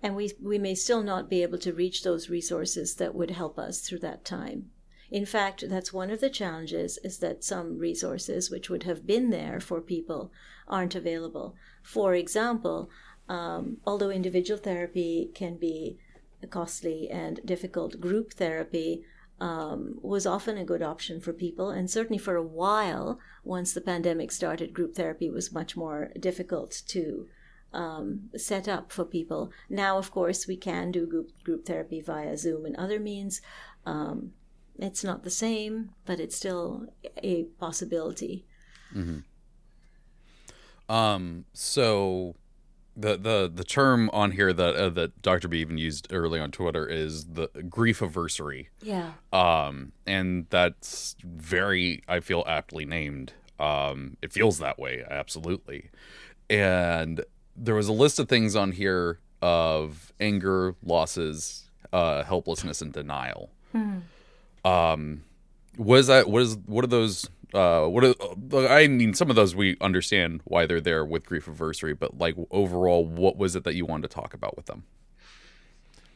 and 0.03 0.17
we 0.17 0.33
we 0.43 0.59
may 0.59 0.75
still 0.75 1.03
not 1.03 1.31
be 1.31 1.43
able 1.43 1.59
to 1.59 1.73
reach 1.73 2.03
those 2.03 2.29
resources 2.29 2.97
that 2.97 3.15
would 3.15 3.31
help 3.31 3.59
us 3.59 3.81
through 3.81 4.01
that 4.01 4.25
time. 4.25 4.72
In 5.13 5.27
fact, 5.27 5.69
that's 5.69 5.93
one 5.93 6.11
of 6.11 6.21
the 6.21 6.31
challenges 6.31 6.99
is 7.05 7.19
that 7.19 7.45
some 7.45 7.79
resources 7.79 8.51
which 8.51 8.71
would 8.71 8.85
have 8.85 9.07
been 9.07 9.29
there 9.29 9.61
for 9.61 9.83
people 9.83 10.33
aren't 10.67 10.95
available. 10.95 11.55
For 11.83 12.15
example, 12.15 12.89
um, 13.29 13.77
although 13.87 14.09
individual 14.09 14.59
therapy 14.59 15.31
can 15.35 15.59
be 15.59 15.99
costly 16.49 17.11
and 17.11 17.41
difficult, 17.45 18.01
group 18.01 18.33
therapy 18.33 19.05
um, 19.39 19.99
was 20.01 20.25
often 20.25 20.57
a 20.57 20.65
good 20.65 20.81
option 20.81 21.21
for 21.21 21.35
people. 21.35 21.69
And 21.69 21.91
certainly 21.91 22.19
for 22.19 22.37
a 22.37 22.43
while, 22.43 23.19
once 23.45 23.75
the 23.75 23.83
pandemic 23.83 24.33
started, 24.33 24.73
group 24.73 24.95
therapy 24.95 25.29
was 25.29 25.53
much 25.53 25.77
more 25.77 26.11
difficult 26.19 26.81
to 26.89 27.29
um, 27.75 28.31
set 28.35 28.67
up 28.67 28.91
for 28.91 29.05
people. 29.05 29.53
Now, 29.69 29.99
of 29.99 30.11
course, 30.11 30.47
we 30.47 30.57
can 30.57 30.91
do 30.91 31.07
group, 31.07 31.33
group 31.45 31.67
therapy 31.67 32.01
via 32.01 32.39
Zoom 32.39 32.65
and 32.65 32.77
other 32.77 32.99
means. 32.99 33.43
Um, 33.85 34.33
it's 34.79 35.05
not 35.05 35.23
the 35.23 35.31
same, 35.31 35.91
but 36.05 36.21
it's 36.21 36.37
still 36.37 36.87
a 37.23 37.45
possibility. 37.59 38.47
Mm-hmm. 38.95 39.19
Um, 40.93 41.45
so 41.53 42.35
the 42.97 43.17
the 43.17 43.51
the 43.53 43.65
term 43.65 44.11
on 44.13 44.33
here 44.33 44.53
that 44.53 44.75
uh, 44.75 44.89
that 44.91 45.23
Dr. 45.23 45.49
B 45.49 45.61
even 45.61 45.79
used 45.79 46.13
early 46.13 46.39
on 46.39 46.51
Twitter 46.51 46.87
is 46.87 47.25
the 47.27 47.49
grief 47.69 48.03
anniversary. 48.03 48.69
Yeah. 48.83 49.13
Um, 49.33 49.93
and 50.07 50.47
that's 50.51 51.17
very 51.25 52.03
I 52.09 52.21
feel 52.21 52.45
aptly 52.47 52.85
named. 52.85 53.33
Um, 53.59 54.17
it 54.21 54.33
feels 54.33 54.59
that 54.59 54.79
way 54.79 55.05
absolutely. 55.09 55.91
And 56.51 57.25
there 57.57 57.75
was 57.75 57.89
a 57.89 57.93
list 57.93 58.19
of 58.19 58.29
things 58.29 58.57
on 58.57 58.73
here 58.73 59.21
of 59.41 60.13
anger, 60.21 60.75
losses, 60.83 61.71
uh, 61.93 62.23
helplessness, 62.25 62.83
and 62.83 62.93
denial. 62.93 63.51
Mm-hmm. 63.75 64.01
Um, 64.65 65.23
was 65.77 66.07
that 66.07 66.29
what 66.29 66.43
is 66.43 66.57
what 66.67 66.85
are 66.85 66.89
those 66.89 67.29
uh, 67.55 67.87
what 67.87 68.05
are, 68.05 68.69
I 68.69 68.89
mean, 68.89 69.15
some 69.15 69.29
of 69.29 69.37
those 69.37 69.55
we 69.55 69.77
understand 69.81 70.41
why 70.45 70.67
they're 70.67 70.81
there 70.81 71.05
with 71.05 71.27
grief 71.27 71.47
anniversary, 71.47 71.93
but 71.93 72.17
like 72.17 72.35
overall, 72.51 73.05
what 73.05 73.37
was 73.37 73.57
it 73.57 73.65
that 73.65 73.75
you 73.75 73.85
wanted 73.85 74.09
to 74.09 74.15
talk 74.15 74.33
about 74.33 74.57
with 74.57 74.67
them? 74.67 74.85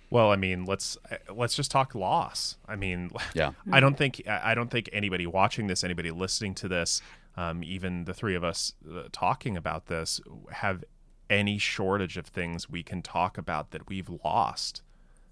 Well, 0.09 0.31
I 0.31 0.37
mean, 0.37 0.65
let's 0.65 0.97
let's 1.35 1.55
just 1.55 1.71
talk 1.71 1.95
loss. 1.95 2.57
I 2.67 2.77
mean, 2.77 3.11
yeah, 3.35 3.53
I 3.71 3.81
don't 3.81 3.97
think 3.97 4.23
I 4.27 4.55
don't 4.55 4.71
think 4.71 4.89
anybody 4.93 5.27
watching 5.27 5.67
this, 5.67 5.85
anybody 5.85 6.11
listening 6.11 6.55
to 6.57 6.69
this, 6.69 7.03
um, 7.37 7.63
even 7.63 8.05
the 8.05 8.15
three 8.15 8.35
of 8.35 8.45
us 8.45 8.73
uh, 8.91 9.03
talking 9.13 9.57
about 9.57 9.87
this, 9.87 10.21
have 10.53 10.85
any 11.29 11.59
shortage 11.59 12.17
of 12.17 12.27
things 12.27 12.71
we 12.71 12.83
can 12.83 13.03
talk 13.03 13.37
about 13.37 13.73
that 13.73 13.89
we've 13.89 14.09
lost 14.25 14.83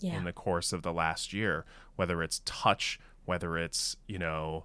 yeah. 0.00 0.16
in 0.16 0.24
the 0.24 0.32
course 0.32 0.72
of 0.72 0.82
the 0.82 0.92
last 0.92 1.32
year, 1.32 1.64
whether 1.96 2.22
it's 2.22 2.42
touch, 2.44 2.98
whether 3.24 3.56
it's 3.56 3.96
you 4.06 4.18
know 4.18 4.64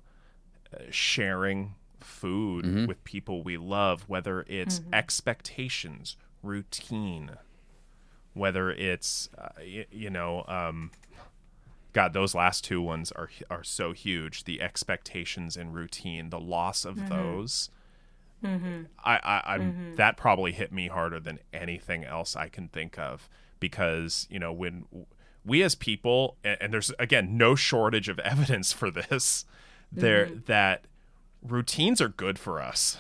sharing 0.90 1.76
food 2.00 2.66
mm-hmm. 2.66 2.86
with 2.86 3.04
people 3.04 3.44
we 3.44 3.58
love, 3.58 4.04
whether 4.08 4.46
it's 4.48 4.80
mm-hmm. 4.80 4.94
expectations, 4.94 6.16
routine, 6.44 7.32
whether 8.34 8.72
it's 8.72 9.30
uh, 9.38 9.50
y- 9.60 9.86
you 9.92 10.10
know, 10.10 10.44
um, 10.48 10.92
God, 11.94 12.14
those 12.14 12.36
last 12.36 12.64
two 12.64 12.82
ones 12.82 13.12
are 13.12 13.30
are 13.50 13.64
so 13.64 13.94
huge. 13.94 14.44
The 14.44 14.62
expectations 14.62 15.58
and 15.58 15.74
routine, 15.74 16.30
the 16.30 16.40
loss 16.40 16.86
of 16.86 16.96
mm-hmm. 16.96 17.08
those. 17.08 17.70
Mm-hmm. 18.44 18.84
I, 19.04 19.16
I, 19.18 19.44
I 19.56 19.58
mm-hmm. 19.58 19.96
that 19.96 20.16
probably 20.16 20.54
hit 20.54 20.72
me 20.72 20.88
harder 20.88 21.20
than 21.20 21.40
anything 21.52 22.06
else 22.06 22.38
I 22.38 22.48
can 22.48 22.70
think 22.70 22.98
of 22.98 23.28
because 23.60 24.28
you 24.30 24.40
know 24.40 24.54
when 24.54 24.86
we 25.50 25.64
as 25.64 25.76
people 25.76 26.38
and, 26.44 26.58
and 26.62 26.74
there's 26.74 26.92
again 27.00 27.38
no 27.38 27.56
shortage 27.56 28.08
of 28.08 28.20
evidence 28.20 28.72
for 28.72 28.90
this 28.90 29.46
there 29.92 30.28
mm-hmm. 30.28 30.40
that 30.46 30.86
routines 31.42 32.02
are 32.02 32.10
good 32.10 32.38
for 32.38 32.62
us. 32.62 32.98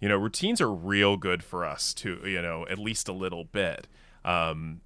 You 0.00 0.08
know, 0.08 0.16
routines 0.16 0.60
are 0.60 0.72
real 0.72 1.16
good 1.16 1.42
for 1.42 1.64
us 1.64 1.94
to, 1.94 2.20
you 2.24 2.42
know, 2.42 2.66
at 2.68 2.78
least 2.78 3.08
a 3.08 3.12
little 3.12 3.44
bit. 3.44 3.86
Um, 4.24 4.80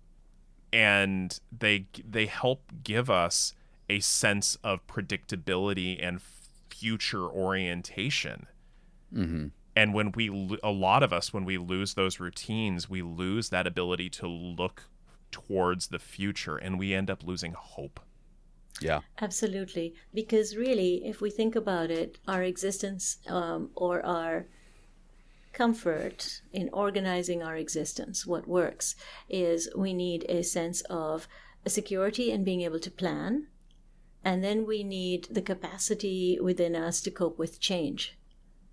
and 0.72 1.38
they 1.56 1.86
they 2.06 2.26
help 2.26 2.72
give 2.82 3.08
us 3.08 3.54
a 3.88 4.00
sense 4.00 4.56
of 4.64 4.86
predictability 4.86 5.98
and 6.04 6.20
future 6.68 7.24
orientation. 7.24 8.46
Mm-hmm. 9.14 9.46
And 9.74 9.94
when 9.94 10.12
we, 10.12 10.58
a 10.62 10.70
lot 10.70 11.02
of 11.02 11.12
us, 11.12 11.32
when 11.32 11.44
we 11.44 11.58
lose 11.58 11.94
those 11.94 12.18
routines, 12.18 12.88
we 12.88 13.02
lose 13.02 13.50
that 13.50 13.66
ability 13.66 14.08
to 14.10 14.26
look 14.26 14.84
towards 15.36 15.88
the 15.88 15.98
future 15.98 16.56
and 16.56 16.78
we 16.78 16.94
end 16.94 17.10
up 17.10 17.22
losing 17.22 17.52
hope. 17.52 18.00
Yeah. 18.80 19.00
Absolutely. 19.20 19.94
Because 20.14 20.56
really, 20.56 21.02
if 21.04 21.20
we 21.20 21.30
think 21.30 21.54
about 21.54 21.90
it, 21.90 22.18
our 22.26 22.42
existence 22.42 23.18
um, 23.26 23.70
or 23.74 24.04
our 24.04 24.46
comfort 25.52 26.40
in 26.52 26.70
organizing 26.72 27.42
our 27.42 27.56
existence, 27.56 28.26
what 28.26 28.48
works, 28.48 28.96
is 29.28 29.68
we 29.76 29.92
need 29.92 30.24
a 30.28 30.42
sense 30.42 30.80
of 30.88 31.28
a 31.66 31.70
security 31.70 32.30
and 32.32 32.44
being 32.44 32.62
able 32.62 32.80
to 32.80 32.90
plan. 32.90 33.48
And 34.24 34.42
then 34.42 34.66
we 34.66 34.82
need 34.82 35.28
the 35.30 35.42
capacity 35.42 36.38
within 36.40 36.74
us 36.74 37.00
to 37.02 37.10
cope 37.10 37.38
with 37.38 37.60
change. 37.60 38.18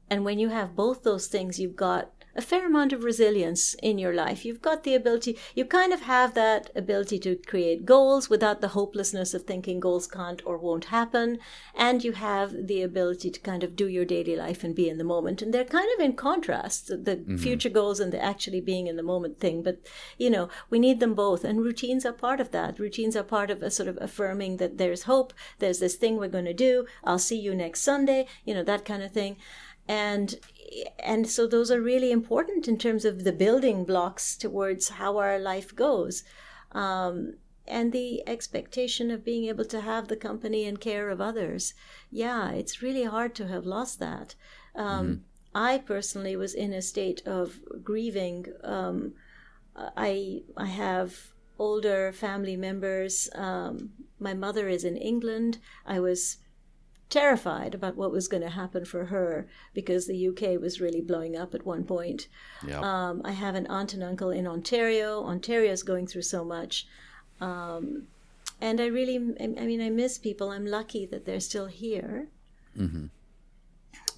And 0.09 0.23
when 0.25 0.39
you 0.39 0.49
have 0.49 0.75
both 0.75 1.03
those 1.03 1.27
things, 1.27 1.59
you've 1.59 1.75
got 1.75 2.22
a 2.35 2.41
fair 2.41 2.67
amount 2.67 2.93
of 2.93 3.03
resilience 3.03 3.75
in 3.75 3.97
your 3.97 4.13
life. 4.13 4.45
You've 4.45 4.61
got 4.61 4.83
the 4.83 4.95
ability, 4.95 5.37
you 5.55 5.65
kind 5.65 5.93
of 5.93 6.01
have 6.01 6.33
that 6.33 6.71
ability 6.75 7.19
to 7.19 7.35
create 7.35 7.85
goals 7.85 8.29
without 8.29 8.61
the 8.61 8.69
hopelessness 8.69 9.33
of 9.33 9.43
thinking 9.43 9.79
goals 9.79 10.07
can't 10.07 10.41
or 10.45 10.57
won't 10.57 10.85
happen. 10.85 11.39
And 11.75 12.03
you 12.03 12.13
have 12.13 12.67
the 12.67 12.81
ability 12.81 13.29
to 13.31 13.39
kind 13.39 13.63
of 13.63 13.75
do 13.75 13.87
your 13.87 14.05
daily 14.05 14.35
life 14.35 14.63
and 14.63 14.75
be 14.75 14.89
in 14.89 14.97
the 14.97 15.03
moment. 15.03 15.41
And 15.41 15.53
they're 15.53 15.65
kind 15.65 15.89
of 15.95 16.03
in 16.03 16.13
contrast, 16.13 16.87
the 16.87 17.17
mm-hmm. 17.17 17.37
future 17.37 17.69
goals 17.69 17.99
and 17.99 18.11
the 18.11 18.23
actually 18.23 18.61
being 18.61 18.87
in 18.87 18.95
the 18.95 19.03
moment 19.03 19.39
thing. 19.39 19.61
But, 19.61 19.79
you 20.17 20.29
know, 20.29 20.49
we 20.69 20.79
need 20.79 20.99
them 20.99 21.13
both. 21.13 21.43
And 21.43 21.61
routines 21.61 22.05
are 22.05 22.13
part 22.13 22.39
of 22.39 22.51
that. 22.51 22.79
Routines 22.79 23.15
are 23.15 23.23
part 23.23 23.49
of 23.49 23.61
a 23.61 23.71
sort 23.71 23.89
of 23.89 23.97
affirming 24.01 24.57
that 24.57 24.77
there's 24.77 25.03
hope, 25.03 25.33
there's 25.59 25.79
this 25.79 25.95
thing 25.95 26.17
we're 26.17 26.27
going 26.27 26.45
to 26.45 26.53
do, 26.53 26.85
I'll 27.03 27.19
see 27.19 27.39
you 27.39 27.53
next 27.55 27.81
Sunday, 27.81 28.27
you 28.45 28.53
know, 28.53 28.63
that 28.63 28.85
kind 28.85 29.03
of 29.03 29.11
thing 29.11 29.37
and 29.87 30.35
and 30.99 31.27
so 31.29 31.45
those 31.45 31.69
are 31.69 31.81
really 31.81 32.11
important 32.11 32.67
in 32.67 32.77
terms 32.77 33.05
of 33.05 33.23
the 33.23 33.31
building 33.31 33.85
blocks 33.85 34.35
towards 34.35 34.89
how 34.89 35.17
our 35.17 35.37
life 35.37 35.75
goes. 35.75 36.23
Um, 36.71 37.35
and 37.65 37.91
the 37.93 38.27
expectation 38.27 39.09
of 39.09 39.23
being 39.23 39.45
able 39.45 39.63
to 39.65 39.79
have 39.81 40.07
the 40.07 40.17
company 40.17 40.65
and 40.65 40.81
care 40.81 41.09
of 41.09 41.21
others. 41.21 41.73
Yeah 42.11 42.51
it's 42.51 42.81
really 42.81 43.05
hard 43.05 43.35
to 43.35 43.47
have 43.47 43.65
lost 43.65 43.99
that. 43.99 44.35
Um, 44.75 45.07
mm-hmm. 45.07 45.21
i 45.55 45.77
personally 45.77 46.35
was 46.35 46.53
in 46.53 46.73
a 46.73 46.81
state 46.81 47.21
of 47.25 47.59
grieving. 47.83 48.47
Um, 48.63 49.13
i 49.75 50.41
i 50.57 50.65
have 50.65 51.33
older 51.59 52.11
family 52.11 52.57
members. 52.57 53.29
Um, 53.35 53.91
my 54.19 54.33
mother 54.33 54.67
is 54.67 54.83
in 54.83 54.97
england. 54.97 55.59
I 55.85 55.99
was 55.99 56.37
terrified 57.13 57.75
about 57.75 57.95
what 57.95 58.11
was 58.11 58.27
going 58.27 58.41
to 58.41 58.49
happen 58.49 58.83
for 58.83 59.05
her 59.05 59.47
because 59.75 60.07
the 60.07 60.27
UK 60.29 60.59
was 60.59 60.81
really 60.81 60.99
blowing 60.99 61.37
up 61.37 61.53
at 61.53 61.63
one 61.63 61.83
point. 61.83 62.27
Yep. 62.67 62.81
Um, 62.81 63.21
I 63.23 63.33
have 63.33 63.53
an 63.53 63.67
aunt 63.67 63.93
and 63.93 64.01
uncle 64.01 64.31
in 64.31 64.47
Ontario. 64.47 65.23
Ontario 65.23 65.71
is 65.71 65.83
going 65.83 66.07
through 66.07 66.23
so 66.23 66.43
much. 66.43 66.87
Um, 67.39 68.07
and 68.59 68.81
I 68.81 68.87
really, 68.87 69.17
I 69.39 69.65
mean, 69.65 69.79
I 69.79 69.91
miss 69.91 70.17
people. 70.17 70.49
I'm 70.49 70.65
lucky 70.65 71.05
that 71.05 71.25
they're 71.25 71.39
still 71.39 71.67
here. 71.67 72.29
Mm-hmm. 72.75 73.05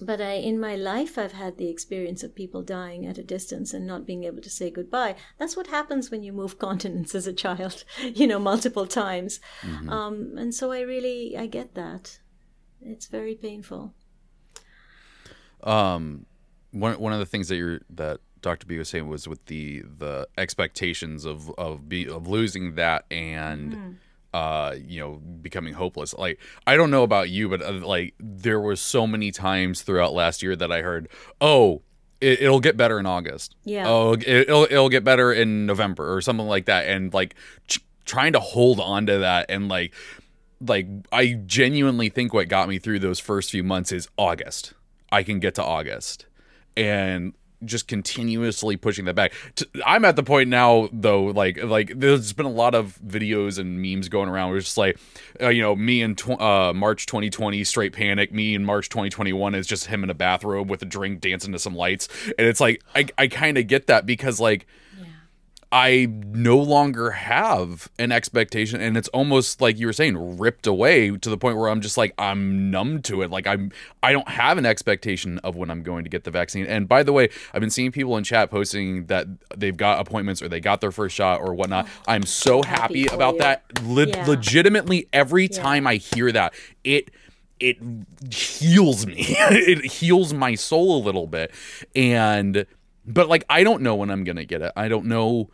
But 0.00 0.22
I, 0.22 0.32
in 0.32 0.58
my 0.58 0.74
life, 0.74 1.18
I've 1.18 1.32
had 1.32 1.58
the 1.58 1.68
experience 1.68 2.22
of 2.22 2.34
people 2.34 2.62
dying 2.62 3.06
at 3.06 3.18
a 3.18 3.22
distance 3.22 3.74
and 3.74 3.86
not 3.86 4.06
being 4.06 4.24
able 4.24 4.40
to 4.40 4.50
say 4.50 4.70
goodbye. 4.70 5.16
That's 5.38 5.56
what 5.56 5.66
happens 5.66 6.10
when 6.10 6.22
you 6.22 6.32
move 6.32 6.58
continents 6.68 7.14
as 7.14 7.26
a 7.26 7.32
child, 7.34 7.84
you 8.02 8.26
know, 8.26 8.38
multiple 8.38 8.86
times. 8.86 9.38
Mm-hmm. 9.60 9.90
Um, 9.90 10.38
and 10.38 10.54
so 10.54 10.72
I 10.72 10.80
really, 10.80 11.36
I 11.36 11.46
get 11.46 11.74
that 11.74 12.20
it's 12.86 13.06
very 13.06 13.34
painful. 13.34 13.94
Um, 15.62 16.26
one 16.70 16.98
one 16.98 17.12
of 17.12 17.18
the 17.18 17.26
things 17.26 17.48
that 17.48 17.56
you're 17.56 17.80
that 17.90 18.20
Dr. 18.40 18.66
B 18.66 18.78
was 18.78 18.88
saying 18.88 19.08
was 19.08 19.26
with 19.26 19.44
the 19.46 19.82
the 19.98 20.28
expectations 20.38 21.24
of 21.24 21.50
of 21.58 21.88
be 21.88 22.08
of 22.08 22.26
losing 22.26 22.74
that 22.76 23.04
and. 23.10 23.72
Mm. 23.74 23.96
Uh, 24.34 24.74
you 24.86 25.00
know, 25.00 25.12
becoming 25.40 25.72
hopeless. 25.72 26.12
Like, 26.12 26.38
I 26.66 26.76
don't 26.76 26.90
know 26.90 27.04
about 27.04 27.30
you, 27.30 27.48
but 27.48 27.62
uh, 27.62 27.72
like, 27.72 28.12
there 28.18 28.60
was 28.60 28.82
so 28.82 29.06
many 29.06 29.30
times 29.30 29.80
throughout 29.80 30.12
last 30.12 30.42
year 30.42 30.54
that 30.54 30.70
I 30.70 30.82
heard, 30.82 31.08
"Oh, 31.40 31.80
it, 32.20 32.42
will 32.42 32.60
get 32.60 32.76
better 32.76 32.98
in 32.98 33.06
August. 33.06 33.54
Yeah. 33.64 33.88
Oh, 33.88 34.12
it, 34.12 34.48
will 34.48 34.64
it'll 34.64 34.90
get 34.90 35.04
better 35.04 35.32
in 35.32 35.64
November 35.64 36.12
or 36.12 36.20
something 36.20 36.46
like 36.46 36.66
that." 36.66 36.86
And 36.86 37.14
like, 37.14 37.34
ch- 37.66 37.82
trying 38.04 38.34
to 38.34 38.40
hold 38.40 38.78
on 38.78 39.06
to 39.06 39.18
that 39.18 39.46
and 39.48 39.68
like 39.68 39.94
like 40.60 40.86
I 41.12 41.40
genuinely 41.46 42.08
think 42.08 42.32
what 42.32 42.48
got 42.48 42.68
me 42.68 42.78
through 42.78 43.00
those 43.00 43.18
first 43.18 43.50
few 43.50 43.62
months 43.62 43.92
is 43.92 44.08
August. 44.16 44.74
I 45.12 45.22
can 45.22 45.40
get 45.40 45.54
to 45.56 45.64
August. 45.64 46.26
And 46.76 47.34
just 47.64 47.88
continuously 47.88 48.76
pushing 48.76 49.06
that 49.06 49.14
back. 49.14 49.32
I'm 49.84 50.04
at 50.04 50.16
the 50.16 50.22
point 50.22 50.48
now 50.48 50.88
though, 50.92 51.24
like 51.24 51.62
like 51.62 51.92
there's 51.96 52.32
been 52.32 52.46
a 52.46 52.50
lot 52.50 52.74
of 52.74 52.98
videos 53.04 53.58
and 53.58 53.80
memes 53.80 54.08
going 54.08 54.28
around. 54.28 54.50
Where 54.50 54.58
it's 54.58 54.66
just 54.66 54.78
like, 54.78 54.98
uh, 55.40 55.48
you 55.48 55.62
know, 55.62 55.74
me 55.74 56.02
in 56.02 56.14
tw- 56.14 56.40
uh, 56.40 56.72
March 56.74 57.06
2020, 57.06 57.64
straight 57.64 57.92
panic. 57.92 58.32
Me 58.32 58.54
in 58.54 58.64
March 58.64 58.88
2021 58.88 59.54
is 59.54 59.66
just 59.66 59.86
him 59.86 60.04
in 60.04 60.10
a 60.10 60.14
bathrobe 60.14 60.70
with 60.70 60.82
a 60.82 60.86
drink, 60.86 61.20
dancing 61.20 61.52
to 61.52 61.58
some 61.58 61.74
lights, 61.74 62.08
and 62.38 62.46
it's 62.46 62.60
like 62.60 62.82
I 62.94 63.06
I 63.18 63.28
kind 63.28 63.58
of 63.58 63.66
get 63.66 63.86
that 63.86 64.06
because 64.06 64.40
like. 64.40 64.66
I 65.78 66.06
no 66.32 66.56
longer 66.56 67.10
have 67.10 67.90
an 67.98 68.10
expectation 68.10 68.80
and 68.80 68.96
it's 68.96 69.08
almost 69.08 69.60
like 69.60 69.78
you 69.78 69.86
were 69.86 69.92
saying 69.92 70.38
ripped 70.38 70.66
away 70.66 71.10
to 71.18 71.28
the 71.28 71.36
point 71.36 71.58
where 71.58 71.68
I'm 71.68 71.82
just 71.82 71.98
like 71.98 72.14
I'm 72.16 72.70
numb 72.70 73.02
to 73.02 73.20
it. 73.20 73.30
Like 73.30 73.46
I'm 73.46 73.70
I 74.02 74.12
don't 74.12 74.26
have 74.28 74.56
an 74.56 74.64
expectation 74.64 75.38
of 75.40 75.54
when 75.54 75.70
I'm 75.70 75.82
going 75.82 76.04
to 76.04 76.08
get 76.08 76.24
the 76.24 76.30
vaccine. 76.30 76.64
And 76.64 76.88
by 76.88 77.02
the 77.02 77.12
way 77.12 77.28
I've 77.52 77.60
been 77.60 77.68
seeing 77.68 77.92
people 77.92 78.16
in 78.16 78.24
chat 78.24 78.50
posting 78.50 79.04
that 79.06 79.26
they've 79.54 79.76
got 79.76 80.00
appointments 80.00 80.40
or 80.40 80.48
they 80.48 80.60
got 80.60 80.80
their 80.80 80.92
first 80.92 81.14
shot 81.14 81.42
or 81.42 81.52
whatnot. 81.52 81.86
Oh, 81.86 82.02
I'm 82.08 82.22
so 82.22 82.62
happy, 82.62 83.02
happy 83.02 83.14
about 83.14 83.34
you. 83.34 83.40
that. 83.40 83.62
Le- 83.82 84.06
Yeah. 84.06 84.24
legitimately 84.26 85.08
every 85.12 85.46
time 85.46 85.86
I 85.86 85.96
hear 85.96 86.32
that 86.32 86.54
it 86.84 87.10
it 87.60 87.76
heals 88.32 89.06
me. 89.06 89.16
It 89.50 89.84
heals 89.84 90.32
my 90.32 90.54
soul 90.54 90.96
a 90.96 91.02
little 91.04 91.26
bit. 91.26 91.52
And 91.94 92.64
but 93.06 93.28
like 93.28 93.44
I 93.50 93.62
don't 93.62 93.82
know 93.82 93.94
when 93.94 94.10
I'm 94.10 94.24
gonna 94.24 94.46
get 94.46 94.62
it. 94.62 94.72
I 94.74 94.88
don't 94.88 95.04
know 95.06 95.50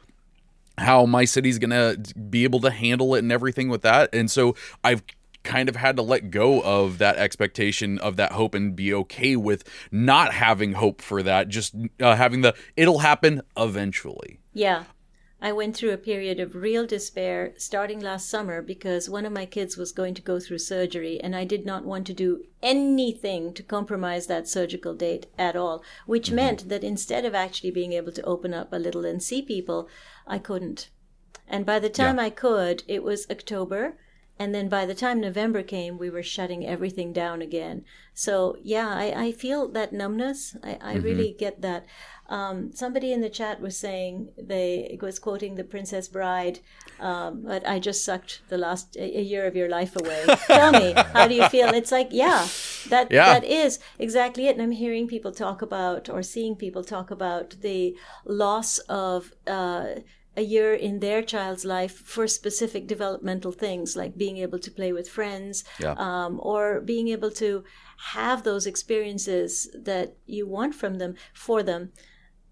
how 0.79 1.07
my 1.07 1.25
city's 1.25 1.59
gonna 1.59 1.97
be 2.31 2.45
able 2.45 2.61
to 2.61 2.71
handle 2.71 3.15
it 3.15 3.21
and 3.21 3.33
everything 3.33 3.69
with 3.69 3.83
that. 3.83 4.15
And 4.15 4.31
so 4.31 4.55
I've 4.83 5.03
kind 5.43 5.69
of 5.69 5.77
had 5.77 5.97
to 5.97 6.03
let 6.03 6.31
go 6.31 6.61
of 6.63 6.99
that 6.99 7.17
expectation 7.17 7.99
of 7.99 8.17
that 8.17 8.33
hope 8.33 8.55
and 8.55 8.77
be 8.77 8.95
okay 8.95 9.37
with 9.37 9.65
not 9.91 10.33
having 10.33 10.75
hope 10.75 11.03
for 11.03 11.23
that. 11.23 11.49
Just 11.49 11.75
uh, 12.01 12.17
having 12.17 12.43
the 12.43 12.55
it'll 12.77 13.01
happen 13.01 13.43
eventually. 13.57 14.39
Yeah. 14.53 14.85
I 15.45 15.51
went 15.51 15.77
through 15.77 15.91
a 15.91 15.99
period 15.99 16.39
of 16.39 16.55
real 16.55 16.87
despair 16.87 17.53
starting 17.57 17.99
last 17.99 18.31
summer 18.31 18.63
because 18.63 19.11
one 19.11 19.27
of 19.27 19.33
my 19.33 19.45
kids 19.45 19.77
was 19.77 19.91
going 19.91 20.15
to 20.15 20.23
go 20.23 20.39
through 20.39 20.59
surgery 20.59 21.21
and 21.21 21.35
I 21.35 21.45
did 21.45 21.67
not 21.67 21.85
want 21.85 22.07
to 22.07 22.15
do 22.15 22.45
anything 22.63 23.53
to 23.55 23.65
compromise 23.65 24.29
that 24.29 24.47
surgical 24.47 24.95
date 24.95 25.27
at 25.37 25.57
all, 25.57 25.83
which 26.07 26.31
meant 26.31 26.69
that 26.69 26.85
instead 26.85 27.25
of 27.25 27.35
actually 27.35 27.73
being 27.73 27.93
able 27.93 28.13
to 28.13 28.23
open 28.23 28.55
up 28.55 28.73
a 28.73 28.79
little 28.79 29.05
and 29.05 29.21
see 29.21 29.43
people, 29.43 29.89
I 30.27 30.39
couldn't. 30.39 30.91
And 31.49 31.67
by 31.67 31.79
the 31.79 31.91
time 31.91 32.19
I 32.19 32.31
could, 32.31 32.83
it 32.89 33.03
was 33.03 33.27
October. 33.31 33.97
And 34.39 34.55
then 34.55 34.69
by 34.69 34.87
the 34.87 34.95
time 34.95 35.21
November 35.21 35.63
came, 35.63 35.99
we 35.99 36.11
were 36.11 36.23
shutting 36.23 36.67
everything 36.67 37.13
down 37.13 37.43
again. 37.43 37.85
So, 38.15 38.57
yeah, 38.63 38.89
I, 38.89 39.27
I 39.27 39.33
feel 39.33 39.69
that 39.69 39.93
numbness. 39.93 40.57
I, 40.63 40.79
I 40.81 40.95
mm-hmm. 40.95 41.05
really 41.05 41.37
get 41.39 41.61
that. 41.63 41.85
Um, 42.29 42.73
somebody 42.73 43.13
in 43.13 43.21
the 43.21 43.29
chat 43.29 43.61
was 43.61 43.77
saying 43.77 44.31
they 44.39 44.99
was 45.03 45.19
quoting 45.19 45.55
the 45.57 45.65
Princess 45.65 46.09
Bride, 46.09 46.61
um, 47.01 47.43
but 47.45 47.67
I 47.67 47.79
just 47.79 48.05
sucked 48.05 48.43
the 48.49 48.57
last 48.57 48.97
a, 48.97 49.21
year 49.23 49.47
of 49.47 49.55
your 49.57 49.69
life 49.69 49.95
away. 49.97 50.25
Tell 50.47 50.73
me, 50.73 50.95
how 51.13 51.29
do 51.29 51.35
you 51.35 51.47
feel? 51.49 51.69
It's 51.69 51.93
like, 51.93 52.09
yeah, 52.11 52.47
that 52.89 53.11
Yeah. 53.11 53.33
that 53.35 53.45
is 53.45 53.79
exactly 53.99 54.47
it. 54.47 54.53
And 54.57 54.63
I'm 54.63 54.71
hearing 54.71 55.09
people 55.09 55.33
talk 55.33 55.61
about 55.63 56.09
or 56.09 56.23
seeing 56.23 56.57
people 56.57 56.85
talk 56.85 57.11
about 57.11 57.57
the 57.61 57.97
loss 58.25 58.79
of. 58.89 59.33
Uh, 59.47 59.87
a 60.35 60.41
year 60.41 60.73
in 60.73 61.01
their 61.01 61.21
child's 61.21 61.63
life 61.63 61.95
for 62.07 62.27
specific 62.27 62.87
developmental 62.87 63.53
things 63.53 63.97
like 63.97 64.17
being 64.17 64.39
able 64.39 64.59
to 64.59 64.71
play 64.71 64.91
with 64.91 65.07
friends 65.07 65.63
Yeah. 65.79 65.93
um, 65.99 66.41
or 66.43 66.81
being 66.81 67.09
able 67.09 67.31
to 67.33 67.65
have 68.15 68.43
those 68.43 68.67
experiences 68.67 69.69
that 69.75 70.17
you 70.25 70.47
want 70.47 70.75
from 70.75 70.95
them 70.97 71.17
for 71.35 71.63
them 71.63 71.93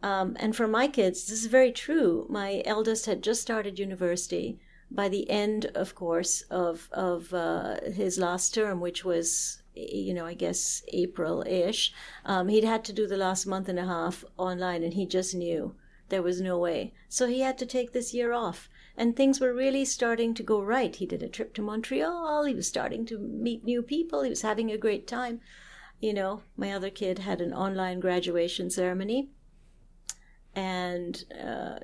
um, 0.03 0.37
and 0.41 0.55
for 0.57 0.67
my 0.67 0.87
kids 0.89 1.27
this 1.27 1.41
is 1.41 1.47
very 1.47 1.73
true 1.73 2.27
my 2.29 2.63
eldest 2.65 3.07
had 3.07 3.23
just 3.23 3.41
started 3.41 3.79
university 3.79 4.59
by 4.91 5.09
the 5.09 5.29
end 5.31 5.67
of 5.75 5.95
course 5.95 6.43
of 6.51 6.89
of 6.93 7.33
uh, 7.33 7.77
his 7.93 8.19
last 8.19 8.55
term 8.55 8.81
which 8.81 9.05
was 9.05 9.63
you 9.75 10.13
know 10.13 10.27
i 10.27 10.35
guess 10.35 10.83
april-ish 10.89 11.93
um, 12.25 12.49
he'd 12.49 12.65
had 12.65 12.85
to 12.85 12.93
do 12.93 13.07
the 13.07 13.17
last 13.17 13.47
month 13.47 13.69
and 13.69 13.79
a 13.79 13.87
half 13.87 14.25
online 14.37 14.83
and 14.83 14.95
he 14.95 15.07
just 15.07 15.35
knew 15.35 15.75
there 16.11 16.23
was 16.23 16.41
no 16.41 16.59
way. 16.59 16.93
So 17.09 17.29
he 17.29 17.41
had 17.41 17.57
to 17.59 17.67
take 17.67 17.93
this 17.93 18.13
year 18.13 18.33
off. 18.33 18.69
And 18.97 19.17
things 19.17 19.41
were 19.41 19.55
really 19.55 19.85
starting 19.85 20.35
to 20.35 20.43
go 20.43 20.61
right. 20.61 20.95
He 20.95 21.07
did 21.07 21.23
a 21.23 21.29
trip 21.29 21.55
to 21.55 21.63
Montreal. 21.63 22.45
He 22.45 22.55
was 22.55 22.67
starting 22.67 23.07
to 23.07 23.19
meet 23.19 23.65
new 23.65 23.81
people. 23.81 24.23
He 24.23 24.31
was 24.31 24.43
having 24.43 24.71
a 24.71 24.77
great 24.77 25.07
time. 25.07 25.41
You 26.01 26.13
know, 26.13 26.43
my 26.57 26.73
other 26.73 26.91
kid 26.91 27.21
had 27.21 27.41
an 27.41 27.55
online 27.55 28.01
graduation 28.01 28.71
ceremony. 28.71 29.31
And 30.55 31.25
uh, 31.41 31.79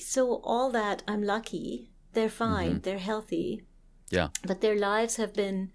so, 0.00 0.40
all 0.44 0.70
that, 0.70 1.02
I'm 1.08 1.22
lucky. 1.22 1.90
They're 2.12 2.28
fine. 2.28 2.80
They're 2.80 2.98
healthy. 2.98 3.62
Yeah. 4.10 4.28
But 4.46 4.60
their 4.60 4.76
lives 4.78 5.16
have 5.16 5.34
been 5.34 5.70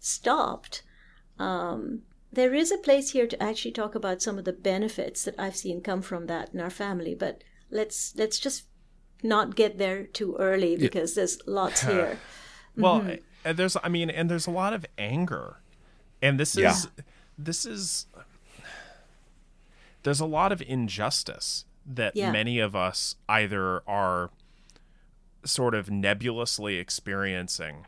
stopped. 0.00 0.82
Um, 1.38 2.02
there 2.32 2.54
is 2.54 2.72
a 2.72 2.78
place 2.78 3.10
here 3.10 3.26
to 3.26 3.42
actually 3.42 3.72
talk 3.72 3.94
about 3.94 4.22
some 4.22 4.38
of 4.38 4.44
the 4.44 4.52
benefits 4.52 5.24
that 5.24 5.34
I've 5.38 5.56
seen 5.56 5.80
come 5.80 6.02
from 6.02 6.26
that 6.26 6.52
in 6.52 6.60
our 6.60 6.70
family, 6.70 7.14
but 7.14 7.42
let's 7.70 8.14
let's 8.16 8.38
just 8.38 8.64
not 9.22 9.56
get 9.56 9.78
there 9.78 10.04
too 10.04 10.36
early 10.38 10.76
because 10.76 11.14
there's 11.14 11.38
lots 11.46 11.82
here. 11.86 12.18
Well, 12.76 13.00
Mm-hmm. 13.00 13.52
there's 13.56 13.76
I 13.82 13.88
mean, 13.88 14.10
and 14.10 14.30
there's 14.30 14.46
a 14.46 14.50
lot 14.50 14.72
of 14.72 14.84
anger. 14.98 15.56
And 16.20 16.38
this 16.40 16.56
Yeah. 16.56 16.70
is 16.72 16.88
this 17.38 17.64
is 17.64 18.06
there's 20.06 20.20
a 20.20 20.24
lot 20.26 20.52
of 20.52 20.62
injustice 20.62 21.64
that 21.84 22.14
Yeah. 22.14 22.30
many 22.30 22.60
of 22.60 22.76
us 22.76 23.16
either 23.28 23.82
are 23.88 24.30
sort 25.44 25.74
of 25.74 25.90
nebulously 25.90 26.76
experiencing 26.76 27.86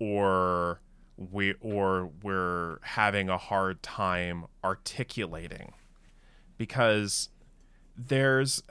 or 0.00 0.80
we 1.16 1.54
or 1.60 2.10
we're 2.24 2.78
having 2.82 3.28
a 3.28 3.38
hard 3.38 3.82
time 3.84 4.46
articulating 4.64 5.72
because 6.58 7.28
there's 7.96 8.62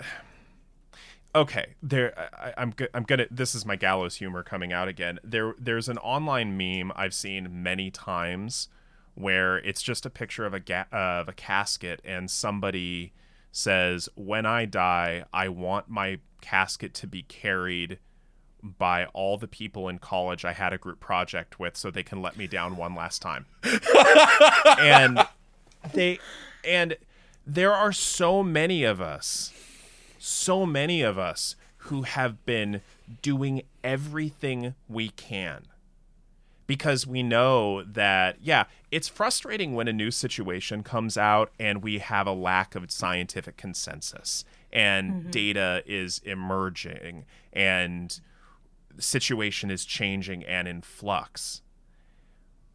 okay 1.34 1.76
there 1.82 2.14
I, 2.38 2.54
i'm 2.58 2.72
go- 2.72 2.88
i'm 2.94 3.04
gonna 3.04 3.28
this 3.32 3.56
is 3.56 3.66
my 3.66 3.76
gallows 3.78 4.16
humor 4.16 4.44
coming 4.44 4.72
out 4.74 4.88
again 4.90 5.20
there 5.24 5.56
there's 5.58 5.88
an 5.90 5.98
online 6.00 6.58
meme 6.58 6.92
i've 6.96 7.14
seen 7.14 7.64
many 7.64 7.90
times 7.90 8.68
where 9.16 9.58
it's 9.58 9.82
just 9.82 10.06
a 10.06 10.10
picture 10.10 10.46
of 10.46 10.54
a 10.54 10.60
ga- 10.60 10.86
of 10.92 11.28
a 11.28 11.34
casket 11.34 12.02
and 12.04 12.30
somebody 12.30 13.14
says 13.52 14.10
when 14.16 14.46
i 14.46 14.66
die 14.66 15.24
i 15.34 15.48
want 15.48 15.90
my 15.90 16.18
casket 16.42 16.94
to 16.94 17.08
be 17.08 17.22
carried 17.24 18.00
by 18.64 19.06
all 19.08 19.38
the 19.38 19.48
people 19.48 19.88
in 19.88 20.00
college 20.00 20.44
i 20.44 20.54
had 20.54 20.74
a 20.74 20.78
group 20.78 21.00
project 21.00 21.60
with 21.60 21.78
so 21.78 21.92
they 21.92 22.04
can 22.04 22.22
let 22.22 22.38
me 22.38 22.48
down 22.48 22.76
one 22.78 22.96
last 22.96 23.22
time. 23.22 23.46
And 24.80 25.20
they 25.94 26.20
and 26.66 26.96
there 27.46 27.74
are 27.74 27.92
so 27.92 28.42
many 28.42 28.84
of 28.84 29.02
us 29.02 29.52
so 30.18 30.66
many 30.66 31.02
of 31.02 31.18
us 31.18 31.58
who 31.78 32.04
have 32.04 32.46
been 32.46 32.82
doing 33.22 33.62
everything 33.84 34.74
we 34.88 35.10
can 35.10 35.66
because 36.68 37.06
we 37.06 37.24
know 37.24 37.84
that 37.84 38.38
yeah 38.42 38.66
it's 38.92 39.08
frustrating 39.08 39.74
when 39.74 39.88
a 39.88 39.94
new 39.94 40.12
situation 40.12 40.84
comes 40.84 41.18
out 41.18 41.52
and 41.60 41.84
we 41.84 42.00
have 42.00 42.28
a 42.28 42.32
lack 42.32 42.76
of 42.76 42.92
scientific 42.92 43.58
consensus 43.58 44.46
and 44.72 45.12
mm-hmm. 45.12 45.30
data 45.30 45.84
is 45.86 46.20
emerging 46.26 47.26
and 47.54 48.20
the 48.96 49.02
situation 49.02 49.72
is 49.72 49.86
changing 49.86 50.44
and 50.44 50.68
in 50.68 50.82
flux. 50.82 51.62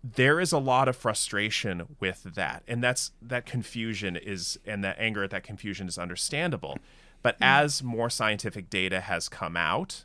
There 0.02 0.40
is 0.40 0.52
a 0.52 0.58
lot 0.58 0.88
of 0.88 0.96
frustration 0.96 1.96
with 2.00 2.34
that 2.34 2.62
and 2.68 2.82
that's 2.82 3.12
that 3.20 3.44
confusion 3.44 4.16
is 4.16 4.58
and 4.64 4.82
that 4.84 4.96
anger 4.98 5.24
at 5.24 5.30
that 5.30 5.42
confusion 5.42 5.88
is 5.88 5.98
understandable. 5.98 6.78
But 7.22 7.34
mm-hmm. 7.36 7.44
as 7.44 7.82
more 7.82 8.08
scientific 8.08 8.70
data 8.70 9.00
has 9.00 9.28
come 9.28 9.56
out 9.56 10.04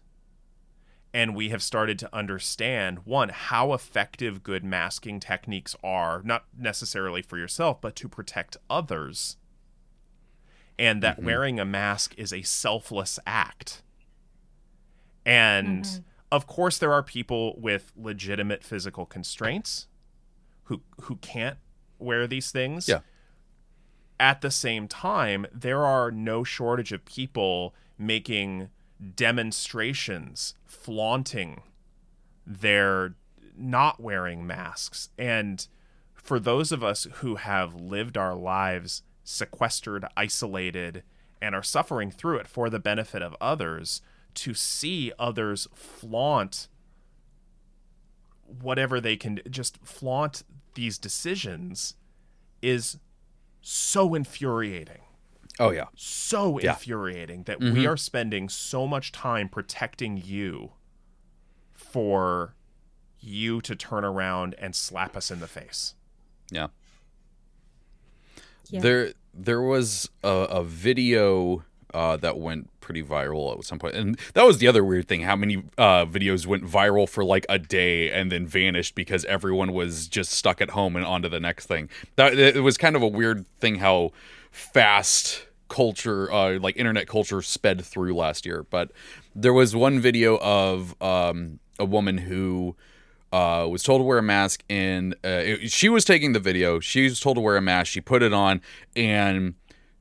and 1.14 1.36
we 1.36 1.50
have 1.50 1.62
started 1.62 2.00
to 2.00 2.16
understand 2.16 3.00
one 3.06 3.30
how 3.30 3.74
effective 3.74 4.44
good 4.44 4.64
masking 4.64 5.20
techniques 5.20 5.76
are 5.84 6.22
not 6.24 6.46
necessarily 6.58 7.22
for 7.22 7.38
yourself 7.38 7.80
but 7.82 7.96
to 7.96 8.08
protect 8.08 8.58
others 8.70 9.38
and 10.80 11.02
that 11.04 11.18
mm-hmm. 11.18 11.26
wearing 11.26 11.60
a 11.60 11.66
mask 11.66 12.14
is 12.18 12.34
a 12.34 12.42
selfless 12.42 13.20
act. 13.26 13.84
And 15.26 15.84
mm-hmm. 15.86 16.02
of 16.32 16.48
course 16.48 16.78
there 16.78 16.92
are 16.92 17.04
people 17.04 17.60
with 17.60 17.92
legitimate 17.96 18.64
physical 18.64 19.06
constraints 19.06 19.88
who 20.64 20.82
who 21.02 21.18
can't 21.18 21.58
wear 22.00 22.28
these 22.28 22.52
things. 22.52 22.88
Yeah. 22.88 23.00
at 24.20 24.42
the 24.42 24.52
same 24.52 24.88
time 24.88 25.46
there 25.54 25.86
are 25.86 26.12
no 26.12 26.44
shortage 26.44 26.92
of 26.92 27.04
people 27.06 27.74
making 27.98 28.70
demonstrations 29.16 30.56
flaunting 30.66 31.62
their 32.46 33.16
not 33.56 34.00
wearing 34.00 34.46
masks. 34.46 35.10
And 35.18 35.66
for 36.14 36.40
those 36.40 36.72
of 36.72 36.84
us 36.84 37.08
who 37.16 37.36
have 37.36 37.76
lived 37.76 38.18
our 38.18 38.36
lives 38.36 39.04
sequestered, 39.24 40.06
isolated, 40.18 41.04
and 41.42 41.54
are 41.54 41.64
suffering 41.64 42.12
through 42.12 42.38
it 42.38 42.48
for 42.48 42.70
the 42.70 42.80
benefit 42.80 43.22
of 43.22 43.36
others, 43.40 44.02
to 44.36 44.54
see 44.54 45.12
others 45.20 45.68
flaunt 45.74 46.68
whatever 48.62 49.00
they 49.00 49.16
can 49.16 49.40
just 49.50 49.78
flaunt 49.84 50.44
these 50.76 50.98
decisions 50.98 51.96
is 52.62 52.98
so 53.62 54.14
infuriating 54.14 55.03
Oh 55.60 55.72
yeah. 55.72 55.86
so 55.96 56.60
Yeah. 56.60 56.72
infuriating 56.72 57.44
that 57.44 57.60
Mm-hmm. 57.60 57.74
we 57.78 57.86
are 57.88 57.98
spending 57.98 58.50
so 58.50 58.88
much 58.88 59.12
time 59.12 59.50
protecting 59.50 60.18
you 60.24 60.72
for 61.74 62.56
you 63.20 63.62
to 63.62 63.76
turn 63.76 64.04
around 64.04 64.56
and 64.58 64.76
slap 64.76 65.16
us 65.16 65.30
in 65.32 65.40
the 65.40 65.48
face. 65.48 65.94
Yeah. 66.52 66.68
Yeah. 68.70 68.80
There 68.82 69.14
there 69.34 69.62
was 69.62 70.10
a, 70.24 70.28
a 70.30 70.64
video 70.64 71.64
uh, 71.94 72.18
that 72.18 72.38
went 72.40 72.70
pretty 72.82 73.04
viral 73.04 73.56
at 73.58 73.64
some 73.66 73.78
point, 73.80 73.96
and 73.96 74.20
that 74.34 74.44
was 74.46 74.58
the 74.58 74.68
other 74.68 74.84
weird 74.84 75.08
thing. 75.08 75.22
How 75.22 75.36
many 75.36 75.58
uh, 75.78 76.06
videos 76.06 76.46
went 76.48 76.64
viral 76.66 77.08
for 77.08 77.24
like 77.24 77.46
a 77.50 77.60
day 77.60 78.12
and 78.12 78.32
then 78.32 78.48
vanished 78.48 78.96
because 78.96 79.26
everyone 79.26 79.74
was 79.74 80.08
just 80.08 80.32
stuck 80.32 80.60
at 80.62 80.72
home 80.72 80.96
and 80.96 81.06
on 81.06 81.22
to 81.22 81.30
the 81.30 81.40
next 81.40 81.68
thing. 81.68 81.90
That 82.16 82.38
it 82.38 82.64
was 82.64 82.78
kind 82.78 82.96
of 82.96 83.02
a 83.02 83.08
weird 83.08 83.46
thing 83.60 83.76
how 83.76 84.12
fast 84.54 85.48
culture 85.68 86.32
uh, 86.32 86.60
like 86.60 86.78
internet 86.78 87.08
culture 87.08 87.42
sped 87.42 87.84
through 87.84 88.16
last 88.16 88.46
year. 88.46 88.66
But 88.70 88.92
there 89.36 89.52
was 89.54 89.76
one 89.76 90.00
video 90.00 90.38
of 90.38 90.96
um, 91.02 91.60
a 91.80 91.86
woman 91.86 92.20
who 92.20 92.76
uh, 93.32 93.68
was 93.68 93.82
told 93.82 94.00
to 94.00 94.04
wear 94.04 94.20
a 94.20 94.24
mask 94.24 94.64
and 94.70 95.16
uh, 95.26 95.28
it- 95.44 95.72
she 95.72 95.90
was 95.90 96.06
taking 96.06 96.34
the 96.34 96.40
video. 96.40 96.80
She 96.80 97.04
was 97.06 97.20
told 97.20 97.38
to 97.38 97.42
wear 97.42 97.58
a 97.58 97.62
mask. 97.62 97.92
She 97.92 98.00
put 98.00 98.22
it 98.22 98.32
on 98.32 98.62
and 98.96 99.56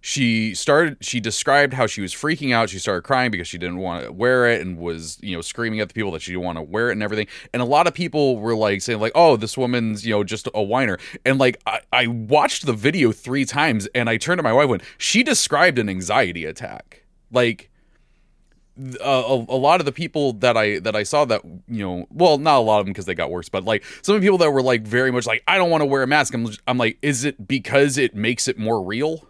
she 0.05 0.53
started 0.57 0.97
she 1.01 1.21
described 1.21 1.73
how 1.73 1.87
she 1.87 2.01
was 2.03 2.13
freaking 2.13 2.53
out. 2.53 2.69
She 2.69 2.81
started 2.81 3.03
crying 3.03 3.31
because 3.31 3.47
she 3.47 3.57
didn't 3.57 3.79
want 3.79 4.05
to 4.05 4.13
wear 4.13 4.49
it 4.49 4.61
and 4.61 4.77
was 4.77 5.17
you 5.23 5.37
know 5.37 5.41
screaming 5.41 5.79
at 5.79 5.89
the 5.89 5.95
people 5.95 6.11
that 6.11 6.21
she 6.21 6.33
didn't 6.33 6.45
want 6.45 6.59
to 6.59 6.63
wear 6.63 6.89
it 6.89 6.95
and 6.95 7.05
everything. 7.05 7.29
And 7.55 7.63
a 7.63 7.65
lot 7.65 7.87
of 7.87 7.95
people 7.95 8.37
were 8.37 8.57
like 8.57 8.83
saying 8.83 8.99
like 8.99 9.13
oh 9.15 9.37
this 9.37 9.57
woman's 9.57 10.05
you 10.05 10.13
know 10.13 10.25
just 10.25 10.49
a 10.55 10.63
whiner. 10.63 10.99
And 11.25 11.39
like 11.39 11.63
i, 11.67 11.81
I 11.93 12.09
watched 12.09 12.67
the 12.67 12.73
video 12.73 13.13
three 13.13 13.45
times 13.45 13.87
and 13.95 14.11
i 14.11 14.17
turned 14.17 14.41
to 14.41 14.43
my 14.43 14.53
wife 14.53 14.69
and 14.71 14.83
she 14.99 15.23
described 15.23 15.79
an 15.79 15.89
anxiety 15.89 16.47
attack. 16.47 17.05
Like 17.31 17.71
a, 19.01 19.05
a, 19.05 19.35
a 19.37 19.59
lot 19.59 19.81
of 19.81 19.87
the 19.87 19.93
people 19.93 20.33
that 20.35 20.57
I 20.57 20.81
that 20.81 20.97
I 20.97 21.05
saw 21.05 21.25
that 21.27 21.43
you 21.69 21.87
know 21.87 22.07
well 22.11 22.39
not 22.39 22.59
a 22.59 22.65
lot 22.65 22.81
of 22.81 22.87
them 22.87 22.93
because 22.93 23.07
they 23.07 23.15
got 23.15 23.31
worse 23.31 23.49
but 23.49 23.63
like 23.63 23.85
some 24.03 24.21
people 24.21 24.39
that 24.39 24.51
were 24.51 24.63
like 24.63 24.83
very 24.83 25.13
much 25.13 25.29
like 25.29 25.45
I 25.47 25.59
don't 25.59 25.71
want 25.71 25.83
to 25.83 25.87
wear 25.87 26.03
a 26.03 26.09
mask. 26.09 26.35
I'm, 26.35 26.49
I'm 26.67 26.77
like 26.77 26.99
is 27.03 27.25
it 27.25 27.47
because 27.47 27.99
it 27.99 28.17
makes 28.17 28.49
it 28.49 28.59
more 28.59 28.83
real 28.83 29.29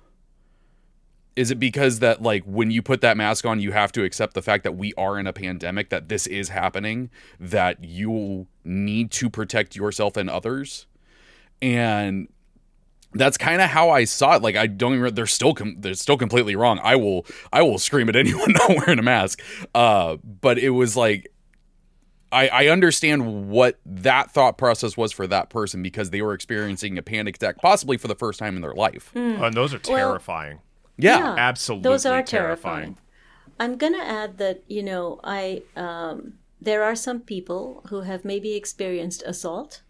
is 1.37 1.51
it 1.51 1.59
because 1.59 2.01
that 2.01 2.21
like 2.23 2.43
when 2.45 2.71
you 2.71 2.83
put 2.83 3.01
that 3.01 3.17
mask 3.17 3.45
on 3.47 3.59
you 3.61 3.73
have 3.73 3.91
to 3.93 4.05
accept 4.05 4.35
the 4.35 4.43
fact 4.43 4.65
that 4.65 4.73
we 4.77 4.93
are 4.99 5.19
in 5.19 5.27
a 5.27 5.33
pandemic 5.33 5.89
that 5.89 6.09
this 6.09 6.27
is 6.27 6.51
happening 6.51 7.09
that 7.41 7.83
you 7.83 8.47
need 8.65 9.11
to 9.11 9.31
protect 9.31 9.75
yourself 9.75 10.17
and 10.17 10.29
others 10.29 10.87
and 11.63 12.29
that's 13.15 13.37
kind 13.37 13.61
of 13.61 13.69
how 13.69 13.91
I 13.91 14.05
saw 14.05 14.37
it. 14.37 14.43
Like 14.43 14.57
I 14.57 14.67
don't 14.67 14.95
even. 14.95 15.15
They're 15.15 15.27
still 15.27 15.53
com- 15.53 15.77
they're 15.81 15.93
still 15.93 16.17
completely 16.17 16.57
wrong. 16.57 16.81
I 16.83 16.97
will 16.97 17.27
I 17.53 17.61
will 17.61 17.79
scream 17.79 18.09
at 18.09 18.17
anyone 18.25 18.53
not 18.53 18.71
wearing 18.71 18.99
a 18.99 19.03
mask. 19.03 19.43
Uh, 19.75 20.17
but 20.25 20.59
it 20.59 20.71
was 20.71 20.97
like 20.97 21.29
I 22.33 22.49
I 22.49 22.67
understand 22.69 23.51
what 23.51 23.79
that 23.85 24.31
thought 24.31 24.57
process 24.57 24.97
was 24.97 25.13
for 25.13 25.27
that 25.27 25.51
person 25.51 25.83
because 25.83 26.09
they 26.09 26.23
were 26.23 26.33
experiencing 26.33 26.97
a 26.97 27.03
panic 27.03 27.37
attack 27.37 27.59
possibly 27.59 27.99
for 27.99 28.09
the 28.09 28.15
first 28.15 28.39
time 28.39 28.57
in 28.57 28.63
their 28.63 28.73
life. 28.73 29.13
Oh, 29.15 29.21
and 29.45 29.55
those 29.55 29.75
are 29.75 29.81
Well- 29.87 29.99
terrifying. 29.99 30.61
Yeah. 31.03 31.19
Yeah. 31.19 31.35
Absolutely 31.39 31.89
Those 31.89 32.07
are 32.07 32.23
terrifying. 32.23 32.97
terrifying. 32.97 32.97
I'm 33.61 33.77
going 33.77 33.93
to 33.95 34.03
add 34.21 34.39
that, 34.39 34.63
you 34.69 34.83
know, 34.83 35.21
I 35.23 35.63
um, 35.77 36.35
there 36.61 36.83
are 36.83 36.97
some 36.97 37.21
people 37.21 37.83
who 37.91 38.01
have 38.03 38.25
maybe 38.25 38.55
experienced 38.55 39.23
assault 39.27 39.83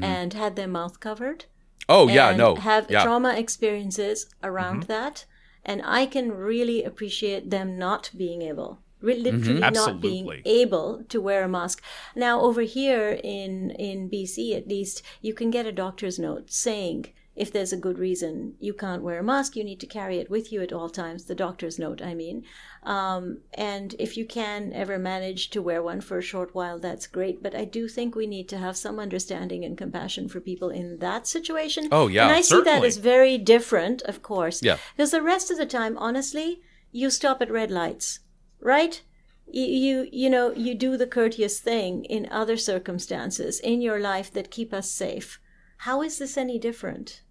and 0.00 0.32
had 0.32 0.56
their 0.56 0.68
mouth 0.68 1.00
covered. 1.00 1.44
Oh 1.88 2.06
Mm-hmm. 2.06 2.14
yeah. 2.16 2.36
No. 2.36 2.54
have 2.56 2.86
yeah. 2.90 2.98
Mm-hmm. 2.98 3.06
trauma 3.06 3.32
experiences 3.34 4.26
around 4.42 4.84
that. 4.84 5.26
And 5.64 5.82
I 5.84 6.06
can 6.06 6.32
really 6.32 6.82
appreciate 6.82 7.50
them 7.50 7.78
not 7.78 8.10
being 8.16 8.40
able, 8.42 8.78
Mm-hmm. 9.02 9.22
literally 9.22 9.60
not 9.60 10.00
being 10.00 10.26
able 10.44 11.04
to 11.08 11.20
wear 11.20 11.42
a 11.44 11.48
mask. 11.48 11.82
Now, 12.16 12.40
over 12.40 12.62
here 12.62 13.18
in, 13.22 13.70
in 13.88 14.08
BC, 14.08 14.56
at 14.56 14.66
least, 14.68 15.02
you 15.20 15.34
can 15.34 15.50
get 15.50 15.66
a 15.66 15.72
doctor's 15.72 16.18
note 16.18 16.50
saying 16.50 17.06
if 17.34 17.50
there's 17.50 17.72
a 17.72 17.78
good 17.78 17.98
reason 17.98 18.54
you 18.60 18.74
can't 18.74 19.02
wear 19.02 19.18
a 19.18 19.22
mask, 19.22 19.56
you 19.56 19.64
need 19.64 19.80
to 19.80 19.86
carry 19.86 20.18
it 20.18 20.30
with 20.30 20.52
you 20.52 20.60
at 20.60 20.72
all 20.72 20.90
times, 20.90 21.24
the 21.24 21.34
doctor's 21.34 21.78
note, 21.78 22.02
I 22.02 22.14
mean. 22.14 22.44
Um, 22.82 23.38
and 23.54 23.94
if 23.98 24.16
you 24.16 24.26
can 24.26 24.72
ever 24.74 24.98
manage 24.98 25.48
to 25.50 25.62
wear 25.62 25.82
one 25.82 26.02
for 26.02 26.18
a 26.18 26.22
short 26.22 26.54
while, 26.54 26.78
that's 26.78 27.06
great. 27.06 27.42
But 27.42 27.54
I 27.54 27.64
do 27.64 27.88
think 27.88 28.14
we 28.14 28.26
need 28.26 28.48
to 28.50 28.58
have 28.58 28.76
some 28.76 28.98
understanding 28.98 29.64
and 29.64 29.78
compassion 29.78 30.28
for 30.28 30.40
people 30.40 30.68
in 30.68 30.98
that 30.98 31.26
situation. 31.26 31.88
Oh, 31.90 32.08
yeah, 32.08 32.24
and 32.26 32.36
I 32.36 32.42
see 32.42 32.60
that 32.62 32.84
as 32.84 32.98
very 32.98 33.38
different, 33.38 34.02
of 34.02 34.22
course. 34.22 34.62
Yeah. 34.62 34.76
Because 34.94 35.12
the 35.12 35.22
rest 35.22 35.50
of 35.50 35.56
the 35.56 35.66
time, 35.66 35.96
honestly, 35.96 36.60
you 36.90 37.08
stop 37.08 37.40
at 37.40 37.50
red 37.50 37.70
lights, 37.70 38.20
right? 38.60 39.02
You 39.46 40.08
you 40.12 40.30
know 40.30 40.52
you 40.52 40.74
do 40.74 40.96
the 40.96 41.06
courteous 41.06 41.60
thing 41.60 42.04
in 42.04 42.28
other 42.30 42.56
circumstances 42.56 43.60
in 43.60 43.80
your 43.80 43.98
life 43.98 44.32
that 44.32 44.50
keep 44.50 44.72
us 44.72 44.90
safe. 44.90 45.40
How 45.82 46.00
is 46.02 46.18
this 46.18 46.36
any 46.36 46.60
different? 46.60 47.22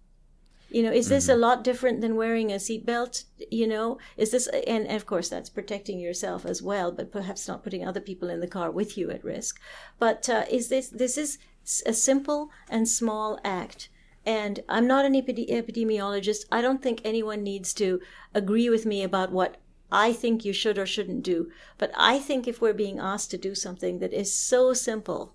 You 0.68 0.82
know, 0.82 0.92
is 0.92 1.08
this 1.08 1.26
a 1.26 1.34
lot 1.34 1.64
different 1.64 2.02
than 2.02 2.16
wearing 2.16 2.52
a 2.52 2.56
seatbelt? 2.56 3.24
You 3.50 3.66
know, 3.66 3.96
is 4.18 4.30
this, 4.30 4.46
and 4.66 4.90
of 4.90 5.06
course 5.06 5.30
that's 5.30 5.48
protecting 5.48 5.98
yourself 5.98 6.44
as 6.44 6.60
well, 6.60 6.92
but 6.92 7.10
perhaps 7.10 7.48
not 7.48 7.62
putting 7.64 7.82
other 7.82 8.00
people 8.00 8.28
in 8.28 8.40
the 8.40 8.46
car 8.46 8.70
with 8.70 8.98
you 8.98 9.10
at 9.10 9.24
risk. 9.24 9.58
But 9.98 10.28
uh, 10.28 10.44
is 10.50 10.68
this, 10.68 10.88
this 10.88 11.16
is 11.16 11.38
a 11.86 11.94
simple 11.94 12.50
and 12.68 12.86
small 12.86 13.40
act. 13.42 13.88
And 14.26 14.60
I'm 14.68 14.86
not 14.86 15.06
an 15.06 15.14
epide- 15.14 15.50
epidemiologist. 15.50 16.44
I 16.52 16.60
don't 16.60 16.82
think 16.82 17.00
anyone 17.04 17.42
needs 17.42 17.72
to 17.74 18.00
agree 18.34 18.68
with 18.68 18.84
me 18.84 19.02
about 19.02 19.32
what 19.32 19.56
I 19.90 20.12
think 20.12 20.44
you 20.44 20.52
should 20.52 20.76
or 20.76 20.84
shouldn't 20.84 21.22
do. 21.22 21.50
But 21.78 21.90
I 21.96 22.18
think 22.18 22.46
if 22.46 22.60
we're 22.60 22.74
being 22.74 22.98
asked 22.98 23.30
to 23.30 23.38
do 23.38 23.54
something 23.54 23.98
that 24.00 24.12
is 24.12 24.34
so 24.34 24.74
simple, 24.74 25.34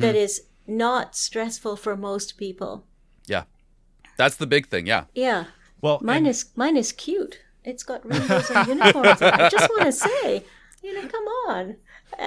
that 0.00 0.16
is 0.16 0.42
not 0.70 1.14
stressful 1.16 1.76
for 1.76 1.96
most 1.96 2.36
people, 2.38 2.84
Yeah. 3.26 3.44
That's 4.16 4.36
the 4.36 4.46
big 4.46 4.68
thing. 4.68 4.86
Yeah. 4.86 5.04
yeah, 5.14 5.44
Well, 5.82 5.98
Mine 6.02 6.18
and- 6.18 6.28
is 6.28 6.44
mine 6.56 6.76
is 6.76 6.92
cute. 6.92 7.40
It's 7.64 7.82
got 7.82 8.04
rainbows 8.10 8.50
and 8.50 8.68
unicorns. 8.68 9.20
I 9.22 9.48
just 9.48 9.68
want 9.70 9.82
to 9.84 9.92
say, 9.92 10.44
you 10.82 10.94
know, 10.94 11.06
come 11.08 11.24
on. 11.48 11.76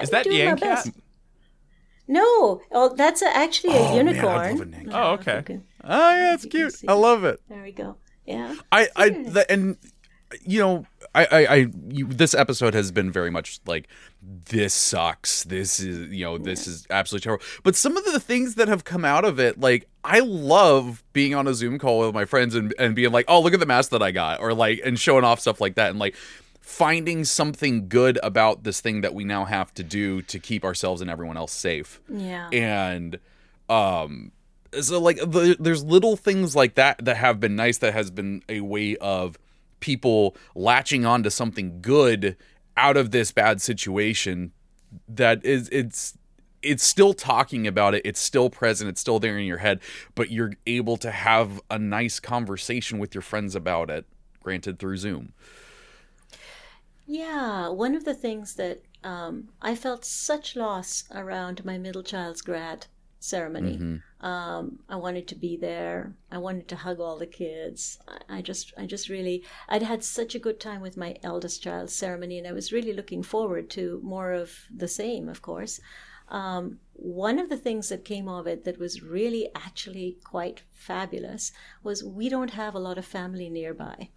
Is 0.02 0.10
I'm 0.10 0.12
that 0.12 0.24
doing 0.26 0.46
my 0.46 0.56
best. 0.56 0.86
Cat? 0.86 0.96
No, 2.08 2.62
oh, 2.72 2.94
that's 2.96 3.22
a, 3.22 3.36
actually 3.36 3.74
a 3.76 3.80
Oh, 3.80 3.96
man, 3.96 4.08
I'd 4.10 4.16
unicorn. 4.16 4.58
love 4.58 4.68
a 4.68 4.72
Yank 4.72 4.90
Oh, 4.92 5.12
okay. 5.14 5.60
Oh 5.84 6.16
yeah, 6.18 6.34
it's 6.34 6.46
cute. 6.46 6.76
I 6.88 6.94
love 6.94 7.24
it. 7.24 7.40
There 7.50 7.64
we 7.64 7.72
go. 7.72 7.98
Yeah. 8.26 8.56
I, 8.72 8.90
I, 8.96 9.10
the, 9.10 9.46
and 9.50 9.78
you 10.42 10.60
know, 10.60 10.86
I, 11.16 11.26
I, 11.26 11.46
I 11.46 11.68
you, 11.90 12.08
this 12.08 12.34
episode 12.34 12.74
has 12.74 12.92
been 12.92 13.12
very 13.12 13.30
much 13.30 13.60
like 13.66 13.88
this 14.22 14.74
sucks. 14.74 15.44
This 15.44 15.80
is, 15.80 16.12
you 16.12 16.26
know, 16.26 16.38
this 16.38 16.66
is 16.68 16.88
absolutely 16.90 17.24
terrible. 17.24 17.44
But 17.64 17.76
some 17.76 17.98
of 17.98 18.06
the 18.06 18.20
things 18.20 18.56
that 18.56 18.68
have 18.68 18.84
come 18.84 19.06
out 19.06 19.24
of 19.26 19.40
it, 19.40 19.60
like 19.60 19.88
I 20.04 20.20
love 20.20 21.04
being 21.14 21.36
on 21.36 21.48
a 21.48 21.54
Zoom 21.54 21.78
call 21.80 22.00
with 22.00 22.14
my 22.16 22.26
friends 22.26 22.56
and 22.56 22.74
and 22.80 22.96
being 22.96 23.12
like, 23.12 23.26
oh, 23.28 23.42
look 23.42 23.54
at 23.54 23.60
the 23.60 23.66
mask 23.66 23.92
that 23.92 24.02
I 24.02 24.12
got, 24.12 24.40
or 24.42 24.54
like 24.54 24.82
and 24.84 25.00
showing 25.00 25.24
off 25.24 25.40
stuff 25.40 25.62
like 25.62 25.76
that, 25.76 25.90
and 25.92 26.00
like 26.00 26.16
finding 26.62 27.26
something 27.26 27.88
good 27.90 28.18
about 28.24 28.64
this 28.64 28.80
thing 28.82 29.02
that 29.02 29.14
we 29.14 29.24
now 29.24 29.44
have 29.46 29.74
to 29.76 29.84
do 29.84 30.22
to 30.24 30.40
keep 30.40 30.64
ourselves 30.64 31.02
and 31.02 31.10
everyone 31.10 31.36
else 31.36 31.52
safe 31.52 32.00
Yeah. 32.10 32.48
and 32.54 33.20
um 33.70 34.32
so 34.82 35.00
like 35.00 35.18
the, 35.18 35.58
there's 35.60 35.84
little 35.84 36.16
things 36.16 36.56
like 36.56 36.76
that 36.76 37.04
that 37.04 37.18
have 37.18 37.40
been 37.42 37.58
nice 37.58 37.80
that 37.80 37.94
has 37.94 38.10
been 38.10 38.44
a 38.48 38.62
way 38.62 38.96
of 38.98 39.38
people 39.84 40.36
latching 40.56 41.06
on 41.06 41.22
to 41.24 41.30
something 41.30 41.82
good 41.82 42.38
out 42.78 42.96
of 42.96 43.12
this 43.12 43.34
bad 43.34 43.62
situation 43.62 44.54
that 45.10 45.44
is 45.46 45.68
it's 45.72 46.18
it's 46.62 46.84
still 46.84 47.14
talking 47.14 47.68
about 47.68 47.94
it. 47.94 48.02
It's 48.06 48.22
still 48.22 48.50
present. 48.50 48.90
It's 48.90 49.02
still 49.02 49.20
there 49.20 49.38
in 49.38 49.46
your 49.46 49.58
head 49.58 49.82
but 50.16 50.32
you're 50.32 50.54
able 50.66 50.96
to 50.98 51.12
have 51.12 51.62
a 51.70 51.78
nice 51.78 52.22
conversation 52.22 52.98
with 52.98 53.14
your 53.14 53.22
friends 53.22 53.56
about 53.56 53.90
it 53.90 54.06
granted 54.42 54.80
through 54.80 54.98
zoom. 54.98 55.34
Yeah, 57.06 57.68
one 57.68 57.96
of 57.96 58.06
the 58.06 58.14
things 58.14 58.56
that 58.56 58.82
um, 59.04 59.50
I 59.62 59.76
felt 59.76 60.06
such 60.06 60.56
loss 60.56 61.04
around 61.12 61.66
my 61.66 61.78
middle 61.78 62.04
child's 62.04 62.42
grad 62.42 62.86
ceremony. 63.24 63.78
Um, 64.20 64.80
I 64.90 64.98
wanted 64.98 65.28
to 65.30 65.36
be 65.36 65.56
there. 65.58 66.14
I 66.32 66.38
wanted 66.38 66.68
to 66.70 66.76
hug 66.76 67.00
all 67.00 67.18
the 67.18 67.26
kids. 67.26 67.98
I, 68.08 68.38
I 68.38 68.42
just, 68.42 68.74
I 68.78 68.86
just 68.86 69.10
really, 69.10 69.44
I'd 69.70 69.84
had 69.84 70.04
such 70.04 70.36
a 70.36 70.40
good 70.40 70.60
time 70.60 70.82
with 70.82 70.98
my 70.98 71.16
eldest 71.24 71.64
child's 71.64 71.96
ceremony, 71.96 72.38
and 72.38 72.48
I 72.48 72.52
was 72.52 72.74
really 72.74 72.94
looking 72.94 73.24
forward 73.24 73.70
to 73.72 74.02
more 74.04 74.34
of 74.34 74.68
the 74.76 74.88
same, 74.88 75.30
of 75.30 75.42
course. 75.42 75.80
Um, 76.30 76.80
one 76.94 77.40
of 77.40 77.50
the 77.50 77.58
things 77.58 77.90
that 77.90 78.06
came 78.06 78.28
of 78.28 78.48
it 78.48 78.64
that 78.66 78.80
was 78.80 79.04
really 79.04 79.50
actually 79.56 80.18
quite 80.24 80.64
fabulous 80.72 81.52
was 81.84 82.04
we 82.04 82.28
don't 82.30 82.52
have 82.52 82.76
a 82.76 82.80
lot 82.80 82.98
of 82.98 83.06
family 83.06 83.50
nearby. 83.50 84.10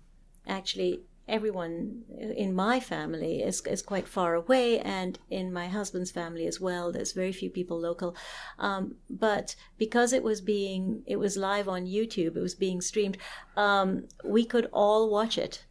Actually, 0.46 1.02
everyone 1.28 2.02
in 2.36 2.54
my 2.54 2.78
family 2.80 3.42
is, 3.42 3.60
is 3.66 3.82
quite 3.82 4.08
far 4.08 4.34
away, 4.34 4.78
and 4.78 5.18
in 5.30 5.52
my 5.52 5.68
husband's 5.68 6.10
family 6.10 6.46
as 6.46 6.60
well. 6.60 6.92
There's 6.92 7.12
very 7.12 7.32
few 7.32 7.50
people 7.50 7.78
local, 7.78 8.16
um, 8.58 8.96
but 9.10 9.56
because 9.78 10.12
it 10.12 10.22
was 10.22 10.40
being 10.40 11.02
it 11.06 11.16
was 11.16 11.36
live 11.36 11.68
on 11.68 11.86
YouTube, 11.86 12.36
it 12.36 12.40
was 12.40 12.54
being 12.54 12.80
streamed. 12.80 13.18
Um, 13.56 14.08
we 14.24 14.44
could 14.44 14.68
all 14.72 15.10
watch 15.10 15.36
it. 15.38 15.64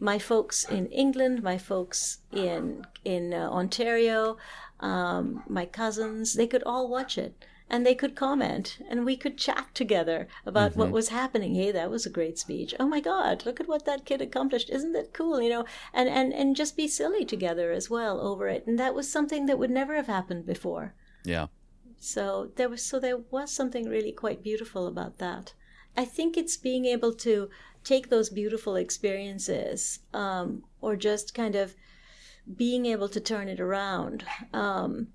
My 0.00 0.18
folks 0.18 0.64
in 0.64 0.86
England, 0.86 1.42
my 1.42 1.58
folks 1.58 2.18
in 2.32 2.86
in 3.04 3.34
uh, 3.34 3.48
Ontario, 3.50 4.36
um, 4.80 5.42
my 5.48 5.66
cousins, 5.66 6.34
they 6.34 6.46
could 6.46 6.62
all 6.64 6.88
watch 6.88 7.18
it 7.18 7.44
and 7.70 7.84
they 7.84 7.94
could 7.94 8.16
comment 8.16 8.78
and 8.88 9.04
we 9.04 9.16
could 9.16 9.36
chat 9.36 9.68
together 9.74 10.28
about 10.46 10.70
mm-hmm. 10.72 10.80
what 10.80 10.90
was 10.90 11.08
happening. 11.08 11.54
Hey 11.54 11.70
that 11.72 11.90
was 11.90 12.06
a 12.06 12.10
great 12.10 12.38
speech. 12.38 12.74
Oh 12.80 12.86
my 12.86 13.00
god 13.00 13.44
look 13.44 13.60
at 13.60 13.68
what 13.68 13.84
that 13.84 14.04
kid 14.04 14.22
accomplished. 14.22 14.70
Isn't 14.70 14.92
that 14.92 15.12
cool 15.12 15.40
you 15.40 15.50
know? 15.50 15.64
And 15.92 16.08
and 16.08 16.32
and 16.32 16.56
just 16.56 16.76
be 16.76 16.88
silly 16.88 17.24
together 17.24 17.72
as 17.72 17.90
well 17.90 18.20
over 18.20 18.48
it. 18.48 18.66
And 18.66 18.78
that 18.78 18.94
was 18.94 19.10
something 19.10 19.46
that 19.46 19.58
would 19.58 19.70
never 19.70 19.94
have 19.94 20.06
happened 20.06 20.46
before. 20.46 20.94
Yeah. 21.24 21.48
So 21.98 22.50
there 22.56 22.68
was 22.68 22.84
so 22.84 23.00
there 23.00 23.18
was 23.30 23.52
something 23.52 23.88
really 23.88 24.12
quite 24.12 24.42
beautiful 24.42 24.86
about 24.86 25.18
that. 25.18 25.54
I 25.96 26.04
think 26.04 26.36
it's 26.36 26.56
being 26.56 26.84
able 26.84 27.12
to 27.16 27.50
take 27.82 28.08
those 28.08 28.30
beautiful 28.30 28.76
experiences 28.76 30.00
um, 30.14 30.62
or 30.80 30.94
just 30.94 31.34
kind 31.34 31.56
of 31.56 31.74
being 32.56 32.86
able 32.86 33.08
to 33.08 33.20
turn 33.20 33.48
it 33.48 33.60
around. 33.60 34.24
Um, 34.52 35.08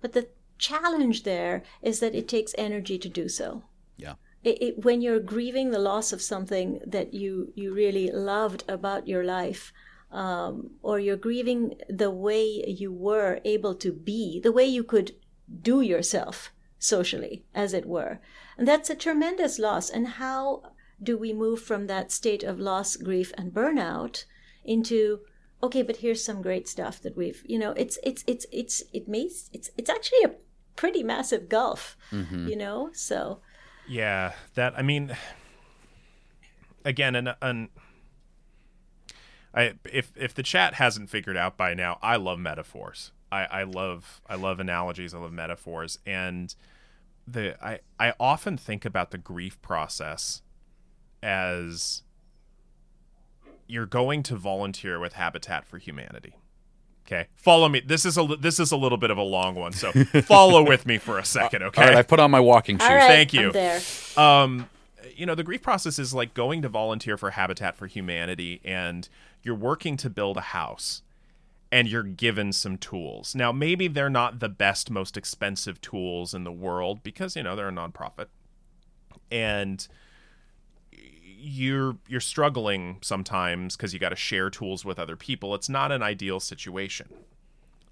but 0.00 0.12
the 0.12 0.28
challenge 0.58 1.22
there 1.22 1.62
is 1.82 2.00
that 2.00 2.14
it 2.14 2.28
takes 2.28 2.54
energy 2.58 2.98
to 2.98 3.08
do 3.08 3.28
so. 3.28 3.64
Yeah. 3.96 4.14
It, 4.44 4.62
it, 4.62 4.84
when 4.84 5.00
you're 5.00 5.20
grieving 5.20 5.70
the 5.70 5.78
loss 5.78 6.12
of 6.12 6.22
something 6.22 6.80
that 6.86 7.14
you, 7.14 7.52
you 7.54 7.74
really 7.74 8.10
loved 8.10 8.64
about 8.68 9.08
your 9.08 9.24
life, 9.24 9.72
um, 10.12 10.70
or 10.82 11.00
you're 11.00 11.16
grieving 11.16 11.74
the 11.88 12.10
way 12.10 12.64
you 12.66 12.92
were 12.92 13.40
able 13.44 13.74
to 13.76 13.92
be, 13.92 14.40
the 14.40 14.52
way 14.52 14.64
you 14.64 14.84
could 14.84 15.16
do 15.62 15.80
yourself 15.80 16.52
socially, 16.78 17.44
as 17.54 17.72
it 17.72 17.86
were. 17.86 18.20
And 18.56 18.68
that's 18.68 18.90
a 18.90 18.94
tremendous 18.94 19.58
loss. 19.58 19.90
And 19.90 20.06
how 20.06 20.62
do 21.02 21.18
we 21.18 21.32
move 21.32 21.60
from 21.60 21.86
that 21.86 22.12
state 22.12 22.42
of 22.42 22.60
loss, 22.60 22.96
grief, 22.96 23.32
and 23.36 23.52
burnout 23.52 24.24
into 24.64 25.20
okay, 25.62 25.82
but 25.82 25.96
here's 25.96 26.24
some 26.24 26.42
great 26.42 26.68
stuff 26.68 27.00
that 27.02 27.16
we've, 27.16 27.42
you 27.46 27.58
know, 27.58 27.72
it's 27.72 27.98
it's 28.02 28.22
it's 28.26 28.46
it's 28.52 28.82
it 28.92 29.08
makes 29.08 29.50
it's 29.52 29.70
it's 29.76 29.90
actually 29.90 30.22
a 30.24 30.34
pretty 30.76 31.02
massive 31.02 31.48
gulf, 31.48 31.96
mm-hmm. 32.12 32.48
you 32.48 32.56
know? 32.56 32.90
So. 32.92 33.40
Yeah, 33.88 34.32
that, 34.54 34.74
I 34.76 34.82
mean, 34.82 35.16
again, 36.84 37.14
an, 37.14 37.30
an, 37.42 37.68
I, 39.54 39.74
if, 39.90 40.12
if 40.16 40.34
the 40.34 40.42
chat 40.42 40.74
hasn't 40.74 41.10
figured 41.10 41.36
out 41.36 41.56
by 41.56 41.74
now, 41.74 41.98
I 42.02 42.16
love 42.16 42.38
metaphors. 42.38 43.12
I, 43.32 43.44
I 43.44 43.62
love, 43.64 44.20
I 44.28 44.36
love 44.36 44.60
analogies. 44.60 45.14
I 45.14 45.18
love 45.18 45.32
metaphors. 45.32 45.98
And 46.06 46.54
the, 47.26 47.56
I, 47.64 47.80
I 47.98 48.12
often 48.20 48.56
think 48.56 48.84
about 48.84 49.10
the 49.10 49.18
grief 49.18 49.60
process 49.62 50.42
as 51.22 52.02
you're 53.66 53.86
going 53.86 54.22
to 54.24 54.36
volunteer 54.36 55.00
with 55.00 55.14
Habitat 55.14 55.66
for 55.66 55.78
Humanity 55.78 56.36
Okay, 57.06 57.28
follow 57.36 57.68
me. 57.68 57.80
This 57.80 58.04
is 58.04 58.18
a 58.18 58.24
this 58.40 58.58
is 58.58 58.72
a 58.72 58.76
little 58.76 58.98
bit 58.98 59.10
of 59.10 59.18
a 59.18 59.22
long 59.22 59.54
one, 59.54 59.72
so 59.72 59.92
follow 60.22 60.66
with 60.66 60.86
me 60.86 60.98
for 60.98 61.18
a 61.18 61.24
second. 61.38 61.62
Okay, 61.62 61.82
All 61.82 61.88
right, 61.88 61.96
I 61.96 62.02
put 62.02 62.18
on 62.18 62.32
my 62.32 62.40
walking 62.40 62.78
shoes. 62.78 62.88
Thank 62.88 63.32
you. 63.32 63.52
there. 63.52 63.80
Um, 64.16 64.68
you 65.14 65.24
know, 65.24 65.36
the 65.36 65.44
grief 65.44 65.62
process 65.62 65.98
is 66.00 66.12
like 66.12 66.34
going 66.34 66.62
to 66.62 66.68
volunteer 66.68 67.16
for 67.16 67.30
Habitat 67.30 67.76
for 67.76 67.86
Humanity, 67.86 68.60
and 68.64 69.08
you're 69.42 69.54
working 69.54 69.96
to 69.98 70.10
build 70.10 70.36
a 70.36 70.40
house, 70.42 71.02
and 71.70 71.86
you're 71.86 72.02
given 72.02 72.52
some 72.52 72.76
tools. 72.76 73.36
Now, 73.36 73.52
maybe 73.52 73.86
they're 73.86 74.10
not 74.10 74.40
the 74.40 74.48
best, 74.48 74.90
most 74.90 75.16
expensive 75.16 75.80
tools 75.80 76.34
in 76.34 76.42
the 76.42 76.52
world 76.52 77.04
because 77.04 77.36
you 77.36 77.44
know 77.44 77.54
they're 77.54 77.68
a 77.68 77.72
nonprofit, 77.72 78.26
and 79.30 79.86
you're 81.38 81.96
you're 82.08 82.20
struggling 82.20 82.98
sometimes 83.02 83.76
because 83.76 83.92
you 83.92 83.98
got 83.98 84.10
to 84.10 84.16
share 84.16 84.50
tools 84.50 84.84
with 84.84 84.98
other 84.98 85.16
people. 85.16 85.54
It's 85.54 85.68
not 85.68 85.92
an 85.92 86.02
ideal 86.02 86.40
situation. 86.40 87.08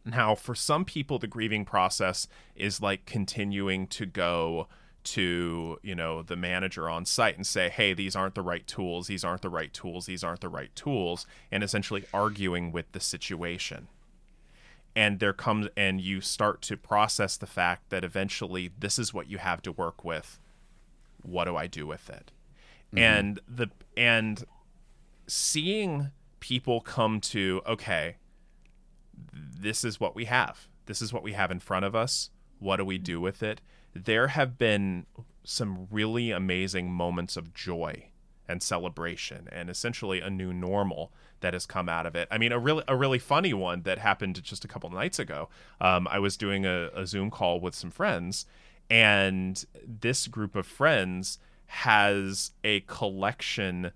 Now, 0.05 0.35
for 0.35 0.55
some 0.55 0.85
people, 0.85 1.19
the 1.19 1.27
grieving 1.27 1.65
process 1.65 2.29
is 2.55 2.83
like 2.83 3.07
continuing 3.07 3.87
to 3.89 4.07
go 4.07 4.69
to 5.05 5.79
you 5.83 5.95
know 5.95 6.23
the 6.23 6.37
manager 6.37 6.89
on 6.89 7.05
site 7.05 7.37
and 7.37 7.47
say 7.47 7.69
hey 7.69 7.93
these 7.93 8.17
aren't 8.17 8.35
the 8.35 8.43
right 8.43 8.67
tools 8.67 9.07
these 9.07 9.23
aren't 9.23 9.43
the 9.43 9.51
right 9.51 9.73
tools 9.75 10.07
these 10.07 10.25
aren't 10.25 10.41
the 10.41 10.49
right 10.49 10.75
tools 10.75 11.27
and 11.53 11.63
essentially 11.63 12.05
arguing 12.15 12.73
with 12.73 12.91
the 12.93 13.01
situation 13.01 13.87
and 14.97 15.21
there 15.21 15.35
comes 15.35 15.69
and 15.77 16.01
you 16.01 16.23
start 16.23 16.63
to 16.63 16.77
process 16.77 17.37
the 17.37 17.47
fact 17.47 17.91
that 17.91 18.03
eventually 18.03 18.71
this 18.79 18.99
is 18.99 19.13
what 19.13 19.29
you 19.29 19.37
have 19.37 19.61
to 19.61 19.71
work 19.71 20.03
with 20.05 20.41
what 21.21 21.45
do 21.45 21.55
i 21.55 21.67
do 21.67 21.87
with 21.87 22.09
it 22.09 22.31
mm-hmm. 22.95 22.99
and 22.99 23.41
the 23.49 23.69
and 23.97 24.45
seeing 25.27 26.11
people 26.41 26.81
come 26.81 27.21
to 27.21 27.63
okay 27.67 28.17
this 29.33 29.85
is 29.85 29.99
what 29.99 30.15
we 30.15 30.27
have 30.27 30.69
this 30.87 31.01
is 31.01 31.13
what 31.13 31.23
we 31.23 31.33
have 31.33 31.51
in 31.51 31.59
front 31.59 31.85
of 31.85 31.95
us 31.95 32.31
what 32.59 32.77
do 32.77 32.85
we 32.85 32.99
do 32.99 33.21
with 33.21 33.43
it 33.43 33.61
there 33.95 34.29
have 34.29 34.59
been 34.59 35.07
some 35.45 35.87
really 35.91 36.31
amazing 36.31 36.91
moments 36.91 37.37
of 37.37 37.55
joy 37.55 38.11
and 38.49 38.63
celebration 38.63 39.49
and 39.53 39.71
essentially 39.71 40.21
a 40.21 40.29
new 40.29 40.53
normal 40.53 41.13
that 41.41 41.55
has 41.55 41.67
come 41.67 41.89
out 41.89 42.07
of 42.07 42.15
it. 42.15 42.29
I 42.31 42.39
mean, 42.39 42.53
a 42.53 42.59
really 42.59 42.85
a 42.89 42.97
really 42.97 43.19
funny 43.19 43.55
one 43.55 43.83
that 43.83 43.99
happened 43.99 44.43
just 44.43 44.65
a 44.65 44.69
couple 44.69 44.91
nights 44.91 45.19
ago. 45.19 45.49
Um, 45.81 46.09
I 46.11 46.19
was 46.19 46.37
doing 46.37 46.67
a, 46.67 46.91
a 46.95 47.07
Zoom 47.07 47.31
call 47.31 47.61
with 47.61 47.75
some 47.75 47.91
friends, 47.91 48.47
and 48.91 49.65
this 49.87 50.27
group 50.27 50.57
of 50.57 50.67
friends 50.67 51.39
has 51.75 52.53
a 52.62 52.81
collection 52.81 53.91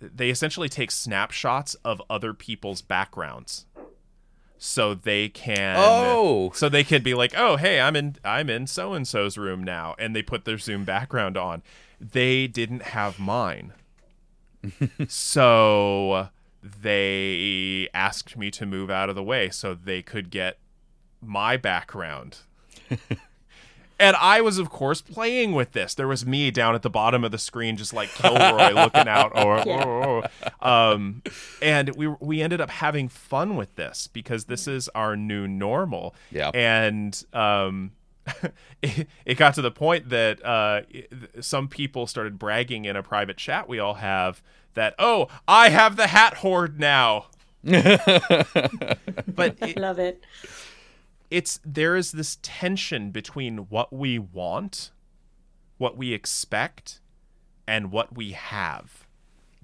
they 0.00 0.30
essentially 0.30 0.68
take 0.68 0.90
snapshots 0.90 1.74
of 1.84 2.00
other 2.08 2.32
people's 2.32 2.80
backgrounds. 2.82 3.66
So 4.56 4.94
they 4.94 5.28
can 5.28 5.76
oh! 5.78 6.52
so 6.54 6.68
they 6.68 6.84
could 6.84 7.02
be 7.02 7.14
like 7.14 7.32
oh 7.34 7.56
hey 7.56 7.80
i'm 7.80 7.96
in 7.96 8.16
i'm 8.22 8.50
in 8.50 8.66
so 8.66 8.92
and 8.92 9.08
so's 9.08 9.38
room 9.38 9.64
now 9.64 9.94
and 9.98 10.14
they 10.14 10.20
put 10.20 10.44
their 10.44 10.58
zoom 10.58 10.84
background 10.84 11.38
on. 11.38 11.62
They 11.98 12.46
didn't 12.46 12.82
have 12.82 13.18
mine. 13.18 13.72
So 15.08 16.28
they 16.62 17.88
asked 17.94 18.36
me 18.36 18.50
to 18.50 18.66
move 18.66 18.90
out 18.90 19.08
of 19.08 19.14
the 19.14 19.22
way 19.22 19.48
so 19.48 19.72
they 19.72 20.02
could 20.02 20.28
get 20.28 20.58
my 21.22 21.56
background 21.56 22.40
and 24.00 24.16
I 24.16 24.40
was, 24.40 24.58
of 24.58 24.70
course, 24.70 25.02
playing 25.02 25.52
with 25.52 25.72
this. 25.72 25.94
There 25.94 26.08
was 26.08 26.24
me 26.24 26.50
down 26.50 26.74
at 26.74 26.82
the 26.82 26.90
bottom 26.90 27.22
of 27.22 27.30
the 27.30 27.38
screen, 27.38 27.76
just 27.76 27.92
like 27.92 28.08
Kilroy 28.14 28.70
looking 28.74 29.06
out. 29.06 29.32
Oh, 29.34 29.62
oh, 29.66 30.22
oh. 30.62 30.92
Um, 30.92 31.22
and 31.60 31.94
we 31.94 32.08
we 32.08 32.40
ended 32.40 32.60
up 32.60 32.70
having 32.70 33.08
fun 33.08 33.56
with 33.56 33.76
this 33.76 34.08
because 34.12 34.46
this 34.46 34.66
is 34.66 34.88
our 34.94 35.16
new 35.16 35.46
normal. 35.46 36.14
Yeah. 36.30 36.50
And 36.54 37.22
um, 37.34 37.92
it, 38.82 39.06
it, 39.26 39.34
got 39.36 39.54
to 39.54 39.62
the 39.62 39.70
point 39.70 40.08
that 40.08 40.44
uh, 40.44 40.82
some 41.40 41.68
people 41.68 42.06
started 42.06 42.38
bragging 42.38 42.86
in 42.86 42.96
a 42.96 43.02
private 43.02 43.36
chat 43.36 43.68
we 43.68 43.78
all 43.78 43.94
have 43.94 44.42
that, 44.74 44.94
oh, 44.98 45.28
I 45.46 45.68
have 45.68 45.96
the 45.96 46.06
hat 46.06 46.38
horde 46.38 46.80
now. 46.80 47.26
but 47.62 49.56
it, 49.60 49.76
love 49.76 49.98
it 49.98 50.24
it's 51.30 51.60
there 51.64 51.96
is 51.96 52.12
this 52.12 52.38
tension 52.42 53.10
between 53.10 53.58
what 53.68 53.92
we 53.92 54.18
want, 54.18 54.90
what 55.78 55.96
we 55.96 56.12
expect, 56.12 57.00
and 57.66 57.92
what 57.92 58.16
we 58.16 58.32
have. 58.32 59.06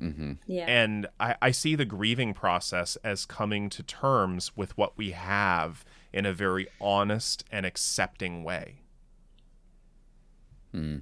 Mm-hmm. 0.01 0.33
Yeah. 0.47 0.67
And 0.67 1.07
I, 1.19 1.37
I 1.41 1.51
see 1.51 1.75
the 1.75 1.85
grieving 1.85 2.35
process 2.35 2.97
as 3.03 3.25
coming 3.25 3.69
to 3.71 3.83
terms 3.83 4.57
with 4.57 4.77
what 4.77 4.97
we 4.97 5.13
have 5.13 5.85
in 6.13 6.27
a 6.27 6.33
very 6.33 6.69
honest 6.81 7.45
and 7.51 7.67
accepting 7.67 8.45
way. 8.45 8.83
Hmm. 10.73 10.99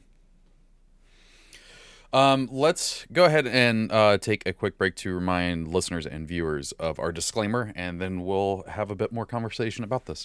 Um, 2.13 2.49
let's 2.53 3.07
go 3.13 3.25
ahead 3.25 3.49
and 3.49 3.91
uh, 3.91 4.19
take 4.19 4.47
a 4.47 4.53
quick 4.53 4.79
break 4.79 4.95
to 4.97 5.13
remind 5.13 5.67
listeners 5.67 6.07
and 6.07 6.29
viewers 6.29 6.71
of 6.73 7.01
our 7.01 7.11
disclaimer, 7.11 7.73
and 7.75 8.01
then 8.01 8.25
we'll 8.25 8.63
have 8.69 8.89
a 8.89 8.95
bit 8.95 9.11
more 9.11 9.27
conversation 9.27 9.83
about 9.83 10.07
this. 10.07 10.25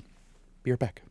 Be 0.63 0.71
right 0.71 0.79
back. 0.79 1.01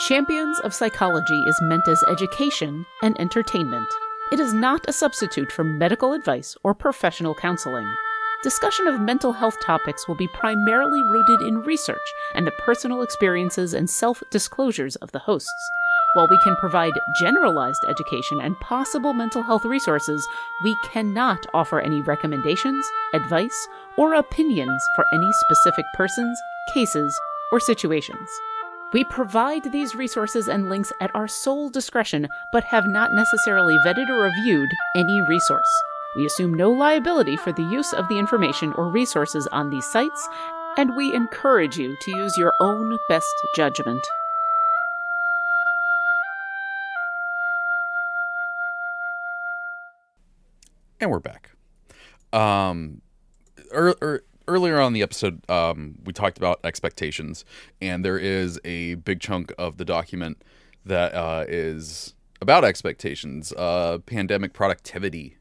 Champions 0.00 0.60
of 0.60 0.72
Psychology 0.72 1.40
is 1.48 1.58
meant 1.62 1.88
as 1.88 2.04
education 2.04 2.86
and 3.02 3.18
entertainment. 3.20 3.88
It 4.30 4.38
is 4.38 4.52
not 4.52 4.88
a 4.88 4.92
substitute 4.92 5.50
for 5.50 5.64
medical 5.64 6.12
advice 6.12 6.56
or 6.62 6.74
professional 6.74 7.34
counseling. 7.34 7.86
Discussion 8.42 8.86
of 8.86 9.00
mental 9.00 9.32
health 9.32 9.56
topics 9.60 10.06
will 10.06 10.14
be 10.14 10.28
primarily 10.28 11.02
rooted 11.02 11.40
in 11.40 11.62
research 11.62 11.98
and 12.34 12.46
the 12.46 12.52
personal 12.52 13.02
experiences 13.02 13.74
and 13.74 13.90
self 13.90 14.22
disclosures 14.30 14.94
of 14.96 15.10
the 15.10 15.18
hosts. 15.18 15.70
While 16.14 16.28
we 16.30 16.38
can 16.38 16.56
provide 16.56 16.92
generalized 17.20 17.84
education 17.88 18.40
and 18.40 18.58
possible 18.60 19.12
mental 19.12 19.42
health 19.42 19.64
resources, 19.64 20.26
we 20.62 20.76
cannot 20.84 21.44
offer 21.52 21.80
any 21.80 22.00
recommendations, 22.02 22.86
advice, 23.12 23.68
or 23.96 24.14
opinions 24.14 24.82
for 24.94 25.04
any 25.12 25.30
specific 25.32 25.84
persons, 25.94 26.38
cases, 26.72 27.18
or 27.52 27.60
situations. 27.60 28.28
We 28.92 29.04
provide 29.04 29.70
these 29.70 29.94
resources 29.94 30.48
and 30.48 30.70
links 30.70 30.92
at 31.00 31.14
our 31.14 31.28
sole 31.28 31.68
discretion, 31.68 32.26
but 32.52 32.64
have 32.64 32.86
not 32.86 33.12
necessarily 33.12 33.76
vetted 33.84 34.08
or 34.08 34.22
reviewed 34.22 34.70
any 34.96 35.20
resource. 35.22 35.68
We 36.16 36.24
assume 36.24 36.54
no 36.54 36.70
liability 36.70 37.36
for 37.36 37.52
the 37.52 37.62
use 37.62 37.92
of 37.92 38.08
the 38.08 38.18
information 38.18 38.72
or 38.72 38.90
resources 38.90 39.46
on 39.52 39.70
these 39.70 39.84
sites, 39.84 40.26
and 40.78 40.96
we 40.96 41.14
encourage 41.14 41.76
you 41.76 41.96
to 42.00 42.16
use 42.16 42.38
your 42.38 42.54
own 42.60 42.96
best 43.10 43.28
judgment. 43.54 44.06
And 51.00 51.10
we're 51.10 51.20
back. 51.20 51.50
Um, 52.32 53.02
er, 53.72 53.94
er, 54.02 54.22
earlier 54.48 54.80
on 54.80 54.92
the 54.92 55.02
episode, 55.02 55.48
um, 55.50 55.98
we 56.04 56.12
talked 56.12 56.38
about 56.38 56.58
expectations, 56.64 57.44
and 57.80 58.04
there 58.04 58.18
is 58.18 58.58
a 58.64 58.94
big 58.94 59.20
chunk 59.20 59.52
of 59.58 59.76
the 59.76 59.84
document 59.84 60.42
that 60.84 61.14
uh, 61.14 61.44
is 61.46 62.14
about 62.40 62.64
expectations, 62.64 63.52
uh, 63.52 63.98
pandemic 64.06 64.52
productivity. 64.52 65.36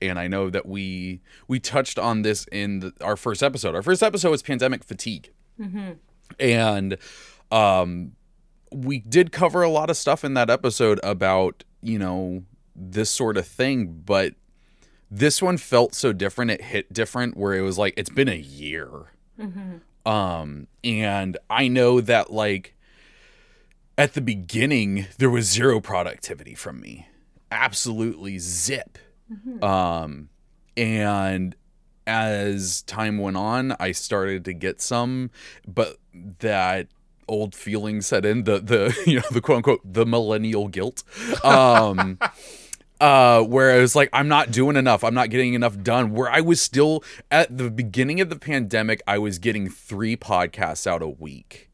And 0.00 0.18
I 0.18 0.28
know 0.28 0.50
that 0.50 0.66
we 0.66 1.20
we 1.48 1.60
touched 1.60 1.98
on 1.98 2.22
this 2.22 2.46
in 2.52 2.80
the, 2.80 2.92
our 3.00 3.16
first 3.16 3.42
episode. 3.42 3.74
Our 3.74 3.82
first 3.82 4.02
episode 4.02 4.30
was 4.30 4.42
pandemic 4.42 4.84
fatigue, 4.84 5.30
and 6.40 6.96
um, 7.50 8.12
we 8.72 8.98
did 9.00 9.32
cover 9.32 9.62
a 9.62 9.68
lot 9.68 9.90
of 9.90 9.96
stuff 9.96 10.24
in 10.24 10.34
that 10.34 10.50
episode 10.50 10.98
about 11.02 11.62
you 11.82 11.98
know 11.98 12.42
this 12.74 13.10
sort 13.10 13.36
of 13.36 13.46
thing, 13.46 14.02
but 14.04 14.34
this 15.14 15.42
one 15.42 15.58
felt 15.58 15.94
so 15.94 16.14
different. 16.14 16.50
It 16.50 16.62
hit 16.62 16.90
different 16.90 17.36
where 17.36 17.52
it 17.52 17.60
was 17.60 17.76
like 17.76 17.92
it's 17.98 18.08
been 18.08 18.30
a 18.30 18.34
year. 18.34 18.88
Um 20.06 20.66
and 20.82 21.36
i 21.48 21.68
know 21.68 22.00
that 22.00 22.32
like 22.32 22.74
at 23.96 24.14
the 24.14 24.20
beginning 24.20 25.06
there 25.18 25.30
was 25.30 25.44
zero 25.50 25.80
productivity 25.80 26.54
from 26.54 26.80
me. 26.80 27.08
Absolutely 27.50 28.38
zip. 28.38 28.98
Um 29.62 30.30
and 30.76 31.54
as 32.04 32.82
time 32.82 33.18
went 33.18 33.36
on 33.36 33.76
i 33.78 33.92
started 33.92 34.44
to 34.44 34.52
get 34.52 34.80
some 34.80 35.30
but 35.68 35.98
that 36.40 36.88
old 37.28 37.54
feeling 37.54 38.00
set 38.00 38.24
in 38.24 38.42
the 38.42 38.58
the 38.58 38.92
you 39.06 39.16
know 39.16 39.22
the 39.30 39.40
quote 39.40 39.58
unquote 39.58 39.80
the 39.84 40.06
millennial 40.06 40.68
guilt. 40.68 41.02
Um 41.44 42.18
uh, 43.02 43.42
where 43.42 43.72
I 43.72 43.78
was 43.78 43.96
like, 43.96 44.08
I'm 44.12 44.28
not 44.28 44.52
doing 44.52 44.76
enough. 44.76 45.02
I'm 45.02 45.12
not 45.12 45.28
getting 45.28 45.54
enough 45.54 45.76
done. 45.82 46.12
Where 46.12 46.30
I 46.30 46.40
was 46.40 46.62
still 46.62 47.02
at 47.32 47.58
the 47.58 47.68
beginning 47.68 48.20
of 48.20 48.30
the 48.30 48.36
pandemic, 48.36 49.02
I 49.08 49.18
was 49.18 49.40
getting 49.40 49.68
three 49.68 50.16
podcasts 50.16 50.86
out 50.86 51.02
a 51.02 51.08
week 51.08 51.68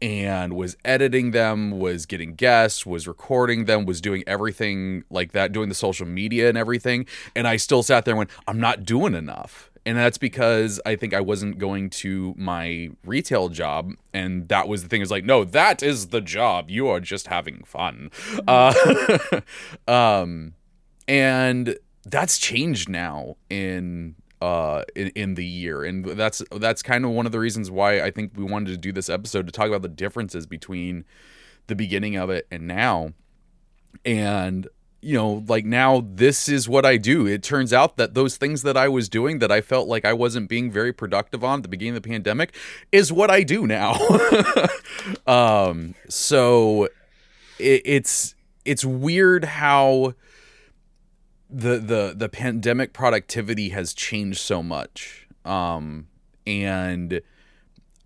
and 0.00 0.54
was 0.54 0.78
editing 0.82 1.32
them, 1.32 1.78
was 1.78 2.06
getting 2.06 2.34
guests, 2.34 2.86
was 2.86 3.06
recording 3.06 3.66
them, 3.66 3.84
was 3.84 4.00
doing 4.00 4.24
everything 4.26 5.04
like 5.10 5.32
that, 5.32 5.52
doing 5.52 5.68
the 5.68 5.74
social 5.74 6.06
media 6.06 6.48
and 6.48 6.56
everything. 6.56 7.04
And 7.36 7.46
I 7.46 7.58
still 7.58 7.82
sat 7.82 8.06
there 8.06 8.12
and 8.12 8.18
went, 8.18 8.30
I'm 8.48 8.58
not 8.58 8.86
doing 8.86 9.14
enough. 9.14 9.70
And 9.86 9.98
that's 9.98 10.18
because 10.18 10.80
I 10.86 10.96
think 10.96 11.12
I 11.12 11.20
wasn't 11.20 11.58
going 11.58 11.90
to 11.90 12.34
my 12.38 12.90
retail 13.04 13.50
job. 13.50 13.92
And 14.14 14.48
that 14.48 14.66
was 14.66 14.82
the 14.82 14.88
thing 14.88 15.02
is 15.02 15.10
like, 15.10 15.24
no, 15.24 15.44
that 15.44 15.82
is 15.82 16.08
the 16.08 16.22
job. 16.22 16.70
You 16.70 16.88
are 16.88 17.00
just 17.00 17.26
having 17.26 17.64
fun. 17.64 18.10
Uh, 18.48 18.72
um, 19.88 20.54
and 21.06 21.76
that's 22.06 22.38
changed 22.38 22.88
now 22.88 23.36
in 23.50 24.14
uh 24.42 24.82
in, 24.94 25.08
in 25.10 25.34
the 25.34 25.44
year 25.44 25.84
and 25.84 26.04
that's 26.04 26.42
that's 26.56 26.82
kind 26.82 27.04
of 27.04 27.10
one 27.12 27.24
of 27.24 27.32
the 27.32 27.38
reasons 27.38 27.70
why 27.70 28.02
i 28.02 28.10
think 28.10 28.32
we 28.36 28.44
wanted 28.44 28.70
to 28.70 28.76
do 28.76 28.92
this 28.92 29.08
episode 29.08 29.46
to 29.46 29.52
talk 29.52 29.68
about 29.68 29.80
the 29.80 29.88
differences 29.88 30.44
between 30.44 31.04
the 31.68 31.74
beginning 31.74 32.16
of 32.16 32.28
it 32.30 32.46
and 32.50 32.66
now 32.66 33.12
and 34.04 34.68
you 35.04 35.16
know 35.16 35.44
like 35.48 35.64
now 35.64 36.02
this 36.06 36.48
is 36.48 36.68
what 36.68 36.86
i 36.86 36.96
do. 36.96 37.26
It 37.26 37.42
turns 37.42 37.72
out 37.72 37.96
that 37.96 38.14
those 38.14 38.36
things 38.36 38.62
that 38.62 38.76
i 38.76 38.88
was 38.88 39.08
doing 39.08 39.38
that 39.40 39.52
i 39.52 39.60
felt 39.60 39.86
like 39.86 40.04
i 40.04 40.12
wasn't 40.12 40.48
being 40.48 40.70
very 40.70 40.92
productive 40.92 41.44
on 41.44 41.58
at 41.58 41.62
the 41.62 41.68
beginning 41.68 41.96
of 41.96 42.02
the 42.02 42.08
pandemic 42.08 42.54
is 42.90 43.12
what 43.12 43.30
i 43.30 43.42
do 43.42 43.66
now. 43.66 43.96
Um 45.26 45.94
so 46.08 46.84
it, 47.58 47.82
it's 47.84 48.34
it's 48.64 48.84
weird 48.84 49.44
how 49.44 50.14
the 51.50 51.78
the 51.78 52.14
the 52.16 52.28
pandemic 52.28 52.92
productivity 52.94 53.68
has 53.70 53.92
changed 53.92 54.40
so 54.40 54.62
much. 54.62 55.28
Um 55.44 56.06
and 56.46 57.20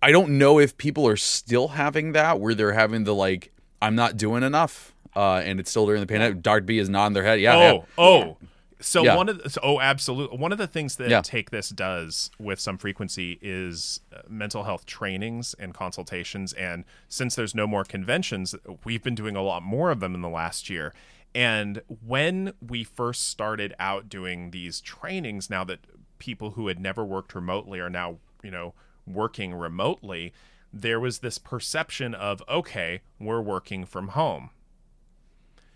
i 0.01 0.11
don't 0.11 0.29
know 0.37 0.59
if 0.59 0.77
people 0.77 1.07
are 1.07 1.17
still 1.17 1.69
having 1.69 2.13
that 2.13 2.39
where 2.39 2.55
they're 2.55 2.73
having 2.73 3.03
the 3.03 3.13
like 3.13 3.51
i'm 3.81 3.95
not 3.95 4.17
doing 4.17 4.43
enough 4.43 4.93
uh 5.15 5.35
and 5.43 5.59
it's 5.59 5.69
still 5.69 5.85
during 5.85 6.01
the 6.01 6.07
pandemic 6.07 6.41
dark 6.41 6.65
b 6.65 6.77
is 6.77 6.89
nodding 6.89 7.13
their 7.13 7.23
head 7.23 7.39
yeah, 7.39 7.57
yeah. 7.57 7.71
Oh, 7.71 7.85
oh. 7.97 8.37
So 8.81 9.03
Yeah. 9.03 9.17
one 9.17 9.27
of 9.27 9.43
the, 9.43 9.49
so, 9.49 9.59
oh, 9.61 9.81
absolutely. 9.81 10.37
One 10.37 10.53
of 10.53 10.57
the 10.57 10.67
things 10.67 10.95
that 10.95 11.09
Yeah. 11.09 11.21
Take 11.21 11.49
This 11.51 11.67
does 11.67 12.31
with 12.39 12.61
some 12.61 12.77
frequency 12.77 13.37
is 13.41 13.99
uh, 14.15 14.21
mental 14.29 14.63
health 14.63 14.85
trainings 14.85 15.53
and 15.59 15.73
consultations. 15.73 16.53
And 16.53 16.85
since 17.09 17.35
there's 17.35 17.53
no 17.53 17.67
more 17.67 17.83
conventions, 17.83 18.55
we've 18.85 19.03
been 19.03 19.15
doing 19.15 19.35
a 19.35 19.41
lot 19.41 19.63
more 19.63 19.91
of 19.91 19.99
them 19.99 20.15
in 20.15 20.21
the 20.21 20.29
last 20.29 20.69
year. 20.69 20.93
And 21.35 21.81
when 22.05 22.53
we 22.65 22.85
first 22.85 23.27
started 23.29 23.73
out 23.79 24.07
doing 24.07 24.51
these 24.51 24.79
trainings, 24.79 25.49
now 25.49 25.65
that 25.65 25.79
people 26.17 26.51
who 26.51 26.67
had 26.67 26.79
never 26.79 27.03
worked 27.03 27.35
remotely 27.35 27.81
are 27.81 27.89
now, 27.89 28.19
you 28.41 28.49
know, 28.51 28.73
working 29.05 29.53
remotely, 29.53 30.31
there 30.71 31.01
was 31.01 31.19
this 31.19 31.37
perception 31.37 32.13
of, 32.15 32.41
okay, 32.47 33.01
we're 33.19 33.41
working 33.41 33.85
from 33.85 34.09
home. 34.09 34.51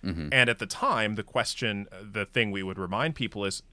Mm-hmm. 0.03 0.29
And 0.31 0.49
at 0.49 0.59
the 0.59 0.65
time, 0.65 1.15
the 1.15 1.23
question, 1.23 1.87
uh, 1.91 1.97
the 2.11 2.25
thing 2.25 2.51
we 2.51 2.61
would 2.63 2.77
remind 2.77 3.15
people 3.15 3.45
is, 3.45 3.63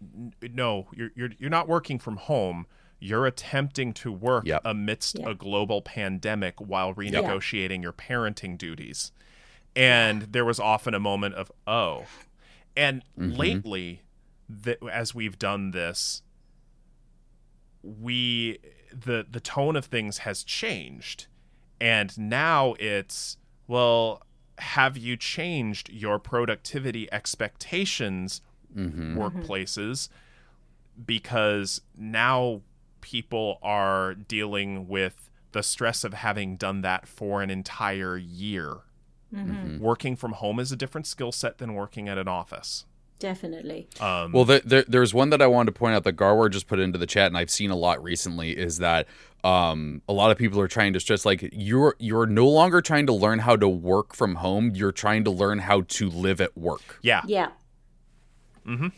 no, 0.42 0.86
you're 0.94 1.10
you're 1.14 1.30
you're 1.38 1.50
not 1.50 1.68
working 1.68 1.98
from 1.98 2.16
home. 2.16 2.66
You're 3.00 3.26
attempting 3.26 3.92
to 3.94 4.12
work 4.12 4.46
Yep. 4.46 4.62
amidst 4.64 5.18
Yeah. 5.18 5.30
a 5.30 5.34
global 5.34 5.80
pandemic 5.82 6.60
while 6.60 6.94
renegotiating 6.94 7.82
your 7.82 7.92
parenting 7.94 8.58
duties. 8.58 9.10
And 9.74 10.22
there 10.22 10.44
was 10.44 10.60
often 10.60 10.94
a 10.94 11.00
moment 11.00 11.34
of, 11.36 11.50
oh. 11.66 12.04
And 12.76 13.02
mm-hmm. 13.18 13.36
lately, 13.36 14.02
that 14.48 14.78
as 14.90 15.14
we've 15.14 15.38
done 15.38 15.70
this, 15.70 16.22
we 17.82 18.58
the 18.92 19.26
the 19.28 19.40
tone 19.40 19.76
of 19.76 19.86
things 19.86 20.18
has 20.18 20.42
changed 20.44 21.26
and 21.80 22.16
now 22.18 22.74
it's 22.78 23.36
well 23.66 24.22
have 24.60 24.96
you 24.96 25.16
changed 25.16 25.90
your 25.90 26.18
productivity 26.18 27.12
expectations 27.12 28.42
mm-hmm. 28.74 29.18
workplaces? 29.18 30.08
Because 31.04 31.80
now 31.96 32.60
people 33.00 33.58
are 33.62 34.14
dealing 34.14 34.88
with 34.88 35.30
the 35.52 35.62
stress 35.62 36.04
of 36.04 36.14
having 36.14 36.56
done 36.56 36.82
that 36.82 37.08
for 37.08 37.42
an 37.42 37.50
entire 37.50 38.16
year. 38.16 38.78
Mm-hmm. 39.34 39.50
Mm-hmm. 39.50 39.78
Working 39.78 40.16
from 40.16 40.32
home 40.32 40.58
is 40.60 40.72
a 40.72 40.76
different 40.76 41.06
skill 41.06 41.32
set 41.32 41.58
than 41.58 41.74
working 41.74 42.08
at 42.08 42.18
an 42.18 42.28
office 42.28 42.84
Definitely. 43.20 43.86
um, 44.00 44.32
Well, 44.32 44.44
there, 44.44 44.60
there, 44.64 44.84
there's 44.88 45.14
one 45.14 45.30
that 45.30 45.40
I 45.40 45.46
wanted 45.46 45.72
to 45.74 45.78
point 45.78 45.94
out 45.94 46.02
that 46.04 46.16
Garwar 46.16 46.50
just 46.50 46.66
put 46.66 46.80
into 46.80 46.98
the 46.98 47.06
chat, 47.06 47.26
and 47.28 47.36
I've 47.36 47.50
seen 47.50 47.70
a 47.70 47.76
lot 47.76 48.02
recently. 48.02 48.50
Is 48.58 48.78
that 48.78 49.06
um, 49.44 50.02
a 50.08 50.12
lot 50.12 50.30
of 50.32 50.38
people 50.38 50.58
are 50.60 50.66
trying 50.68 50.92
to 50.94 51.00
stress 51.00 51.24
like 51.24 51.48
you're 51.52 51.94
you're 52.00 52.26
no 52.26 52.48
longer 52.48 52.80
trying 52.80 53.06
to 53.06 53.12
learn 53.12 53.38
how 53.38 53.54
to 53.56 53.68
work 53.68 54.14
from 54.14 54.36
home. 54.36 54.72
You're 54.74 54.90
trying 54.90 55.22
to 55.24 55.30
learn 55.30 55.60
how 55.60 55.82
to 55.82 56.10
live 56.10 56.40
at 56.40 56.56
work. 56.58 56.98
yeah 57.02 57.20
Yeah. 57.26 57.50
Mm-hmm. 58.66 58.88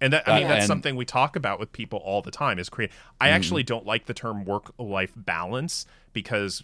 And 0.00 0.12
that, 0.12 0.28
I 0.28 0.36
mean, 0.38 0.44
Uh, 0.44 0.48
that's 0.48 0.60
and- 0.64 0.68
something 0.68 0.96
we 0.96 1.04
talk 1.06 1.36
about 1.36 1.58
with 1.58 1.72
people 1.72 1.98
all 2.00 2.20
the 2.22 2.30
time. 2.30 2.58
Is 2.58 2.68
create. 2.68 2.90
I 3.20 3.28
actually 3.30 3.62
don't 3.62 3.86
like 3.86 4.06
the 4.06 4.14
term 4.14 4.44
work-life 4.44 5.12
balance 5.16 5.86
because 6.12 6.62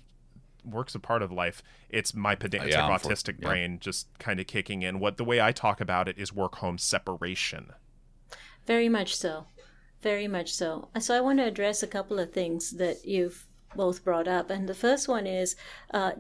work's 0.64 0.94
a 0.94 1.00
part 1.00 1.22
of 1.22 1.32
life. 1.32 1.62
It's 1.88 2.14
my 2.14 2.34
pedantic 2.34 2.72
yeah, 2.72 2.86
I'm 2.86 2.98
for- 2.98 3.08
autistic 3.08 3.36
yeah. 3.40 3.48
brain 3.48 3.78
just 3.80 4.06
kind 4.18 4.40
of 4.40 4.46
kicking 4.46 4.82
in. 4.82 5.00
What 5.00 5.16
the 5.16 5.24
way 5.24 5.40
I 5.40 5.52
talk 5.52 5.80
about 5.80 6.08
it 6.08 6.18
is 6.18 6.32
work-home 6.32 6.78
separation. 6.78 7.72
Very 8.66 8.88
much 8.88 9.16
so. 9.16 9.46
Very 10.02 10.28
much 10.28 10.52
so. 10.52 10.88
So 10.98 11.16
I 11.16 11.20
want 11.20 11.38
to 11.38 11.46
address 11.46 11.82
a 11.82 11.86
couple 11.86 12.18
of 12.18 12.32
things 12.32 12.72
that 12.72 13.04
you've 13.04 13.46
both 13.76 14.04
brought 14.04 14.28
up. 14.28 14.50
And 14.50 14.68
the 14.68 14.74
first 14.74 15.08
one 15.08 15.26
is 15.26 15.56
uh, 15.92 16.12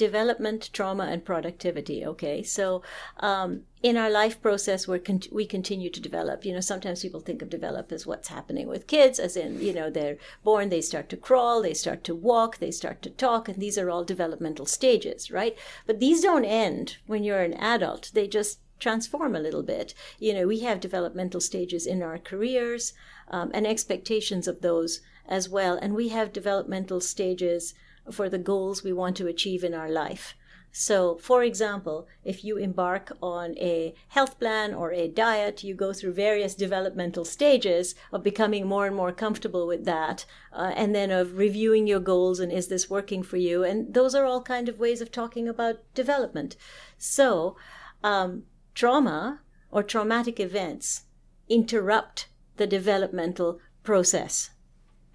development, 0.00 0.70
trauma, 0.72 1.04
and 1.04 1.26
productivity. 1.26 2.06
Okay, 2.06 2.42
so 2.42 2.82
um, 3.18 3.64
in 3.82 3.98
our 3.98 4.08
life 4.08 4.40
process, 4.40 4.88
we 4.88 4.98
con- 4.98 5.30
we 5.30 5.44
continue 5.44 5.90
to 5.90 6.00
develop. 6.00 6.46
You 6.46 6.54
know, 6.54 6.60
sometimes 6.60 7.02
people 7.02 7.20
think 7.20 7.42
of 7.42 7.50
develop 7.50 7.92
as 7.92 8.06
what's 8.06 8.28
happening 8.28 8.66
with 8.66 8.86
kids, 8.86 9.18
as 9.18 9.36
in 9.36 9.60
you 9.60 9.74
know 9.74 9.90
they're 9.90 10.16
born, 10.42 10.70
they 10.70 10.80
start 10.80 11.10
to 11.10 11.18
crawl, 11.18 11.60
they 11.60 11.74
start 11.74 12.02
to 12.04 12.14
walk, 12.14 12.56
they 12.56 12.70
start 12.70 13.02
to 13.02 13.10
talk, 13.10 13.46
and 13.46 13.58
these 13.60 13.76
are 13.76 13.90
all 13.90 14.02
developmental 14.02 14.64
stages, 14.64 15.30
right? 15.30 15.54
But 15.86 16.00
these 16.00 16.22
don't 16.22 16.46
end 16.46 16.96
when 17.06 17.22
you're 17.22 17.42
an 17.42 17.60
adult. 17.74 18.10
They 18.14 18.26
just 18.26 18.60
transform 18.78 19.36
a 19.36 19.44
little 19.46 19.62
bit. 19.62 19.92
You 20.18 20.32
know, 20.32 20.46
we 20.46 20.60
have 20.60 20.80
developmental 20.80 21.42
stages 21.42 21.86
in 21.86 22.02
our 22.02 22.18
careers 22.18 22.94
um, 23.28 23.50
and 23.52 23.66
expectations 23.66 24.48
of 24.48 24.62
those 24.62 25.02
as 25.28 25.46
well, 25.50 25.76
and 25.76 25.94
we 25.94 26.08
have 26.08 26.32
developmental 26.32 27.02
stages 27.02 27.74
for 28.10 28.28
the 28.28 28.38
goals 28.38 28.82
we 28.82 28.92
want 28.92 29.16
to 29.16 29.26
achieve 29.26 29.64
in 29.64 29.74
our 29.74 29.90
life. 29.90 30.34
So, 30.72 31.16
for 31.16 31.42
example, 31.42 32.06
if 32.24 32.44
you 32.44 32.56
embark 32.56 33.16
on 33.20 33.58
a 33.58 33.92
health 34.08 34.38
plan 34.38 34.72
or 34.72 34.92
a 34.92 35.08
diet, 35.08 35.64
you 35.64 35.74
go 35.74 35.92
through 35.92 36.12
various 36.12 36.54
developmental 36.54 37.24
stages 37.24 37.96
of 38.12 38.22
becoming 38.22 38.68
more 38.68 38.86
and 38.86 38.94
more 38.94 39.10
comfortable 39.10 39.66
with 39.66 39.84
that, 39.84 40.26
uh, 40.52 40.72
and 40.76 40.94
then 40.94 41.10
of 41.10 41.36
reviewing 41.36 41.88
your 41.88 41.98
goals 41.98 42.38
and 42.38 42.52
is 42.52 42.68
this 42.68 42.88
working 42.88 43.24
for 43.24 43.36
you? 43.36 43.64
And 43.64 43.92
those 43.94 44.14
are 44.14 44.24
all 44.24 44.42
kind 44.42 44.68
of 44.68 44.78
ways 44.78 45.00
of 45.00 45.10
talking 45.10 45.48
about 45.48 45.82
development. 45.94 46.56
So, 46.98 47.56
um, 48.04 48.44
trauma 48.74 49.40
or 49.72 49.82
traumatic 49.82 50.38
events 50.38 51.02
interrupt 51.48 52.28
the 52.58 52.66
developmental 52.66 53.58
process. 53.82 54.50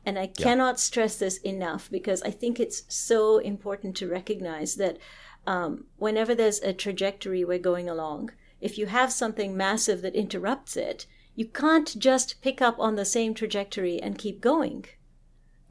And 0.05 0.19
I 0.19 0.27
cannot 0.27 0.79
stress 0.79 1.17
this 1.17 1.37
enough 1.37 1.89
because 1.89 2.21
I 2.21 2.29
think 2.29 2.59
it's 2.59 2.83
so 2.87 3.39
important 3.39 3.95
to 3.97 4.07
recognize 4.07 4.75
that 4.75 4.97
um, 5.47 5.85
whenever 5.97 6.35
there's 6.35 6.59
a 6.59 6.73
trajectory 6.73 7.43
we're 7.43 7.57
going 7.57 7.89
along, 7.89 8.31
if 8.61 8.77
you 8.77 8.85
have 8.85 9.11
something 9.11 9.57
massive 9.57 10.01
that 10.03 10.15
interrupts 10.15 10.77
it, 10.77 11.07
you 11.35 11.45
can't 11.45 11.97
just 11.97 12.41
pick 12.41 12.61
up 12.61 12.79
on 12.79 12.95
the 12.95 13.05
same 13.05 13.33
trajectory 13.33 14.01
and 14.01 14.17
keep 14.17 14.41
going. 14.41 14.85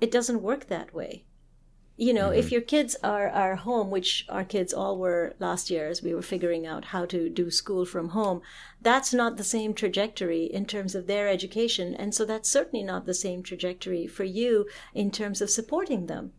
It 0.00 0.10
doesn't 0.10 0.42
work 0.42 0.66
that 0.66 0.92
way 0.92 1.24
you 1.96 2.12
know 2.12 2.30
mm-hmm. 2.30 2.38
if 2.38 2.50
your 2.50 2.60
kids 2.60 2.96
are 3.02 3.28
are 3.28 3.56
home 3.56 3.90
which 3.90 4.26
our 4.28 4.44
kids 4.44 4.72
all 4.72 4.98
were 4.98 5.34
last 5.38 5.70
year 5.70 5.88
as 5.88 6.02
we 6.02 6.14
were 6.14 6.22
figuring 6.22 6.66
out 6.66 6.86
how 6.86 7.04
to 7.04 7.28
do 7.28 7.50
school 7.50 7.84
from 7.84 8.10
home 8.10 8.40
that's 8.80 9.14
not 9.14 9.36
the 9.36 9.44
same 9.44 9.72
trajectory 9.72 10.44
in 10.44 10.66
terms 10.66 10.94
of 10.94 11.06
their 11.06 11.28
education 11.28 11.94
and 11.94 12.14
so 12.14 12.24
that's 12.24 12.48
certainly 12.48 12.84
not 12.84 13.06
the 13.06 13.14
same 13.14 13.42
trajectory 13.42 14.06
for 14.06 14.24
you 14.24 14.66
in 14.92 15.10
terms 15.10 15.40
of 15.40 15.50
supporting 15.50 16.06
them 16.06 16.32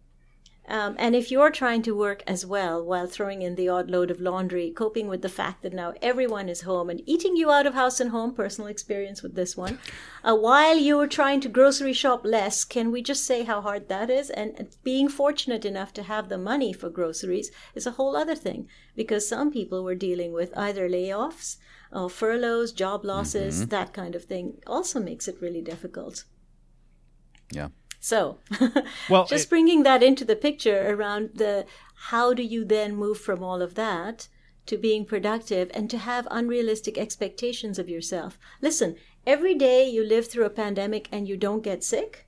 um, 0.67 0.95
and 0.97 1.15
if 1.15 1.31
you're 1.31 1.51
trying 1.51 1.81
to 1.83 1.95
work 1.95 2.23
as 2.25 2.45
well 2.45 2.83
while 2.83 3.07
throwing 3.07 3.41
in 3.41 3.55
the 3.55 3.69
odd 3.69 3.89
load 3.89 4.09
of 4.09 4.19
laundry, 4.19 4.71
coping 4.71 5.07
with 5.07 5.21
the 5.21 5.29
fact 5.29 5.61
that 5.61 5.73
now 5.73 5.93
everyone 6.01 6.49
is 6.49 6.61
home 6.61 6.89
and 6.89 7.01
eating 7.05 7.35
you 7.35 7.51
out 7.51 7.67
of 7.67 7.73
house 7.73 7.99
and 7.99 8.11
home, 8.11 8.33
personal 8.33 8.67
experience 8.67 9.21
with 9.21 9.35
this 9.35 9.55
one, 9.55 9.79
uh, 10.23 10.35
while 10.35 10.77
you're 10.77 11.07
trying 11.07 11.39
to 11.41 11.49
grocery 11.49 11.93
shop 11.93 12.25
less, 12.25 12.63
can 12.63 12.91
we 12.91 13.01
just 13.01 13.25
say 13.25 13.43
how 13.43 13.61
hard 13.61 13.89
that 13.89 14.09
is? 14.09 14.29
And 14.29 14.67
being 14.83 15.07
fortunate 15.07 15.65
enough 15.65 15.93
to 15.93 16.03
have 16.03 16.29
the 16.29 16.37
money 16.37 16.73
for 16.73 16.89
groceries 16.89 17.51
is 17.75 17.85
a 17.85 17.91
whole 17.91 18.15
other 18.15 18.35
thing 18.35 18.67
because 18.95 19.27
some 19.27 19.51
people 19.51 19.83
were 19.83 19.95
dealing 19.95 20.33
with 20.33 20.57
either 20.57 20.89
layoffs, 20.89 21.57
or 21.91 22.09
furloughs, 22.09 22.71
job 22.71 23.05
losses, 23.05 23.61
mm-hmm. 23.61 23.69
that 23.69 23.93
kind 23.93 24.15
of 24.15 24.25
thing 24.25 24.57
also 24.67 24.99
makes 24.99 25.27
it 25.27 25.37
really 25.39 25.61
difficult. 25.61 26.25
Yeah. 27.51 27.69
So, 28.05 28.37
well, 29.09 29.25
just 29.25 29.47
it, 29.47 29.49
bringing 29.49 29.81
that 29.81 30.03
into 30.03 30.23
the 30.25 30.35
picture 30.35 30.93
around 30.93 31.31
the 31.33 31.65
how 32.11 32.35
do 32.35 32.43
you 32.43 32.63
then 32.63 32.95
move 32.95 33.17
from 33.17 33.41
all 33.41 33.63
of 33.63 33.73
that 33.73 34.27
to 34.67 34.77
being 34.77 35.05
productive 35.05 35.71
and 35.73 35.89
to 35.89 35.97
have 35.97 36.27
unrealistic 36.29 36.99
expectations 36.99 37.79
of 37.79 37.89
yourself. 37.89 38.37
Listen, 38.61 38.95
every 39.25 39.55
day 39.55 39.89
you 39.89 40.03
live 40.03 40.27
through 40.27 40.45
a 40.45 40.51
pandemic 40.51 41.09
and 41.11 41.27
you 41.27 41.35
don't 41.35 41.63
get 41.63 41.83
sick. 41.83 42.27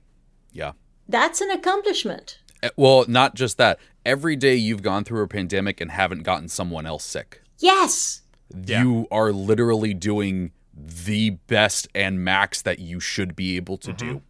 Yeah. 0.50 0.72
That's 1.08 1.40
an 1.40 1.52
accomplishment. 1.52 2.40
Eh, 2.60 2.70
well, 2.76 3.04
not 3.06 3.36
just 3.36 3.56
that. 3.58 3.78
Every 4.04 4.34
day 4.34 4.56
you've 4.56 4.82
gone 4.82 5.04
through 5.04 5.22
a 5.22 5.28
pandemic 5.28 5.80
and 5.80 5.92
haven't 5.92 6.24
gotten 6.24 6.48
someone 6.48 6.86
else 6.86 7.04
sick. 7.04 7.40
Yes. 7.60 8.22
You 8.52 8.98
yeah. 8.98 9.16
are 9.16 9.30
literally 9.32 9.94
doing 9.94 10.50
the 10.74 11.30
best 11.30 11.86
and 11.94 12.24
max 12.24 12.62
that 12.62 12.80
you 12.80 12.98
should 12.98 13.36
be 13.36 13.54
able 13.54 13.76
to 13.78 13.92
mm-hmm. 13.92 14.08
do. 14.08 14.22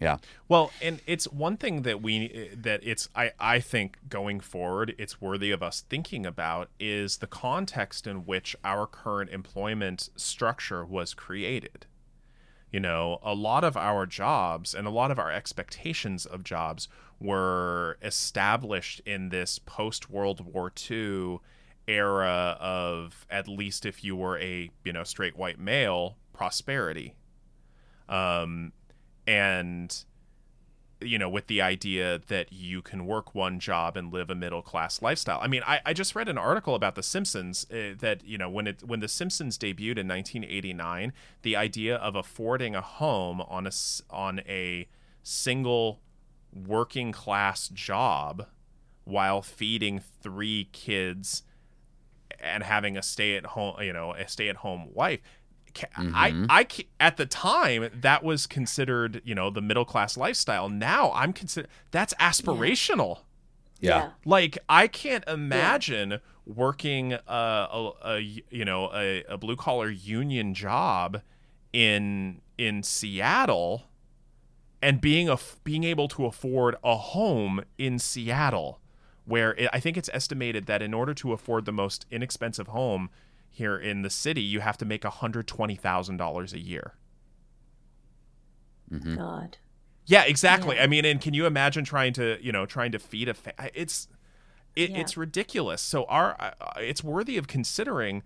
Yeah. 0.00 0.18
Well, 0.48 0.70
and 0.82 1.00
it's 1.06 1.26
one 1.26 1.56
thing 1.56 1.82
that 1.82 2.02
we 2.02 2.50
that 2.54 2.80
it's 2.82 3.08
I 3.14 3.32
I 3.40 3.60
think 3.60 3.98
going 4.08 4.40
forward 4.40 4.94
it's 4.98 5.20
worthy 5.20 5.50
of 5.50 5.62
us 5.62 5.84
thinking 5.88 6.26
about 6.26 6.68
is 6.78 7.18
the 7.18 7.26
context 7.26 8.06
in 8.06 8.26
which 8.26 8.54
our 8.64 8.86
current 8.86 9.30
employment 9.30 10.10
structure 10.16 10.84
was 10.84 11.14
created. 11.14 11.86
You 12.70 12.80
know, 12.80 13.20
a 13.22 13.34
lot 13.34 13.64
of 13.64 13.76
our 13.76 14.04
jobs 14.06 14.74
and 14.74 14.86
a 14.86 14.90
lot 14.90 15.10
of 15.10 15.18
our 15.18 15.30
expectations 15.32 16.26
of 16.26 16.44
jobs 16.44 16.88
were 17.18 17.96
established 18.02 19.00
in 19.06 19.30
this 19.30 19.58
post 19.58 20.10
World 20.10 20.40
War 20.44 20.70
II 20.90 21.38
era 21.88 22.58
of 22.60 23.26
at 23.30 23.48
least 23.48 23.86
if 23.86 24.04
you 24.04 24.16
were 24.16 24.38
a, 24.40 24.70
you 24.84 24.92
know, 24.92 25.04
straight 25.04 25.36
white 25.36 25.58
male, 25.58 26.18
prosperity. 26.34 27.14
Um 28.10 28.72
and 29.26 30.04
you 31.00 31.18
know 31.18 31.28
with 31.28 31.46
the 31.46 31.60
idea 31.60 32.20
that 32.28 32.52
you 32.52 32.80
can 32.80 33.06
work 33.06 33.34
one 33.34 33.60
job 33.60 33.96
and 33.96 34.12
live 34.12 34.30
a 34.30 34.34
middle 34.34 34.62
class 34.62 35.02
lifestyle. 35.02 35.38
I 35.42 35.46
mean 35.46 35.62
I, 35.66 35.80
I 35.84 35.92
just 35.92 36.14
read 36.14 36.28
an 36.28 36.38
article 36.38 36.74
about 36.74 36.94
the 36.94 37.02
simpsons 37.02 37.66
uh, 37.70 37.94
that 37.98 38.24
you 38.24 38.38
know 38.38 38.48
when 38.48 38.66
it 38.66 38.82
when 38.84 39.00
the 39.00 39.08
simpsons 39.08 39.58
debuted 39.58 39.98
in 39.98 40.08
1989 40.08 41.12
the 41.42 41.56
idea 41.56 41.96
of 41.96 42.14
affording 42.14 42.74
a 42.74 42.80
home 42.80 43.40
on 43.42 43.66
a 43.66 43.72
on 44.10 44.40
a 44.48 44.88
single 45.22 46.00
working 46.54 47.12
class 47.12 47.68
job 47.68 48.46
while 49.04 49.42
feeding 49.42 50.00
three 50.22 50.68
kids 50.72 51.42
and 52.40 52.62
having 52.62 52.96
a 52.96 53.02
stay 53.02 53.36
at 53.36 53.46
home 53.46 53.76
you 53.80 53.92
know 53.92 54.14
a 54.14 54.26
stay 54.26 54.48
at 54.48 54.56
home 54.56 54.88
wife 54.92 55.20
mm-hmm. 55.78 56.14
I, 56.14 56.46
I, 56.48 56.66
at 57.00 57.16
the 57.16 57.26
time 57.26 57.90
that 57.92 58.22
was 58.22 58.46
considered, 58.46 59.22
you 59.24 59.34
know, 59.34 59.50
the 59.50 59.62
middle 59.62 59.84
class 59.84 60.16
lifestyle. 60.16 60.68
Now 60.68 61.12
I'm 61.12 61.32
consider 61.32 61.68
that's 61.90 62.14
aspirational. 62.14 63.20
Yeah. 63.80 63.98
yeah. 63.98 64.10
Like 64.24 64.58
I 64.68 64.88
can't 64.88 65.24
imagine 65.28 66.12
yeah. 66.12 66.18
working 66.46 67.12
a, 67.12 67.18
a, 67.26 67.92
a, 68.04 68.42
you 68.50 68.64
know 68.64 68.90
a, 68.94 69.24
a 69.28 69.38
blue 69.38 69.56
collar 69.56 69.90
union 69.90 70.54
job 70.54 71.20
in 71.72 72.40
in 72.58 72.82
Seattle 72.82 73.84
and 74.82 75.00
being 75.00 75.28
a 75.28 75.38
being 75.64 75.84
able 75.84 76.08
to 76.08 76.26
afford 76.26 76.76
a 76.82 76.96
home 76.96 77.62
in 77.78 77.98
Seattle 77.98 78.80
where 79.24 79.54
it, 79.54 79.68
I 79.72 79.80
think 79.80 79.96
it's 79.96 80.10
estimated 80.12 80.66
that 80.66 80.80
in 80.80 80.94
order 80.94 81.12
to 81.14 81.32
afford 81.32 81.64
the 81.64 81.72
most 81.72 82.06
inexpensive 82.10 82.68
home 82.68 83.10
here 83.56 83.78
in 83.78 84.02
the 84.02 84.10
city, 84.10 84.42
you 84.42 84.60
have 84.60 84.76
to 84.76 84.84
make 84.84 85.00
$120,000 85.00 86.52
a 86.52 86.58
year. 86.58 86.92
Mm-hmm. 88.92 89.16
God. 89.16 89.56
Yeah, 90.04 90.24
exactly. 90.24 90.76
Yeah. 90.76 90.82
I 90.82 90.86
mean, 90.86 91.06
and 91.06 91.22
can 91.22 91.32
you 91.32 91.46
imagine 91.46 91.82
trying 91.82 92.12
to, 92.12 92.36
you 92.42 92.52
know, 92.52 92.66
trying 92.66 92.92
to 92.92 92.98
feed 92.98 93.30
a 93.30 93.34
fa- 93.34 93.54
it's 93.72 94.08
it, 94.76 94.90
yeah. 94.90 94.98
it's 94.98 95.16
ridiculous. 95.16 95.80
So 95.80 96.04
our 96.04 96.36
uh, 96.38 96.50
it's 96.76 97.02
worthy 97.02 97.38
of 97.38 97.48
considering 97.48 98.22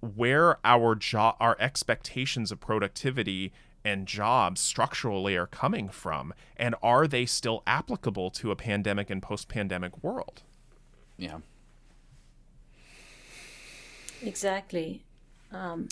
where 0.00 0.58
our 0.66 0.94
job 0.94 1.36
our 1.40 1.56
expectations 1.58 2.52
of 2.52 2.60
productivity 2.60 3.54
and 3.84 4.06
jobs 4.06 4.60
structurally 4.60 5.34
are 5.34 5.46
coming 5.46 5.88
from 5.88 6.34
and 6.58 6.74
are 6.82 7.08
they 7.08 7.24
still 7.24 7.62
applicable 7.66 8.30
to 8.32 8.50
a 8.50 8.56
pandemic 8.56 9.08
and 9.08 9.22
post-pandemic 9.22 10.04
world? 10.04 10.42
Yeah. 11.16 11.38
Exactly. 14.26 15.04
Um, 15.52 15.88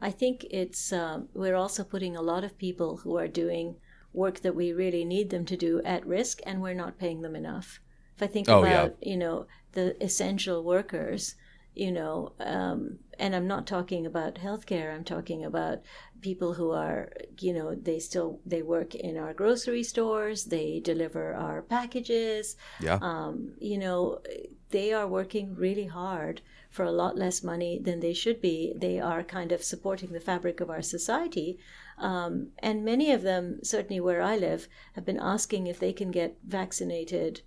I 0.00 0.10
think 0.10 0.44
it's 0.50 0.92
uh, 0.92 1.20
we're 1.34 1.56
also 1.56 1.84
putting 1.84 2.16
a 2.16 2.22
lot 2.22 2.44
of 2.44 2.58
people 2.58 2.98
who 2.98 3.18
are 3.18 3.28
doing 3.28 3.76
work 4.12 4.40
that 4.40 4.56
we 4.56 4.72
really 4.72 5.04
need 5.04 5.30
them 5.30 5.44
to 5.46 5.56
do 5.56 5.80
at 5.84 6.06
risk, 6.06 6.40
and 6.44 6.62
we're 6.62 6.74
not 6.74 6.98
paying 6.98 7.22
them 7.22 7.36
enough. 7.36 7.80
If 8.16 8.22
I 8.22 8.26
think 8.26 8.48
oh, 8.48 8.60
about 8.60 8.96
yeah. 9.00 9.10
you 9.10 9.16
know 9.16 9.46
the 9.72 10.02
essential 10.02 10.64
workers, 10.64 11.34
you 11.74 11.92
know, 11.92 12.32
um, 12.40 12.98
and 13.18 13.36
I'm 13.36 13.46
not 13.46 13.66
talking 13.66 14.06
about 14.06 14.36
healthcare. 14.36 14.94
I'm 14.94 15.04
talking 15.04 15.44
about 15.44 15.80
people 16.20 16.54
who 16.54 16.70
are, 16.70 17.12
you 17.38 17.52
know, 17.52 17.74
they 17.74 17.98
still 17.98 18.40
they 18.46 18.62
work 18.62 18.94
in 18.94 19.16
our 19.18 19.34
grocery 19.34 19.82
stores. 19.82 20.46
They 20.46 20.80
deliver 20.80 21.34
our 21.34 21.62
packages. 21.62 22.56
Yeah. 22.80 22.98
Um, 23.02 23.52
you 23.58 23.78
know, 23.78 24.20
they 24.70 24.92
are 24.92 25.06
working 25.06 25.54
really 25.54 25.86
hard 25.86 26.40
for 26.70 26.84
a 26.84 26.92
lot 26.92 27.18
less 27.18 27.42
money 27.42 27.78
than 27.78 28.00
they 28.00 28.12
should 28.14 28.40
be. 28.40 28.72
They 28.76 29.00
are 29.00 29.22
kind 29.24 29.50
of 29.52 29.62
supporting 29.62 30.12
the 30.12 30.20
fabric 30.20 30.60
of 30.60 30.70
our 30.70 30.82
society. 30.82 31.58
Um, 31.98 32.52
and 32.60 32.84
many 32.84 33.10
of 33.12 33.22
them, 33.22 33.58
certainly 33.62 34.00
where 34.00 34.22
I 34.22 34.36
live, 34.36 34.68
have 34.94 35.04
been 35.04 35.18
asking 35.18 35.66
if 35.66 35.78
they 35.80 35.92
can 35.92 36.10
get 36.10 36.38
vaccinated 36.46 37.42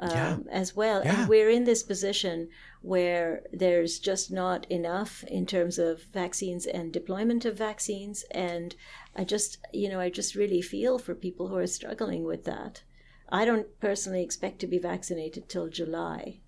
um, 0.00 0.10
Yeah. 0.10 0.36
as 0.50 0.74
well. 0.74 1.02
Yeah. 1.04 1.20
And 1.20 1.28
we're 1.28 1.50
in 1.50 1.64
this 1.64 1.84
position 1.84 2.48
where 2.82 3.44
there's 3.52 4.00
just 4.00 4.30
not 4.30 4.66
enough 4.70 5.22
in 5.24 5.46
terms 5.46 5.78
of 5.78 6.02
vaccines 6.12 6.66
and 6.66 6.92
deployment 6.92 7.44
of 7.44 7.56
vaccines. 7.56 8.24
And 8.32 8.74
I 9.14 9.22
just, 9.24 9.58
you 9.72 9.88
know, 9.88 10.00
I 10.00 10.10
just 10.10 10.34
really 10.34 10.60
feel 10.60 10.98
for 10.98 11.14
people 11.14 11.46
who 11.48 11.56
are 11.56 11.66
struggling 11.68 12.24
with 12.24 12.44
that. 12.44 12.82
I 13.30 13.44
don't 13.44 13.68
personally 13.80 14.22
expect 14.22 14.58
to 14.58 14.66
be 14.66 14.78
vaccinated 14.78 15.48
till 15.48 15.68
July. 15.68 16.40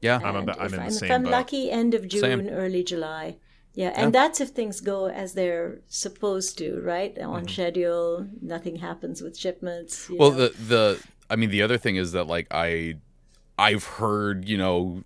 Yeah. 0.00 0.16
I'm 0.22 0.36
And 0.36 0.44
about- 0.48 0.60
I'm 0.60 0.66
if 0.66 0.72
in 0.72 0.78
the 0.78 0.84
I'm, 0.84 0.90
same 0.90 1.06
if 1.10 1.14
I'm 1.14 1.22
boat. 1.24 1.30
lucky, 1.30 1.70
end 1.70 1.94
of 1.94 2.08
June, 2.08 2.20
Same. 2.20 2.48
early 2.48 2.82
July. 2.84 3.36
Yeah, 3.74 3.92
and 3.94 4.12
that's 4.12 4.40
if 4.40 4.48
things 4.48 4.80
go 4.80 5.06
as 5.06 5.34
they're 5.34 5.78
supposed 5.86 6.58
to, 6.58 6.80
right? 6.80 7.16
On 7.18 7.42
mm-hmm. 7.42 7.46
schedule, 7.48 8.26
nothing 8.42 8.76
happens 8.76 9.22
with 9.22 9.38
shipments. 9.38 10.08
you 10.10 10.16
Well, 10.18 10.32
know. 10.32 10.48
the 10.48 10.48
the 10.72 11.02
I 11.30 11.36
mean 11.36 11.50
the 11.50 11.62
other 11.62 11.78
thing 11.78 11.94
is 11.96 12.10
that 12.12 12.26
like 12.26 12.48
I 12.50 12.96
I've 13.56 13.84
heard, 13.84 14.48
you 14.48 14.56
know, 14.58 15.04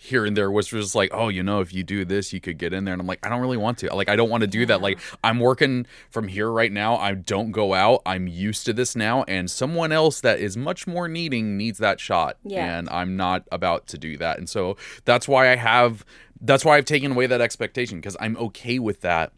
here 0.00 0.24
and 0.24 0.36
there 0.36 0.48
was 0.50 0.68
just 0.68 0.94
like, 0.94 1.10
"Oh, 1.12 1.28
you 1.28 1.42
know, 1.42 1.60
if 1.60 1.74
you 1.74 1.82
do 1.82 2.04
this, 2.04 2.32
you 2.32 2.40
could 2.40 2.56
get 2.56 2.72
in 2.72 2.84
there." 2.84 2.94
And 2.94 3.00
I'm 3.00 3.06
like, 3.08 3.18
"I 3.26 3.28
don't 3.28 3.40
really 3.40 3.56
want 3.56 3.78
to. 3.78 3.92
Like 3.94 4.08
I 4.08 4.14
don't 4.14 4.30
want 4.30 4.42
to 4.42 4.46
do 4.46 4.64
that. 4.66 4.80
Like 4.80 5.00
I'm 5.24 5.40
working 5.40 5.86
from 6.08 6.28
here 6.28 6.50
right 6.50 6.70
now. 6.70 6.96
I 6.96 7.14
don't 7.14 7.50
go 7.50 7.74
out. 7.74 8.02
I'm 8.06 8.28
used 8.28 8.64
to 8.66 8.72
this 8.72 8.94
now 8.94 9.24
and 9.24 9.50
someone 9.50 9.90
else 9.90 10.20
that 10.20 10.38
is 10.38 10.56
much 10.56 10.86
more 10.86 11.08
needing 11.08 11.56
needs 11.56 11.78
that 11.78 11.98
shot 11.98 12.36
Yeah. 12.44 12.78
and 12.78 12.88
I'm 12.90 13.16
not 13.16 13.42
about 13.50 13.88
to 13.88 13.98
do 13.98 14.16
that. 14.18 14.38
And 14.38 14.48
so 14.48 14.76
that's 15.04 15.26
why 15.26 15.50
I 15.50 15.56
have 15.56 16.04
that's 16.40 16.64
why 16.64 16.76
I've 16.76 16.84
taken 16.84 17.10
away 17.12 17.26
that 17.26 17.40
expectation 17.40 17.98
because 17.98 18.16
I'm 18.20 18.36
okay 18.36 18.78
with 18.78 19.00
that 19.00 19.32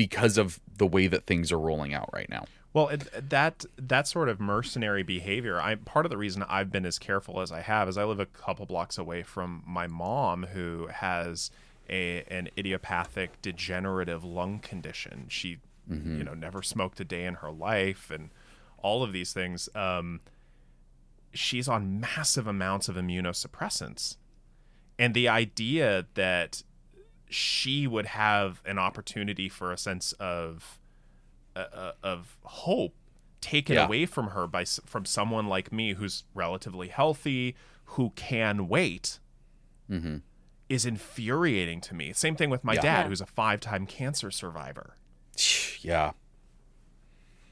because 0.00 0.38
of 0.38 0.58
the 0.78 0.86
way 0.86 1.06
that 1.06 1.26
things 1.26 1.52
are 1.52 1.58
rolling 1.58 1.92
out 1.92 2.08
right 2.10 2.30
now. 2.30 2.46
Well, 2.72 2.90
that 3.14 3.66
that 3.76 4.08
sort 4.08 4.30
of 4.30 4.40
mercenary 4.40 5.02
behavior. 5.02 5.60
I 5.60 5.74
part 5.74 6.06
of 6.06 6.10
the 6.10 6.16
reason 6.16 6.42
I've 6.48 6.72
been 6.72 6.86
as 6.86 6.98
careful 6.98 7.42
as 7.42 7.52
I 7.52 7.60
have 7.60 7.86
is 7.86 7.98
I 7.98 8.04
live 8.04 8.18
a 8.18 8.24
couple 8.24 8.64
blocks 8.64 8.96
away 8.96 9.22
from 9.22 9.62
my 9.66 9.86
mom, 9.86 10.46
who 10.54 10.86
has 10.86 11.50
a 11.90 12.24
an 12.30 12.48
idiopathic 12.56 13.42
degenerative 13.42 14.24
lung 14.24 14.60
condition. 14.60 15.26
She, 15.28 15.58
you 15.90 16.24
know, 16.24 16.32
never 16.32 16.62
smoked 16.62 16.98
a 16.98 17.04
day 17.04 17.26
in 17.26 17.34
her 17.34 17.50
life, 17.50 18.10
and 18.10 18.30
all 18.78 19.02
of 19.02 19.12
these 19.12 19.34
things. 19.34 19.68
Um, 19.74 20.20
she's 21.34 21.68
on 21.68 22.00
massive 22.00 22.46
amounts 22.46 22.88
of 22.88 22.96
immunosuppressants, 22.96 24.16
and 24.98 25.12
the 25.12 25.28
idea 25.28 26.06
that 26.14 26.62
she 27.30 27.86
would 27.86 28.06
have 28.06 28.60
an 28.66 28.78
opportunity 28.78 29.48
for 29.48 29.72
a 29.72 29.78
sense 29.78 30.12
of 30.14 30.78
uh, 31.56 31.64
uh 31.72 31.92
of 32.02 32.36
hope 32.42 32.94
taken 33.40 33.76
Yeah. 33.76 33.86
away 33.86 34.06
from 34.06 34.28
her 34.28 34.46
by 34.46 34.64
from 34.64 35.04
someone 35.04 35.46
like 35.46 35.72
me 35.72 35.94
who's 35.94 36.24
relatively 36.34 36.88
healthy 36.88 37.54
who 37.84 38.10
can 38.16 38.68
wait 38.68 39.18
mm-hmm. 39.90 40.18
is 40.68 40.84
infuriating 40.84 41.80
to 41.82 41.94
me 41.94 42.12
same 42.12 42.36
thing 42.36 42.50
with 42.50 42.64
my 42.64 42.74
Yeah. 42.74 42.82
dad 42.82 43.06
who's 43.06 43.20
a 43.20 43.26
five-time 43.26 43.86
cancer 43.86 44.30
survivor 44.30 44.96
Yeah. 45.80 46.12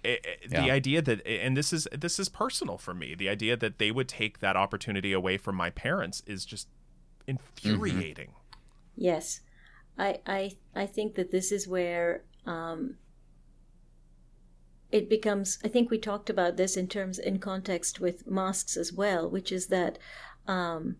I- 0.04 0.08
I- 0.24 0.36
Yeah. 0.50 0.62
the 0.62 0.70
idea 0.70 1.02
that 1.02 1.26
and 1.26 1.56
this 1.56 1.72
is 1.72 1.88
this 1.92 2.18
is 2.18 2.28
personal 2.28 2.78
for 2.78 2.94
me 2.94 3.14
the 3.14 3.28
idea 3.28 3.56
that 3.56 3.78
they 3.78 3.90
would 3.90 4.08
take 4.08 4.40
that 4.40 4.56
opportunity 4.56 5.12
away 5.12 5.38
from 5.38 5.54
my 5.56 5.70
parents 5.70 6.22
is 6.26 6.44
just 6.44 6.68
mm-hmm. 7.26 7.38
infuriating 7.70 8.32
Yes, 9.00 9.42
I 9.98 10.20
I 10.26 10.56
I 10.74 10.86
think 10.86 11.14
that 11.16 11.30
this 11.30 11.50
is 11.50 11.66
where 11.66 12.22
um, 12.46 12.96
it 14.90 15.08
becomes. 15.08 15.58
I 15.64 15.68
think 15.68 15.90
we 15.90 15.98
talked 15.98 16.30
about 16.30 16.56
this 16.56 16.76
in 16.76 16.88
terms 16.88 17.18
in 17.18 17.38
context 17.38 18.00
with 18.00 18.26
masks 18.26 18.76
as 18.76 18.92
well, 18.92 19.28
which 19.28 19.52
is 19.52 19.66
that 19.66 19.98
um, 20.46 20.96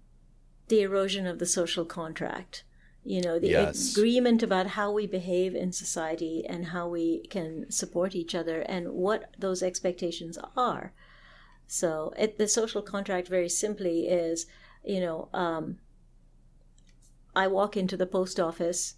the 0.68 0.82
erosion 0.82 1.26
of 1.26 1.38
the 1.38 1.46
social 1.46 1.84
contract. 1.84 2.64
You 3.05 3.22
know, 3.22 3.38
the 3.38 3.49
Yes. 3.49 3.92
agreement 3.92 4.42
about 4.42 4.66
how 4.66 4.92
we 4.92 5.07
behave 5.07 5.55
in 5.55 5.72
society 5.72 6.44
and 6.46 6.66
how 6.66 6.88
we 6.88 7.20
can 7.28 7.70
support 7.70 8.14
each 8.14 8.34
other 8.34 8.61
and 8.62 8.92
what 8.92 9.30
those 9.38 9.62
expectations 9.62 10.36
are. 10.57 10.92
So, 11.66 12.12
it, 12.18 12.36
the 12.36 12.49
social 12.49 12.82
contract, 12.82 13.28
very 13.28 13.49
simply, 13.49 14.09
is 14.09 14.46
you 14.84 15.01
know. 15.01 15.28
Um, 15.32 15.78
I 17.39 17.47
walk 17.47 17.76
into 17.76 17.97
the 17.97 18.07
post 18.07 18.41
office, 18.41 18.97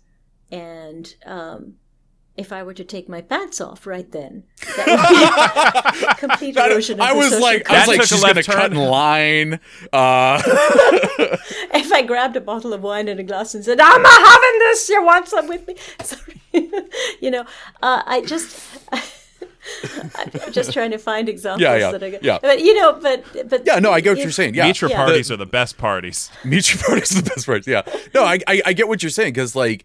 and 0.51 1.15
um, 1.27 1.75
if 2.39 2.53
I 2.53 2.63
were 2.63 2.73
to 2.73 2.85
take 2.85 3.07
my 3.07 3.21
pants 3.21 3.61
off 3.61 3.87
right 3.87 4.11
then, 4.11 4.45
that 4.77 5.99
would 6.01 6.01
be 6.01 6.15
complete 6.27 6.57
erosion 6.57 7.03
I 7.03 7.13
the 7.13 7.19
was 7.19 7.29
social 7.29 7.43
like, 7.43 7.71
I 7.71 7.81
was 7.81 7.89
like, 7.89 8.03
she's 8.03 8.23
gonna 8.23 8.33
left 8.33 8.49
cut 8.49 8.73
in 8.73 8.79
line. 8.79 9.61
Uh, 9.93 10.41
if 11.75 11.93
I 11.93 12.01
grabbed 12.01 12.35
a 12.35 12.41
bottle 12.41 12.73
of 12.73 12.83
wine 12.83 13.09
and 13.09 13.21
a 13.21 13.25
glass 13.25 13.55
and 13.55 13.63
said, 13.63 13.79
"I'm 13.79 14.03
not 14.03 14.21
having 14.33 14.59
this. 14.61 14.89
You 14.89 15.05
want 15.05 15.29
some 15.29 15.47
with 15.47 15.69
me?" 15.69 15.77
Sorry, 16.03 16.41
you 17.21 17.31
know, 17.31 17.45
uh, 17.83 18.03
I 18.07 18.23
just. 18.25 18.59
I'm 20.17 20.53
just 20.53 20.73
trying 20.73 20.91
to 20.91 20.99
find 20.99 21.29
examples 21.29 21.63
Yeah, 21.63 21.77
yeah, 21.77 21.91
that 21.93 22.03
I 22.03 22.11
get. 22.11 22.23
yeah. 22.25 22.39
But 22.41 22.61
you 22.61 22.75
know, 22.75 22.95
but 23.01 23.25
but 23.49 23.63
yeah, 23.67 23.79
no, 23.79 23.91
I 23.93 24.01
get 24.01 24.11
what 24.11 24.19
you're 24.23 24.31
saying. 24.31 24.55
Yeah, 24.55 24.67
Meet 24.67 24.81
your 24.81 24.91
Yeah. 24.91 24.97
parties 25.05 25.31
are 25.31 25.37
the 25.37 25.47
best 25.47 25.79
parties 25.79 26.31
Meet 26.45 26.75
your 26.75 26.83
parties 26.83 27.13
is 27.13 27.23
the 27.23 27.31
best 27.31 27.47
part. 27.47 27.67
Yeah. 27.67 27.83
No, 28.15 28.25
I, 28.25 28.39
I, 28.47 28.63
I 28.67 28.73
get 28.73 28.89
what 28.89 29.03
you're 29.03 29.11
saying 29.11 29.33
because, 29.33 29.55
like, 29.57 29.85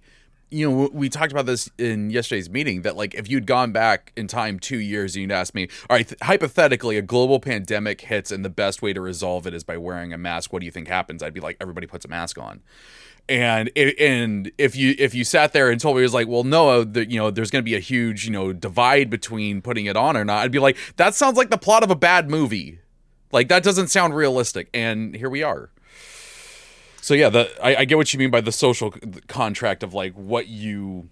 you 0.51 0.69
know, 0.69 0.89
we 0.93 1.09
talked 1.09 1.31
about 1.31 1.47
this 1.47 1.69
in 1.77 2.09
yesterday's 2.11 2.49
meeting 2.49 2.83
that, 2.83 2.95
like, 2.95 3.15
if 3.15 3.29
you'd 3.29 3.45
gone 3.47 3.71
back 3.71 4.11
in 4.15 4.27
time 4.27 4.59
two 4.59 4.77
years 4.77 5.15
and 5.15 5.23
you'd 5.23 5.31
asked 5.31 5.55
me, 5.55 5.67
all 5.89 5.95
right, 5.97 6.07
th- 6.07 6.19
hypothetically, 6.21 6.97
a 6.97 7.01
global 7.01 7.39
pandemic 7.39 8.01
hits 8.01 8.31
and 8.31 8.45
the 8.45 8.49
best 8.49 8.81
way 8.81 8.93
to 8.93 9.01
resolve 9.01 9.47
it 9.47 9.53
is 9.53 9.63
by 9.63 9.75
wearing 9.75 10.13
a 10.13 10.17
mask. 10.17 10.53
What 10.53 10.59
do 10.59 10.65
you 10.65 10.71
think 10.71 10.88
happens? 10.88 11.23
I'd 11.23 11.33
be 11.33 11.39
like, 11.41 11.57
everybody 11.59 11.88
puts 11.88 12.05
a 12.05 12.07
mask 12.07 12.38
on. 12.38 12.61
And 13.28 13.71
i- 13.76 13.95
and 13.99 14.51
if 14.57 14.76
you 14.76 14.93
if 14.99 15.15
you 15.15 15.23
sat 15.23 15.51
there 15.51 15.69
and 15.71 15.82
told 15.82 15.95
me 15.95 16.01
it 16.01 16.05
was 16.05 16.13
like, 16.13 16.28
well, 16.28 16.43
no, 16.43 16.84
the, 16.84 17.09
you 17.09 17.17
know, 17.17 17.32
there's 17.32 17.49
going 17.49 17.63
to 17.63 17.69
be 17.69 17.76
a 17.76 17.80
huge 17.80 18.26
you 18.26 18.32
know 18.32 18.53
divide 18.53 19.09
between 19.09 19.61
putting 19.61 19.86
it 19.88 19.97
on 19.97 20.15
or 20.15 20.23
not, 20.23 20.43
I'd 20.43 20.51
be 20.51 20.59
like, 20.59 20.78
that 20.97 21.15
sounds 21.15 21.36
like 21.38 21.49
the 21.49 21.57
plot 21.57 21.82
of 21.84 21.89
a 21.89 21.95
bad 21.95 22.30
movie. 22.30 22.80
Like 23.32 23.47
that 23.49 23.63
doesn't 23.63 23.88
sound 23.88 24.15
realistic. 24.15 24.69
And 24.73 25.15
here 25.15 25.30
we 25.30 25.41
are. 25.43 25.69
So 27.01 27.13
yeah, 27.13 27.30
the 27.30 27.51
I, 27.63 27.78
I 27.82 27.86
get 27.86 27.97
what 27.97 28.13
you 28.13 28.19
mean 28.19 28.32
by 28.32 28.41
the 28.41 28.51
social 28.51 28.93
contract 29.28 29.82
of 29.84 29.93
like 29.93 30.13
what 30.13 30.47
you 30.47 31.09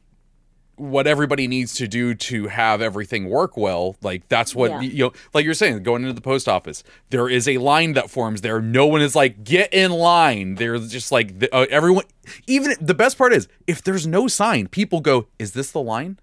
what 0.75 1.05
everybody 1.05 1.47
needs 1.47 1.75
to 1.75 1.87
do 1.87 2.15
to 2.15 2.47
have 2.47 2.81
everything 2.81 3.29
work 3.29 3.55
well. 3.55 3.95
Like 4.01 4.27
that's 4.27 4.55
what 4.55 4.71
Yeah. 4.71 4.81
you 4.81 5.03
know. 5.05 5.13
Like 5.33 5.45
you're 5.45 5.53
saying, 5.53 5.83
going 5.83 6.01
into 6.01 6.13
the 6.13 6.21
post 6.21 6.49
office, 6.49 6.83
there 7.11 7.29
is 7.29 7.47
a 7.47 7.59
line 7.59 7.93
that 7.93 8.09
forms 8.09 8.41
there. 8.41 8.59
No 8.61 8.85
one 8.87 9.01
is 9.01 9.15
like 9.15 9.43
get 9.43 9.73
in 9.73 9.91
line. 9.91 10.55
There's 10.55 10.91
just 10.91 11.11
like 11.11 11.39
the, 11.39 11.53
uh, 11.55 11.67
everyone. 11.69 12.05
Even 12.47 12.75
the 12.81 12.93
best 12.95 13.17
part 13.17 13.33
is 13.33 13.47
if 13.67 13.83
there's 13.83 14.07
no 14.07 14.27
sign, 14.27 14.67
people 14.67 14.99
go, 15.01 15.27
"Is 15.37 15.51
this 15.51 15.71
the 15.71 15.81
line?" 15.81 16.17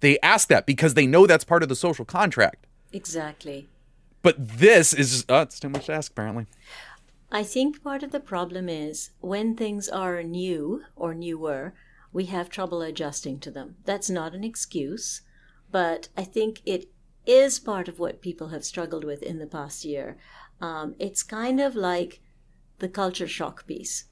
They 0.00 0.18
ask 0.20 0.48
that 0.48 0.64
because 0.64 0.94
they 0.94 1.06
know 1.06 1.26
that's 1.26 1.44
part 1.44 1.62
of 1.64 1.68
the 1.68 1.76
social 1.76 2.04
contract. 2.04 2.66
exactly. 2.92 3.68
But 4.22 4.36
this 4.58 4.92
is 4.92 5.10
just, 5.12 5.30
uh, 5.30 5.44
it's 5.46 5.60
too 5.60 5.68
much 5.68 5.86
to 5.86 5.92
ask 5.92 6.10
apparently. 6.12 6.46
I 7.30 7.42
think 7.44 7.82
part 7.84 8.02
of 8.02 8.10
the 8.12 8.20
problem 8.20 8.68
is 8.68 9.10
when 9.20 9.54
things 9.56 9.88
are 9.88 10.22
new 10.22 10.82
or 10.96 11.14
newer, 11.14 11.74
we 12.12 12.26
have 12.26 12.48
trouble 12.48 12.82
adjusting 12.82 13.38
to 13.40 13.50
them. 13.50 13.76
That's 13.84 14.10
not 14.10 14.34
an 14.34 14.44
excuse, 14.44 15.22
but 15.70 16.08
I 16.16 16.24
think 16.24 16.62
it 16.64 16.88
is 17.26 17.58
part 17.58 17.88
of 17.88 17.98
what 17.98 18.22
people 18.22 18.48
have 18.48 18.64
struggled 18.64 19.04
with 19.04 19.22
in 19.22 19.38
the 19.38 19.46
past 19.46 19.84
year. 19.84 20.16
Um, 20.60 20.94
it's 20.98 21.22
kind 21.22 21.60
of 21.60 21.76
like 21.76 22.20
the 22.78 22.88
culture 22.88 23.28
shock 23.28 23.66
piece. 23.66 24.04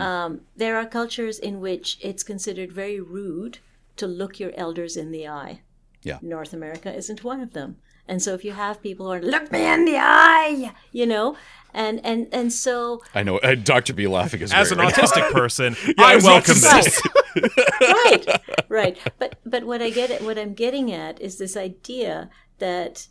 Um, 0.00 0.40
there 0.56 0.76
are 0.76 0.86
cultures 0.86 1.38
in 1.38 1.60
which 1.60 1.98
it's 2.00 2.22
considered 2.22 2.72
very 2.72 3.00
rude 3.00 3.58
to 3.96 4.06
look 4.06 4.40
your 4.40 4.52
elders 4.54 4.96
in 4.96 5.10
the 5.10 5.28
eye. 5.28 5.60
Yeah. 6.02 6.18
North 6.22 6.52
America 6.52 6.94
isn't 6.94 7.24
one 7.24 7.40
of 7.40 7.52
them. 7.52 7.76
And 8.08 8.22
so 8.22 8.34
if 8.34 8.44
you 8.44 8.52
have 8.52 8.82
people 8.82 9.06
who 9.06 9.12
are 9.12 9.20
look 9.20 9.50
me 9.50 9.66
in 9.66 9.84
the 9.84 9.96
eye, 9.98 10.72
you 10.92 11.06
know, 11.06 11.36
and 11.74 12.04
and 12.04 12.28
and 12.32 12.52
so 12.52 13.02
I 13.14 13.22
know 13.22 13.38
uh, 13.38 13.54
Dr. 13.54 13.92
B 13.92 14.06
laughing 14.06 14.40
is 14.40 14.52
as 14.52 14.72
an 14.72 14.78
right 14.78 14.94
autistic 14.94 15.30
person 15.30 15.76
I 15.98 16.12
i 16.12 16.14
was 16.14 16.24
about 16.24 16.44
to 16.44 16.52
welcome 16.52 16.54
say. 16.54 16.80
this 16.82 17.02
right, 17.80 18.42
right. 18.68 18.98
But 19.18 19.38
but 19.44 19.64
what 19.64 19.82
I 19.82 19.90
get 19.90 20.10
at 20.10 20.22
what 20.22 20.38
I'm 20.38 20.54
getting 20.54 20.90
at 20.90 21.20
is 21.20 21.38
this 21.38 21.56
idea 21.56 22.30
that 22.58 23.08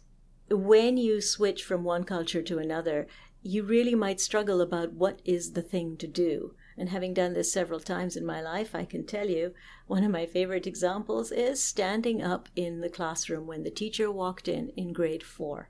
when 0.49 0.97
you 0.97 1.21
switch 1.21 1.63
from 1.63 1.83
one 1.83 2.03
culture 2.03 2.41
to 2.41 2.57
another, 2.57 3.07
you 3.43 3.63
really 3.63 3.95
might 3.95 4.19
struggle 4.19 4.61
about 4.61 4.93
what 4.93 5.21
is 5.23 5.51
the 5.51 5.61
thing 5.61 5.97
to 5.97 6.07
do. 6.07 6.55
And 6.77 6.89
having 6.89 7.13
done 7.13 7.33
this 7.33 7.53
several 7.53 7.79
times 7.79 8.17
in 8.17 8.25
my 8.25 8.41
life, 8.41 8.75
I 8.75 8.83
can 8.83 9.05
tell 9.05 9.29
you 9.29 9.53
one 9.87 10.03
of 10.03 10.11
my 10.11 10.25
favorite 10.25 10.67
examples 10.67 11.31
is 11.31 11.63
standing 11.63 12.21
up 12.21 12.49
in 12.55 12.81
the 12.81 12.89
classroom 12.89 13.47
when 13.47 13.63
the 13.63 13.71
teacher 13.71 14.11
walked 14.11 14.47
in 14.47 14.69
in 14.75 14.91
grade 14.91 15.23
four. 15.23 15.69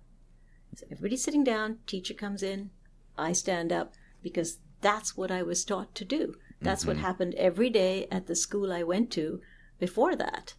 So 0.75 0.85
everybody's 0.91 1.23
sitting 1.23 1.43
down, 1.43 1.77
teacher 1.85 2.13
comes 2.13 2.43
in, 2.43 2.71
I 3.17 3.33
stand 3.33 3.71
up 3.71 3.93
because 4.21 4.57
that's 4.81 5.15
what 5.15 5.31
I 5.31 5.41
was 5.43 5.63
taught 5.63 5.95
to 5.95 6.05
do. 6.05 6.35
That's 6.61 6.85
what 6.85 6.97
happened 6.97 7.35
every 7.35 7.69
day 7.69 8.07
at 8.11 8.25
the 8.25 8.35
school 8.35 8.73
I 8.73 8.81
went 8.81 9.11
to 9.11 9.39
before 9.77 10.15
that. 10.15 10.55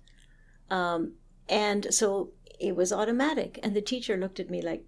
Um, 0.70 1.14
and 1.48 1.92
so 1.92 2.32
it 2.60 2.76
was 2.76 2.92
automatic. 2.92 3.58
And 3.62 3.74
the 3.74 3.80
teacher 3.80 4.16
looked 4.16 4.38
at 4.38 4.50
me 4.50 4.62
like, 4.62 4.84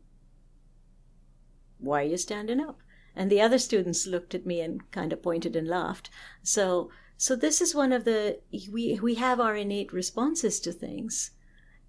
why 1.79 2.03
are 2.03 2.07
you 2.07 2.17
standing 2.17 2.61
up? 2.61 2.79
And 3.19 3.31
the 3.33 3.41
other 3.41 3.59
students 3.59 4.07
looked 4.07 4.33
at 4.33 4.47
me 4.47 4.61
and 4.61 4.89
kind 4.93 5.13
of 5.13 5.25
pointed 5.25 5.57
and 5.57 5.67
laughed. 5.67 6.09
So, 6.45 6.91
so 7.17 7.35
this 7.35 7.61
is 7.61 7.75
one 7.75 7.93
of 7.93 8.05
the 8.05 8.39
we 8.73 9.01
we 9.03 9.17
have 9.17 9.41
our 9.41 9.57
innate 9.57 9.93
responses 9.93 10.61
to 10.61 10.73
things. 10.73 11.33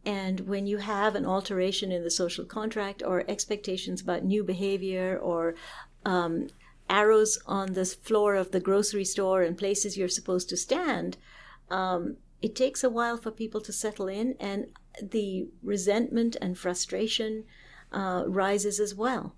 And 0.04 0.40
when 0.42 0.66
you 0.66 0.78
have 0.78 1.14
an 1.14 1.28
alteration 1.28 1.92
in 1.92 2.04
the 2.04 2.10
social 2.24 2.46
contract 2.46 3.04
or 3.06 3.24
expectations 3.28 4.02
about 4.02 4.24
new 4.24 4.44
behavior 4.44 5.20
or 5.22 5.54
um, 6.04 6.48
arrows 6.90 7.38
on 7.46 7.74
the 7.74 7.86
floor 7.86 8.34
of 8.34 8.50
the 8.50 8.60
grocery 8.60 9.06
store 9.06 9.44
and 9.44 9.56
places 9.56 9.98
you're 9.98 10.18
supposed 10.20 10.50
to 10.50 10.58
stand, 10.58 11.18
um, 11.70 12.18
it 12.42 12.56
takes 12.56 12.84
a 12.84 12.90
while 12.90 13.18
for 13.18 13.30
people 13.30 13.62
to 13.62 13.74
settle 13.74 14.08
in, 14.08 14.36
and 14.40 14.68
the 15.00 15.50
resentment 15.62 16.38
and 16.42 16.58
frustration 16.58 17.44
uh, 17.92 18.24
rises 18.26 18.80
as 18.80 18.96
well. 18.96 19.36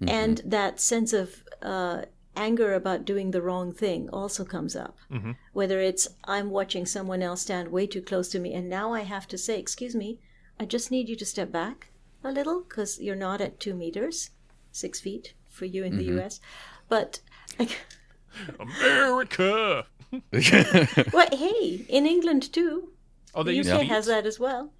Mm-hmm. 0.00 0.08
And 0.08 0.40
that 0.44 0.80
sense 0.80 1.12
of 1.12 1.44
uh, 1.60 2.02
anger 2.36 2.74
about 2.74 3.04
doing 3.04 3.30
the 3.30 3.42
wrong 3.42 3.72
thing 3.72 4.08
also 4.10 4.44
comes 4.44 4.74
up. 4.74 4.96
Mm-hmm. 5.10 5.32
Whether 5.52 5.80
it's 5.80 6.08
I'm 6.24 6.50
watching 6.50 6.86
someone 6.86 7.22
else 7.22 7.42
stand 7.42 7.68
way 7.68 7.86
too 7.86 8.02
close 8.02 8.28
to 8.30 8.38
me, 8.38 8.54
and 8.54 8.68
now 8.68 8.92
I 8.92 9.00
have 9.00 9.28
to 9.28 9.38
say, 9.38 9.58
Excuse 9.58 9.94
me, 9.94 10.18
I 10.58 10.64
just 10.64 10.90
need 10.90 11.08
you 11.08 11.16
to 11.16 11.26
step 11.26 11.52
back 11.52 11.88
a 12.24 12.32
little 12.32 12.62
because 12.62 13.00
you're 13.00 13.16
not 13.16 13.40
at 13.40 13.60
two 13.60 13.74
meters, 13.74 14.30
six 14.70 15.00
feet 15.00 15.34
for 15.48 15.66
you 15.66 15.84
in 15.84 15.94
mm-hmm. 15.94 16.16
the 16.16 16.22
US. 16.22 16.40
But. 16.88 17.20
like, 17.58 17.78
America! 18.58 19.86
well, 21.12 21.28
hey, 21.32 21.86
in 21.88 22.06
England 22.06 22.52
too. 22.52 22.92
Oh, 23.34 23.42
the 23.42 23.58
UK 23.58 23.82
has 23.86 24.06
that 24.06 24.26
as 24.26 24.38
well. 24.38 24.72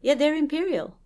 Yeah, 0.00 0.14
they're 0.14 0.34
imperial. 0.34 0.96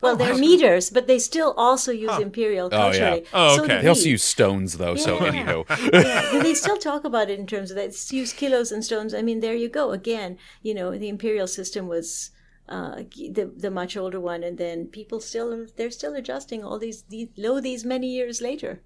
Well, 0.00 0.14
oh, 0.14 0.16
they're 0.16 0.36
meters, 0.36 0.88
but 0.88 1.06
they 1.06 1.18
still 1.18 1.52
also 1.56 1.92
use 1.92 2.10
huh. 2.10 2.20
imperial 2.20 2.70
culturally. 2.70 3.26
Oh, 3.32 3.50
yeah. 3.50 3.56
Oh, 3.56 3.62
okay. 3.62 3.76
So 3.76 3.82
they 3.82 3.88
also 3.88 4.08
use 4.08 4.22
stones, 4.22 4.78
though. 4.78 4.94
Yeah. 4.94 5.04
So 5.04 5.18
anyhow, 5.18 5.64
yeah, 5.92 6.42
they 6.42 6.54
still 6.54 6.78
talk 6.78 7.04
about 7.04 7.28
it 7.28 7.38
in 7.38 7.46
terms 7.46 7.70
of 7.70 7.76
that. 7.76 7.86
It's 7.86 8.12
use 8.12 8.32
kilos 8.32 8.72
and 8.72 8.82
stones. 8.82 9.12
I 9.12 9.20
mean, 9.20 9.40
there 9.40 9.54
you 9.54 9.68
go. 9.68 9.90
Again, 9.90 10.38
you 10.62 10.74
know, 10.74 10.96
the 10.96 11.08
imperial 11.08 11.46
system 11.46 11.86
was 11.86 12.30
uh, 12.68 12.96
the 12.96 13.52
the 13.54 13.70
much 13.70 13.96
older 13.96 14.20
one, 14.20 14.42
and 14.42 14.56
then 14.56 14.86
people 14.86 15.20
still 15.20 15.66
they're 15.76 15.90
still 15.90 16.14
adjusting 16.14 16.64
all 16.64 16.78
these, 16.78 17.02
these 17.02 17.28
low 17.36 17.60
these 17.60 17.84
many 17.84 18.08
years 18.08 18.40
later. 18.40 18.80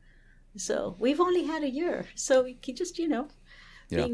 So 0.57 0.97
we've 0.99 1.21
only 1.21 1.45
had 1.45 1.63
a 1.63 1.71
year, 1.71 2.07
so 2.15 2.43
we 2.43 2.55
just 2.55 2.99
you 2.99 3.09
know 3.09 3.29
yeah. 3.89 4.09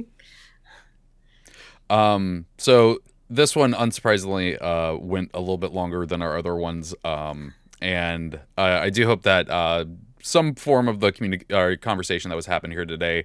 Um. 1.89 2.47
So 2.59 2.99
this 3.31 3.57
one, 3.57 3.73
unsurprisingly, 3.73 4.61
uh, 4.61 4.99
went 4.99 5.31
a 5.33 5.41
little 5.41 5.57
bit 5.57 5.73
longer 5.73 6.05
than 6.05 6.21
our 6.21 6.37
other 6.37 6.55
ones. 6.55 6.95
Um. 7.05 7.55
And 7.83 8.39
I, 8.59 8.79
I 8.79 8.91
do 8.91 9.07
hope 9.07 9.23
that 9.23 9.49
uh, 9.49 9.87
some 10.23 10.55
form 10.55 10.87
of 10.87 11.01
the 11.01 11.13
communi- 11.13 11.51
uh, 11.51 11.79
conversation 11.81 12.29
that 12.29 12.37
was 12.37 12.45
happening 12.45 12.77
here 12.77 12.85
today 12.85 13.25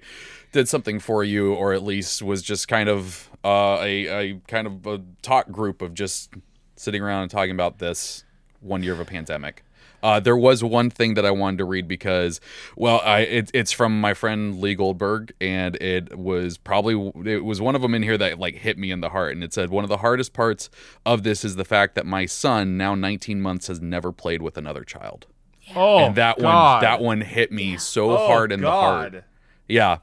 did 0.50 0.66
something 0.66 0.98
for 0.98 1.22
you, 1.22 1.52
or 1.52 1.74
at 1.74 1.82
least 1.82 2.22
was 2.22 2.40
just 2.42 2.66
kind 2.66 2.88
of 2.88 3.28
uh, 3.44 3.76
a, 3.82 4.06
a 4.06 4.40
kind 4.48 4.66
of 4.66 4.86
a 4.86 5.02
talk 5.20 5.50
group 5.50 5.82
of 5.82 5.92
just 5.92 6.32
sitting 6.74 7.02
around 7.02 7.20
and 7.20 7.30
talking 7.30 7.50
about 7.50 7.80
this 7.80 8.24
one 8.60 8.82
year 8.82 8.94
of 8.94 9.00
a 9.00 9.04
pandemic. 9.04 9.62
Uh, 10.02 10.20
there 10.20 10.36
was 10.36 10.62
one 10.62 10.90
thing 10.90 11.14
that 11.14 11.24
I 11.24 11.30
wanted 11.30 11.58
to 11.58 11.64
read 11.64 11.88
because, 11.88 12.40
well, 12.76 13.00
I 13.04 13.20
it, 13.20 13.50
it's 13.54 13.72
from 13.72 14.00
my 14.00 14.14
friend 14.14 14.60
Lee 14.60 14.74
Goldberg, 14.74 15.32
and 15.40 15.76
it 15.76 16.16
was 16.16 16.58
probably 16.58 17.12
it 17.30 17.44
was 17.44 17.60
one 17.60 17.74
of 17.74 17.82
them 17.82 17.94
in 17.94 18.02
here 18.02 18.18
that 18.18 18.38
like 18.38 18.56
hit 18.56 18.78
me 18.78 18.90
in 18.90 19.00
the 19.00 19.10
heart, 19.10 19.32
and 19.32 19.42
it 19.42 19.52
said 19.52 19.70
one 19.70 19.84
of 19.84 19.88
the 19.88 19.98
hardest 19.98 20.32
parts 20.32 20.70
of 21.04 21.22
this 21.22 21.44
is 21.44 21.56
the 21.56 21.64
fact 21.64 21.94
that 21.94 22.06
my 22.06 22.26
son, 22.26 22.76
now 22.76 22.94
19 22.94 23.40
months, 23.40 23.66
has 23.66 23.80
never 23.80 24.12
played 24.12 24.42
with 24.42 24.56
another 24.56 24.84
child. 24.84 25.26
Yeah. 25.62 25.74
Oh, 25.76 25.98
and 25.98 26.14
that 26.14 26.38
God. 26.38 26.74
one 26.74 26.82
that 26.82 27.00
one 27.00 27.20
hit 27.20 27.50
me 27.50 27.72
yeah. 27.72 27.78
so 27.78 28.10
oh, 28.10 28.26
hard 28.26 28.52
in 28.52 28.60
God. 28.60 29.12
the 29.12 29.16
heart. 29.16 29.24
Yeah. 29.68 29.98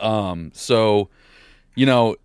Um. 0.00 0.50
So, 0.54 1.10
you 1.74 1.86
know, 1.86 2.16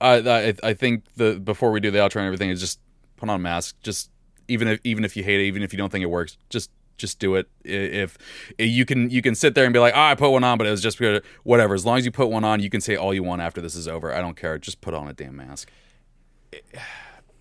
I 0.00 0.18
I, 0.18 0.54
I 0.62 0.74
think 0.74 1.04
the 1.16 1.40
before 1.40 1.72
we 1.72 1.80
do 1.80 1.90
the 1.90 1.98
outro 1.98 2.16
and 2.16 2.26
everything 2.26 2.50
is 2.50 2.60
just 2.60 2.78
put 3.16 3.28
on 3.28 3.36
a 3.36 3.38
mask. 3.38 3.76
Just 3.82 4.10
even 4.52 4.68
if 4.68 4.80
even 4.84 5.04
if 5.04 5.16
you 5.16 5.24
hate 5.24 5.40
it, 5.40 5.44
even 5.44 5.62
if 5.62 5.72
you 5.72 5.76
don't 5.76 5.90
think 5.90 6.02
it 6.02 6.10
works, 6.10 6.36
just 6.50 6.70
just 6.96 7.18
do 7.18 7.34
it. 7.34 7.48
If, 7.64 8.16
if 8.58 8.68
you 8.68 8.84
can 8.84 9.10
you 9.10 9.22
can 9.22 9.34
sit 9.34 9.54
there 9.54 9.64
and 9.64 9.72
be 9.72 9.78
like, 9.78 9.94
oh, 9.96 10.00
I 10.00 10.14
put 10.14 10.30
one 10.30 10.44
on, 10.44 10.58
but 10.58 10.66
it 10.66 10.70
was 10.70 10.82
just 10.82 10.98
because 10.98 11.22
whatever. 11.42 11.74
As 11.74 11.84
long 11.84 11.98
as 11.98 12.04
you 12.04 12.12
put 12.12 12.28
one 12.28 12.44
on, 12.44 12.60
you 12.60 12.70
can 12.70 12.80
say 12.80 12.96
all 12.96 13.12
you 13.12 13.22
want 13.22 13.42
after 13.42 13.60
this 13.60 13.74
is 13.74 13.88
over. 13.88 14.14
I 14.14 14.20
don't 14.20 14.36
care. 14.36 14.58
Just 14.58 14.80
put 14.80 14.94
on 14.94 15.08
a 15.08 15.12
damn 15.12 15.36
mask. 15.36 15.70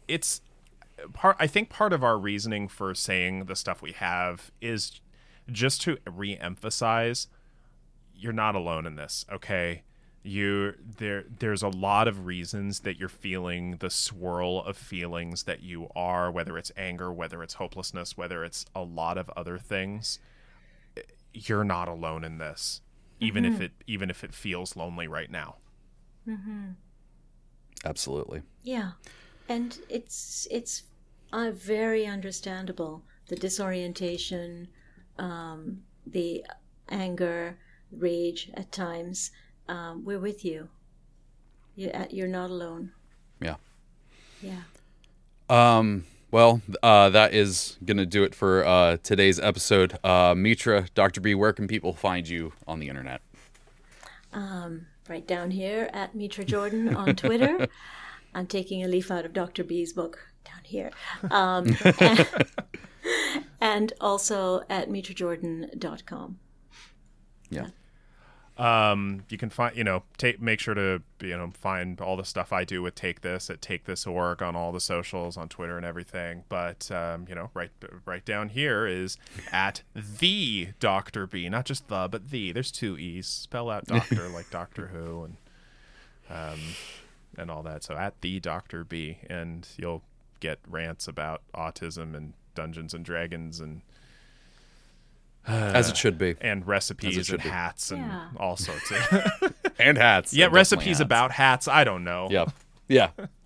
It's 0.07 0.41
part. 1.13 1.37
I 1.39 1.47
think 1.47 1.69
part 1.69 1.93
of 1.93 2.03
our 2.03 2.17
reasoning 2.17 2.67
for 2.67 2.95
saying 2.95 3.45
the 3.45 3.55
stuff 3.55 3.81
we 3.81 3.91
have 3.93 4.51
is 4.61 5.01
just 5.51 5.81
to 5.81 5.97
re-emphasize 6.09 7.27
you're 8.15 8.33
not 8.33 8.55
alone 8.55 8.85
in 8.85 8.95
this. 8.95 9.25
Okay, 9.31 9.83
you 10.23 10.75
there 10.97 11.23
there's 11.39 11.63
a 11.63 11.67
lot 11.67 12.07
of 12.07 12.25
reasons 12.25 12.81
that 12.81 12.99
you're 12.99 13.09
feeling 13.09 13.77
the 13.77 13.89
swirl 13.89 14.61
of 14.61 14.77
feelings 14.77 15.43
that 15.43 15.63
you 15.63 15.87
are 15.95 16.31
whether 16.31 16.57
it's 16.57 16.71
anger 16.77 17.11
whether 17.11 17.41
it's 17.41 17.55
hopelessness 17.55 18.15
whether 18.15 18.43
it's 18.43 18.65
a 18.75 18.81
lot 18.81 19.17
of 19.17 19.29
other 19.35 19.57
things. 19.57 20.19
You're 21.33 21.63
not 21.63 21.87
alone 21.87 22.23
in 22.23 22.37
this 22.37 22.81
even 23.21 23.43
mm-hmm. 23.43 23.55
if 23.55 23.61
it 23.61 23.71
even 23.87 24.09
if 24.09 24.23
it 24.23 24.33
feels 24.33 24.75
lonely 24.75 25.07
right 25.07 25.31
now. 25.31 25.55
Mm-hmm. 26.27 26.71
absolutely. 27.85 28.43
Yeah. 28.63 28.91
And 29.49 29.79
it's 29.89 30.47
it's 30.51 30.83
uh, 31.33 31.51
very 31.51 32.05
understandable 32.05 33.03
the 33.27 33.35
disorientation 33.35 34.67
um, 35.17 35.83
the 36.05 36.45
anger 36.89 37.57
rage 37.91 38.49
at 38.53 38.71
times 38.71 39.31
um, 39.71 40.03
we're 40.03 40.19
with 40.19 40.43
you. 40.43 40.67
You're, 41.75 41.93
you're 42.09 42.27
not 42.27 42.49
alone. 42.49 42.91
Yeah. 43.39 43.55
Yeah. 44.41 44.63
Um, 45.49 46.05
well, 46.29 46.61
uh, 46.83 47.09
that 47.09 47.33
is 47.33 47.77
going 47.83 47.97
to 47.97 48.05
do 48.05 48.23
it 48.23 48.35
for 48.35 48.65
uh, 48.65 48.97
today's 49.01 49.39
episode. 49.39 49.97
Uh, 50.03 50.33
Mitra, 50.35 50.87
Dr. 50.93 51.21
B, 51.21 51.33
where 51.35 51.53
can 51.53 51.67
people 51.67 51.93
find 51.93 52.27
you 52.27 52.51
on 52.67 52.79
the 52.79 52.89
internet? 52.89 53.21
Um, 54.33 54.87
right 55.07 55.25
down 55.25 55.51
here 55.51 55.89
at 55.93 56.15
Mitra 56.15 56.43
Jordan 56.43 56.93
on 56.93 57.15
Twitter. 57.15 57.67
I'm 58.33 58.47
taking 58.47 58.83
a 58.83 58.89
leaf 58.89 59.09
out 59.09 59.25
of 59.25 59.31
Dr. 59.31 59.63
B's 59.63 59.93
book 59.93 60.19
down 60.43 60.63
here. 60.63 60.91
Um, 61.29 61.77
and, 61.99 62.27
and, 63.61 63.93
also 64.01 64.63
at 64.69 64.89
mitrajordan.com. 64.89 66.39
Yeah. 67.49 67.67
Um, 68.61 69.23
you 69.27 69.39
can 69.39 69.49
find, 69.49 69.75
you 69.75 69.83
know, 69.83 70.03
take 70.19 70.39
make 70.39 70.59
sure 70.59 70.75
to 70.75 71.01
you 71.19 71.35
know 71.35 71.49
find 71.51 71.99
all 71.99 72.15
the 72.15 72.23
stuff 72.23 72.53
I 72.53 72.63
do 72.63 72.83
with 72.83 72.93
Take 72.93 73.21
This 73.21 73.49
at 73.49 73.59
Take 73.59 73.85
This 73.85 74.05
Org 74.05 74.43
on 74.43 74.55
all 74.55 74.71
the 74.71 74.79
socials, 74.79 75.35
on 75.35 75.49
Twitter 75.49 75.77
and 75.77 75.85
everything. 75.85 76.43
But 76.47 76.91
um, 76.91 77.25
you 77.27 77.33
know, 77.33 77.49
right 77.55 77.71
right 78.05 78.23
down 78.23 78.49
here 78.49 78.85
is 78.85 79.17
at 79.51 79.81
the 79.95 80.69
Doctor 80.79 81.25
B, 81.25 81.49
not 81.49 81.65
just 81.65 81.87
the, 81.87 82.07
but 82.07 82.29
the. 82.29 82.51
There's 82.51 82.71
two 82.71 82.99
e's. 82.99 83.25
Spell 83.25 83.71
out 83.71 83.87
Doctor 83.87 84.29
like 84.29 84.49
Doctor 84.51 84.87
Who 84.87 85.23
and 85.23 85.37
um 86.29 86.59
and 87.39 87.49
all 87.49 87.63
that. 87.63 87.83
So 87.83 87.95
at 87.95 88.21
the 88.21 88.39
Doctor 88.39 88.83
B, 88.83 89.17
and 89.27 89.67
you'll 89.75 90.03
get 90.39 90.59
rants 90.69 91.07
about 91.07 91.41
autism 91.55 92.15
and 92.15 92.33
Dungeons 92.53 92.93
and 92.93 93.03
Dragons 93.03 93.59
and 93.59 93.81
Uh, 95.47 95.71
as 95.73 95.89
it 95.89 95.97
should 95.97 96.17
be, 96.17 96.35
and 96.39 96.67
recipes 96.67 97.31
and 97.31 97.41
hats 97.41 97.89
and 97.91 98.01
yeah. 98.01 98.27
all 98.37 98.55
sorts 98.55 98.91
of 98.91 99.53
and 99.79 99.97
hats. 99.97 100.33
Yeah, 100.33 100.49
recipes 100.51 100.97
hats. 100.97 100.99
about 100.99 101.31
hats. 101.31 101.67
I 101.67 101.83
don't 101.83 102.03
know. 102.03 102.27
Yeah, 102.29 102.45
yeah. 102.87 103.09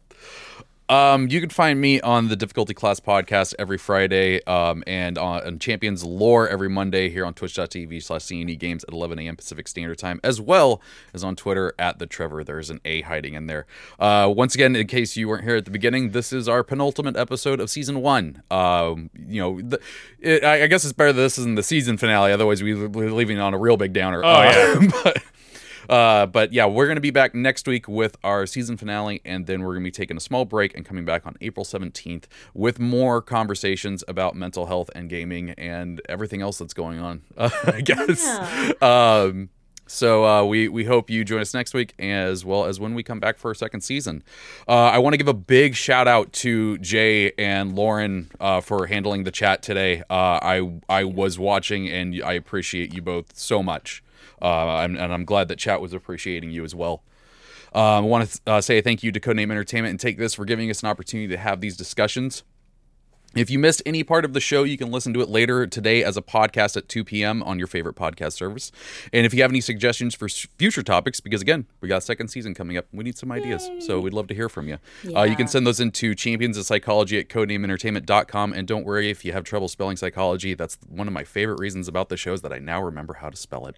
Um, 0.87 1.27
you 1.29 1.41
can 1.41 1.49
find 1.49 1.81
me 1.81 1.99
on 2.01 2.27
the 2.27 2.35
Difficulty 2.35 2.75
Class 2.75 2.99
podcast 2.99 3.55
every 3.57 3.77
Friday, 3.79 4.43
um, 4.43 4.83
and 4.85 5.17
on, 5.17 5.41
on, 5.41 5.57
Champions 5.57 6.03
Lore 6.03 6.47
every 6.47 6.69
Monday 6.69 7.09
here 7.09 7.25
on 7.25 7.33
Twitch.tv 7.33 8.03
slash 8.03 8.21
CNE 8.21 8.59
Games 8.59 8.83
at 8.83 8.93
11 8.93 9.17
a.m. 9.17 9.35
Pacific 9.35 9.67
Standard 9.67 9.97
Time, 9.97 10.19
as 10.23 10.39
well 10.39 10.79
as 11.11 11.23
on 11.23 11.35
Twitter 11.35 11.73
at 11.79 11.97
the 11.97 12.05
Trevor. 12.05 12.43
There's 12.43 12.69
an 12.69 12.81
A 12.85 13.01
hiding 13.01 13.33
in 13.33 13.47
there. 13.47 13.65
Uh, 13.97 14.31
once 14.35 14.53
again, 14.53 14.75
in 14.75 14.85
case 14.85 15.17
you 15.17 15.27
weren't 15.27 15.43
here 15.43 15.55
at 15.55 15.65
the 15.65 15.71
beginning, 15.71 16.11
this 16.11 16.31
is 16.31 16.47
our 16.47 16.63
penultimate 16.63 17.17
episode 17.17 17.59
of 17.59 17.71
season 17.71 18.03
one. 18.03 18.43
Um, 18.51 19.09
you 19.27 19.41
know, 19.41 19.61
the, 19.61 19.79
it, 20.19 20.43
I, 20.43 20.63
I, 20.63 20.67
guess 20.67 20.83
it's 20.83 20.93
better 20.93 21.13
that 21.13 21.21
this 21.21 21.39
isn't 21.39 21.55
the 21.55 21.63
season 21.63 21.97
finale. 21.97 22.31
Otherwise, 22.31 22.61
we 22.61 22.73
be 22.73 23.09
leaving 23.09 23.39
on 23.39 23.55
a 23.55 23.57
real 23.57 23.77
big 23.77 23.93
downer. 23.93 24.23
Oh 24.23 24.27
uh, 24.27 24.43
yeah. 24.43 24.87
but, 25.03 25.23
uh, 25.89 26.25
but 26.25 26.53
yeah, 26.53 26.65
we're 26.65 26.85
going 26.85 26.95
to 26.95 27.01
be 27.01 27.11
back 27.11 27.33
next 27.35 27.67
week 27.67 27.87
with 27.87 28.17
our 28.23 28.45
season 28.45 28.77
finale, 28.77 29.21
and 29.25 29.45
then 29.47 29.61
we're 29.61 29.73
going 29.73 29.83
to 29.83 29.87
be 29.87 29.91
taking 29.91 30.17
a 30.17 30.21
small 30.21 30.45
break 30.45 30.75
and 30.75 30.85
coming 30.85 31.05
back 31.05 31.25
on 31.25 31.35
April 31.41 31.65
17th 31.65 32.25
with 32.53 32.79
more 32.79 33.21
conversations 33.21 34.03
about 34.07 34.35
mental 34.35 34.65
health 34.67 34.89
and 34.95 35.09
gaming 35.09 35.51
and 35.51 36.01
everything 36.09 36.41
else 36.41 36.57
that's 36.57 36.73
going 36.73 36.99
on, 36.99 37.21
uh, 37.37 37.49
I 37.65 37.81
guess. 37.81 38.23
Yeah. 38.23 38.73
Um, 38.81 39.49
So 39.87 40.25
uh, 40.25 40.43
we 40.43 40.67
we 40.67 40.85
hope 40.85 41.11
you 41.11 41.23
join 41.23 41.41
us 41.41 41.53
next 41.53 41.75
week, 41.75 41.93
as 41.99 42.43
well 42.43 42.65
as 42.65 42.79
when 42.79 42.95
we 42.95 43.03
come 43.03 43.19
back 43.19 43.37
for 43.37 43.49
our 43.49 43.53
second 43.53 43.81
season. 43.81 44.23
Uh, 44.67 44.71
I 44.71 44.97
want 44.97 45.13
to 45.13 45.17
give 45.17 45.27
a 45.27 45.33
big 45.33 45.75
shout 45.75 46.07
out 46.07 46.33
to 46.33 46.79
Jay 46.79 47.31
and 47.37 47.75
Lauren 47.75 48.31
uh, 48.39 48.61
for 48.61 48.87
handling 48.87 49.25
the 49.25 49.31
chat 49.31 49.61
today. 49.61 50.01
Uh, 50.09 50.39
I 50.41 50.79
I 50.89 51.03
was 51.03 51.37
watching, 51.37 51.87
and 51.87 52.19
I 52.23 52.33
appreciate 52.33 52.95
you 52.95 53.03
both 53.03 53.37
so 53.37 53.61
much, 53.61 54.01
uh, 54.41 54.77
and, 54.79 54.97
and 54.97 55.13
I'm 55.13 55.25
glad 55.25 55.47
that 55.47 55.57
chat 55.57 55.81
was 55.81 55.93
appreciating 55.93 56.51
you 56.51 56.63
as 56.63 56.75
well. 56.75 57.03
Um, 57.73 57.81
I 57.83 57.99
want 58.01 58.29
to 58.29 58.41
uh, 58.47 58.61
say 58.61 58.79
thank 58.81 59.03
you 59.03 59.11
to 59.11 59.19
Codename 59.19 59.51
Entertainment 59.51 59.91
and 59.91 59.99
Take 59.99 60.17
This 60.17 60.33
for 60.33 60.45
giving 60.45 60.69
us 60.69 60.81
an 60.81 60.89
opportunity 60.89 61.27
to 61.27 61.37
have 61.37 61.59
these 61.59 61.75
discussions. 61.75 62.43
If 63.35 63.49
you 63.49 63.59
missed 63.59 63.81
any 63.85 64.01
part 64.01 64.23
of 64.23 64.31
the 64.31 64.39
show, 64.39 64.63
you 64.63 64.77
can 64.77 64.91
listen 64.91 65.13
to 65.13 65.21
it 65.21 65.27
later 65.27 65.67
today 65.67 66.05
as 66.05 66.15
a 66.15 66.21
podcast 66.21 66.77
at 66.77 66.87
2 66.87 67.03
p.m. 67.03 67.43
on 67.43 67.59
your 67.59 67.67
favorite 67.67 67.95
podcast 67.97 68.31
service. 68.33 68.71
And 69.11 69.25
if 69.25 69.33
you 69.33 69.41
have 69.41 69.51
any 69.51 69.59
suggestions 69.59 70.15
for 70.15 70.29
future 70.29 70.83
topics, 70.83 71.19
because 71.19 71.41
again, 71.41 71.65
we 71.81 71.89
got 71.89 71.97
a 71.97 72.01
second 72.01 72.29
season 72.29 72.53
coming 72.53 72.77
up, 72.77 72.85
we 72.93 73.03
need 73.03 73.17
some 73.17 73.33
ideas. 73.33 73.69
So 73.79 73.99
we'd 73.99 74.13
love 74.13 74.27
to 74.27 74.33
hear 74.33 74.47
from 74.47 74.69
you. 74.69 74.77
Uh, 75.13 75.23
you 75.23 75.35
can 75.35 75.49
send 75.49 75.67
those 75.67 75.81
into 75.81 76.15
champions 76.15 76.57
of 76.57 76.65
psychology 76.65 77.19
at 77.19 77.27
codenameentertainment.com. 77.27 78.53
And 78.53 78.65
don't 78.65 78.85
worry 78.85 79.09
if 79.09 79.25
you 79.25 79.33
have 79.33 79.43
trouble 79.43 79.67
spelling 79.67 79.97
psychology. 79.97 80.53
That's 80.53 80.77
one 80.87 81.07
of 81.07 81.13
my 81.13 81.25
favorite 81.25 81.59
reasons 81.59 81.89
about 81.89 82.07
the 82.07 82.15
show 82.15 82.31
is 82.31 82.41
that 82.41 82.53
I 82.53 82.59
now 82.59 82.81
remember 82.81 83.15
how 83.15 83.29
to 83.29 83.35
spell 83.35 83.67
it. 83.67 83.75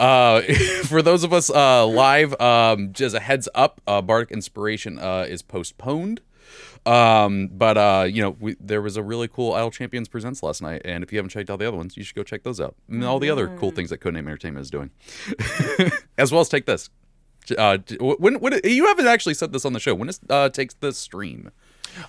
Uh, 0.00 0.40
for 0.84 1.02
those 1.02 1.24
of 1.24 1.34
us 1.34 1.50
uh, 1.50 1.86
live, 1.86 2.40
um, 2.40 2.94
just 2.94 3.14
a 3.14 3.20
heads 3.20 3.50
up, 3.54 3.82
uh, 3.86 4.00
Bardic 4.00 4.30
Inspiration 4.30 4.98
uh, 4.98 5.26
is 5.28 5.42
postponed. 5.42 6.22
Um, 6.84 7.48
but 7.48 7.78
uh, 7.78 8.06
you 8.08 8.22
know, 8.22 8.36
we, 8.40 8.56
there 8.60 8.82
was 8.82 8.96
a 8.96 9.02
really 9.02 9.28
cool 9.28 9.52
Idle 9.52 9.70
Champions 9.70 10.08
Presents 10.08 10.42
last 10.42 10.62
night, 10.62 10.82
and 10.84 11.04
if 11.04 11.12
you 11.12 11.18
haven't 11.18 11.30
checked 11.30 11.50
out 11.50 11.58
the 11.58 11.68
other 11.68 11.76
ones, 11.76 11.96
you 11.96 12.02
should 12.02 12.16
go 12.16 12.22
check 12.22 12.42
those 12.42 12.60
out. 12.60 12.74
And 12.88 13.04
all 13.04 13.18
the 13.18 13.30
other 13.30 13.48
cool 13.58 13.70
things 13.70 13.90
that 13.90 14.00
Codename 14.00 14.26
Entertainment 14.26 14.62
is 14.62 14.70
doing, 14.70 14.90
as 16.18 16.32
well 16.32 16.40
as 16.40 16.48
take 16.48 16.66
this. 16.66 16.90
Uh, 17.56 17.78
when 18.00 18.36
when 18.36 18.60
you 18.64 18.86
haven't 18.86 19.06
actually 19.06 19.34
said 19.34 19.52
this 19.52 19.64
on 19.64 19.72
the 19.72 19.80
show, 19.80 19.94
when 19.94 20.08
it 20.08 20.18
uh, 20.30 20.48
takes 20.48 20.74
the 20.74 20.92
stream. 20.92 21.50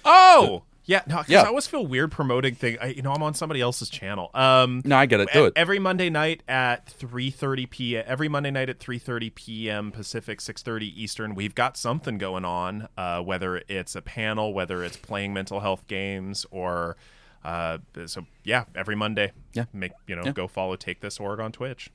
Oh, 0.05 0.63
yeah. 0.85 1.01
No, 1.07 1.23
Yeah. 1.27 1.41
I 1.41 1.47
always 1.47 1.67
feel 1.67 1.85
weird 1.85 2.11
promoting 2.11 2.55
thing. 2.55 2.77
I, 2.81 2.87
you 2.87 3.01
know, 3.01 3.11
I'm 3.13 3.23
on 3.23 3.33
somebody 3.33 3.61
else's 3.61 3.89
channel. 3.89 4.29
Um, 4.33 4.81
No, 4.85 4.97
I 4.97 5.05
get 5.05 5.19
it. 5.19 5.29
Do 5.33 5.45
it. 5.45 5.53
every 5.55 5.79
Monday 5.79 6.09
night 6.09 6.43
at 6.47 6.87
3:30 6.87 7.69
p.m. 7.69 8.03
Every 8.07 8.27
Monday 8.27 8.51
night 8.51 8.69
at 8.69 8.79
3:30 8.79 9.33
p.m. 9.35 9.91
Pacific, 9.91 10.39
6:30 10.39 10.81
Eastern. 10.95 11.35
We've 11.35 11.55
got 11.55 11.77
something 11.77 12.17
going 12.17 12.45
on. 12.45 12.87
Uh, 12.97 13.21
whether 13.21 13.61
it's 13.67 13.95
a 13.95 14.01
panel, 14.01 14.53
whether 14.53 14.83
it's 14.83 14.97
playing 14.97 15.33
mental 15.33 15.59
health 15.61 15.87
games, 15.87 16.45
or 16.51 16.97
uh, 17.43 17.77
so 18.05 18.25
yeah, 18.43 18.65
every 18.75 18.95
Monday. 18.95 19.31
Yeah. 19.53 19.65
Make 19.73 19.91
you 20.07 20.15
know, 20.15 20.23
Yeah. 20.25 20.31
go 20.31 20.47
follow 20.47 20.75
Take 20.75 21.01
This 21.01 21.19
org 21.19 21.39
on 21.39 21.51
Twitch. 21.51 21.89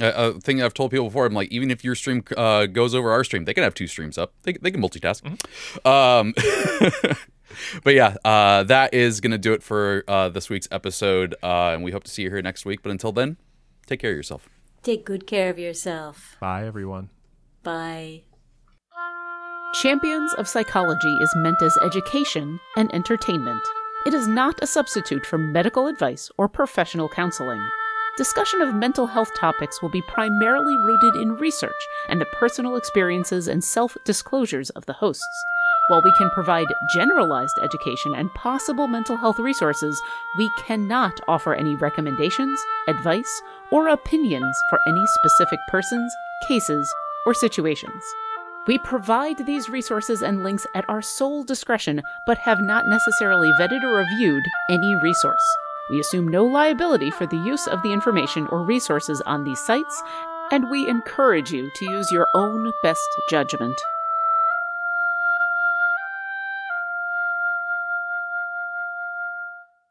Uh, 0.00 0.32
a 0.36 0.40
thing 0.40 0.62
I've 0.62 0.74
told 0.74 0.92
people 0.92 1.06
before, 1.06 1.26
I'm 1.26 1.34
like, 1.34 1.50
even 1.50 1.72
if 1.72 1.82
your 1.82 1.96
stream 1.96 2.22
uh, 2.36 2.66
goes 2.66 2.94
over 2.94 3.10
our 3.10 3.24
stream, 3.24 3.46
they 3.46 3.52
can 3.54 3.64
have 3.64 3.74
two 3.74 3.88
streams 3.88 4.16
up. 4.16 4.32
They, 4.44 4.52
they 4.52 4.70
can 4.70 4.80
multitask. 4.80 5.24
Um, 5.84 6.34
but 7.84 7.94
yeah, 7.94 8.16
uh, 8.24 8.64
that 8.64 8.94
is 8.94 9.20
going 9.20 9.32
to 9.32 9.38
do 9.38 9.52
it 9.52 9.62
for 9.62 10.04
uh, 10.08 10.28
this 10.28 10.50
week's 10.50 10.68
episode. 10.70 11.34
Uh, 11.42 11.70
and 11.72 11.82
we 11.82 11.90
hope 11.90 12.04
to 12.04 12.10
see 12.10 12.22
you 12.22 12.30
here 12.30 12.42
next 12.42 12.64
week. 12.64 12.82
But 12.82 12.90
until 12.90 13.12
then, 13.12 13.36
take 13.86 14.00
care 14.00 14.10
of 14.10 14.16
yourself. 14.16 14.48
Take 14.82 15.04
good 15.04 15.26
care 15.26 15.50
of 15.50 15.58
yourself. 15.58 16.36
Bye, 16.40 16.66
everyone. 16.66 17.10
Bye. 17.62 18.22
Champions 19.74 20.32
of 20.34 20.48
Psychology 20.48 21.14
is 21.20 21.32
meant 21.36 21.60
as 21.60 21.76
education 21.84 22.58
and 22.76 22.92
entertainment. 22.94 23.62
It 24.06 24.14
is 24.14 24.26
not 24.26 24.62
a 24.62 24.66
substitute 24.66 25.26
for 25.26 25.36
medical 25.36 25.86
advice 25.88 26.30
or 26.38 26.48
professional 26.48 27.08
counseling. 27.08 27.60
Discussion 28.16 28.62
of 28.62 28.74
mental 28.74 29.06
health 29.06 29.30
topics 29.36 29.82
will 29.82 29.90
be 29.90 30.02
primarily 30.02 30.74
rooted 30.76 31.14
in 31.16 31.36
research 31.36 31.70
and 32.08 32.20
the 32.20 32.24
personal 32.26 32.76
experiences 32.76 33.46
and 33.46 33.62
self 33.62 33.96
disclosures 34.04 34.70
of 34.70 34.86
the 34.86 34.94
hosts. 34.94 35.44
While 35.88 36.02
we 36.02 36.12
can 36.12 36.28
provide 36.30 36.66
generalized 36.94 37.58
education 37.62 38.14
and 38.14 38.32
possible 38.34 38.86
mental 38.86 39.16
health 39.16 39.38
resources, 39.38 39.98
we 40.36 40.50
cannot 40.58 41.18
offer 41.26 41.54
any 41.54 41.76
recommendations, 41.76 42.60
advice, 42.88 43.42
or 43.70 43.88
opinions 43.88 44.54
for 44.68 44.78
any 44.86 45.06
specific 45.06 45.58
persons, 45.68 46.12
cases, 46.46 46.92
or 47.24 47.32
situations. 47.32 48.04
We 48.66 48.76
provide 48.76 49.46
these 49.46 49.70
resources 49.70 50.20
and 50.20 50.42
links 50.42 50.66
at 50.74 50.84
our 50.90 51.00
sole 51.00 51.42
discretion, 51.42 52.02
but 52.26 52.36
have 52.36 52.60
not 52.60 52.86
necessarily 52.86 53.50
vetted 53.58 53.82
or 53.82 53.96
reviewed 53.96 54.44
any 54.68 54.94
resource. 54.96 55.40
We 55.88 56.00
assume 56.00 56.28
no 56.28 56.44
liability 56.44 57.10
for 57.12 57.26
the 57.26 57.38
use 57.38 57.66
of 57.66 57.82
the 57.82 57.94
information 57.94 58.46
or 58.48 58.62
resources 58.62 59.22
on 59.22 59.44
these 59.44 59.60
sites, 59.60 60.02
and 60.52 60.70
we 60.70 60.86
encourage 60.86 61.50
you 61.50 61.70
to 61.76 61.90
use 61.90 62.12
your 62.12 62.26
own 62.34 62.72
best 62.82 63.08
judgment. 63.30 63.80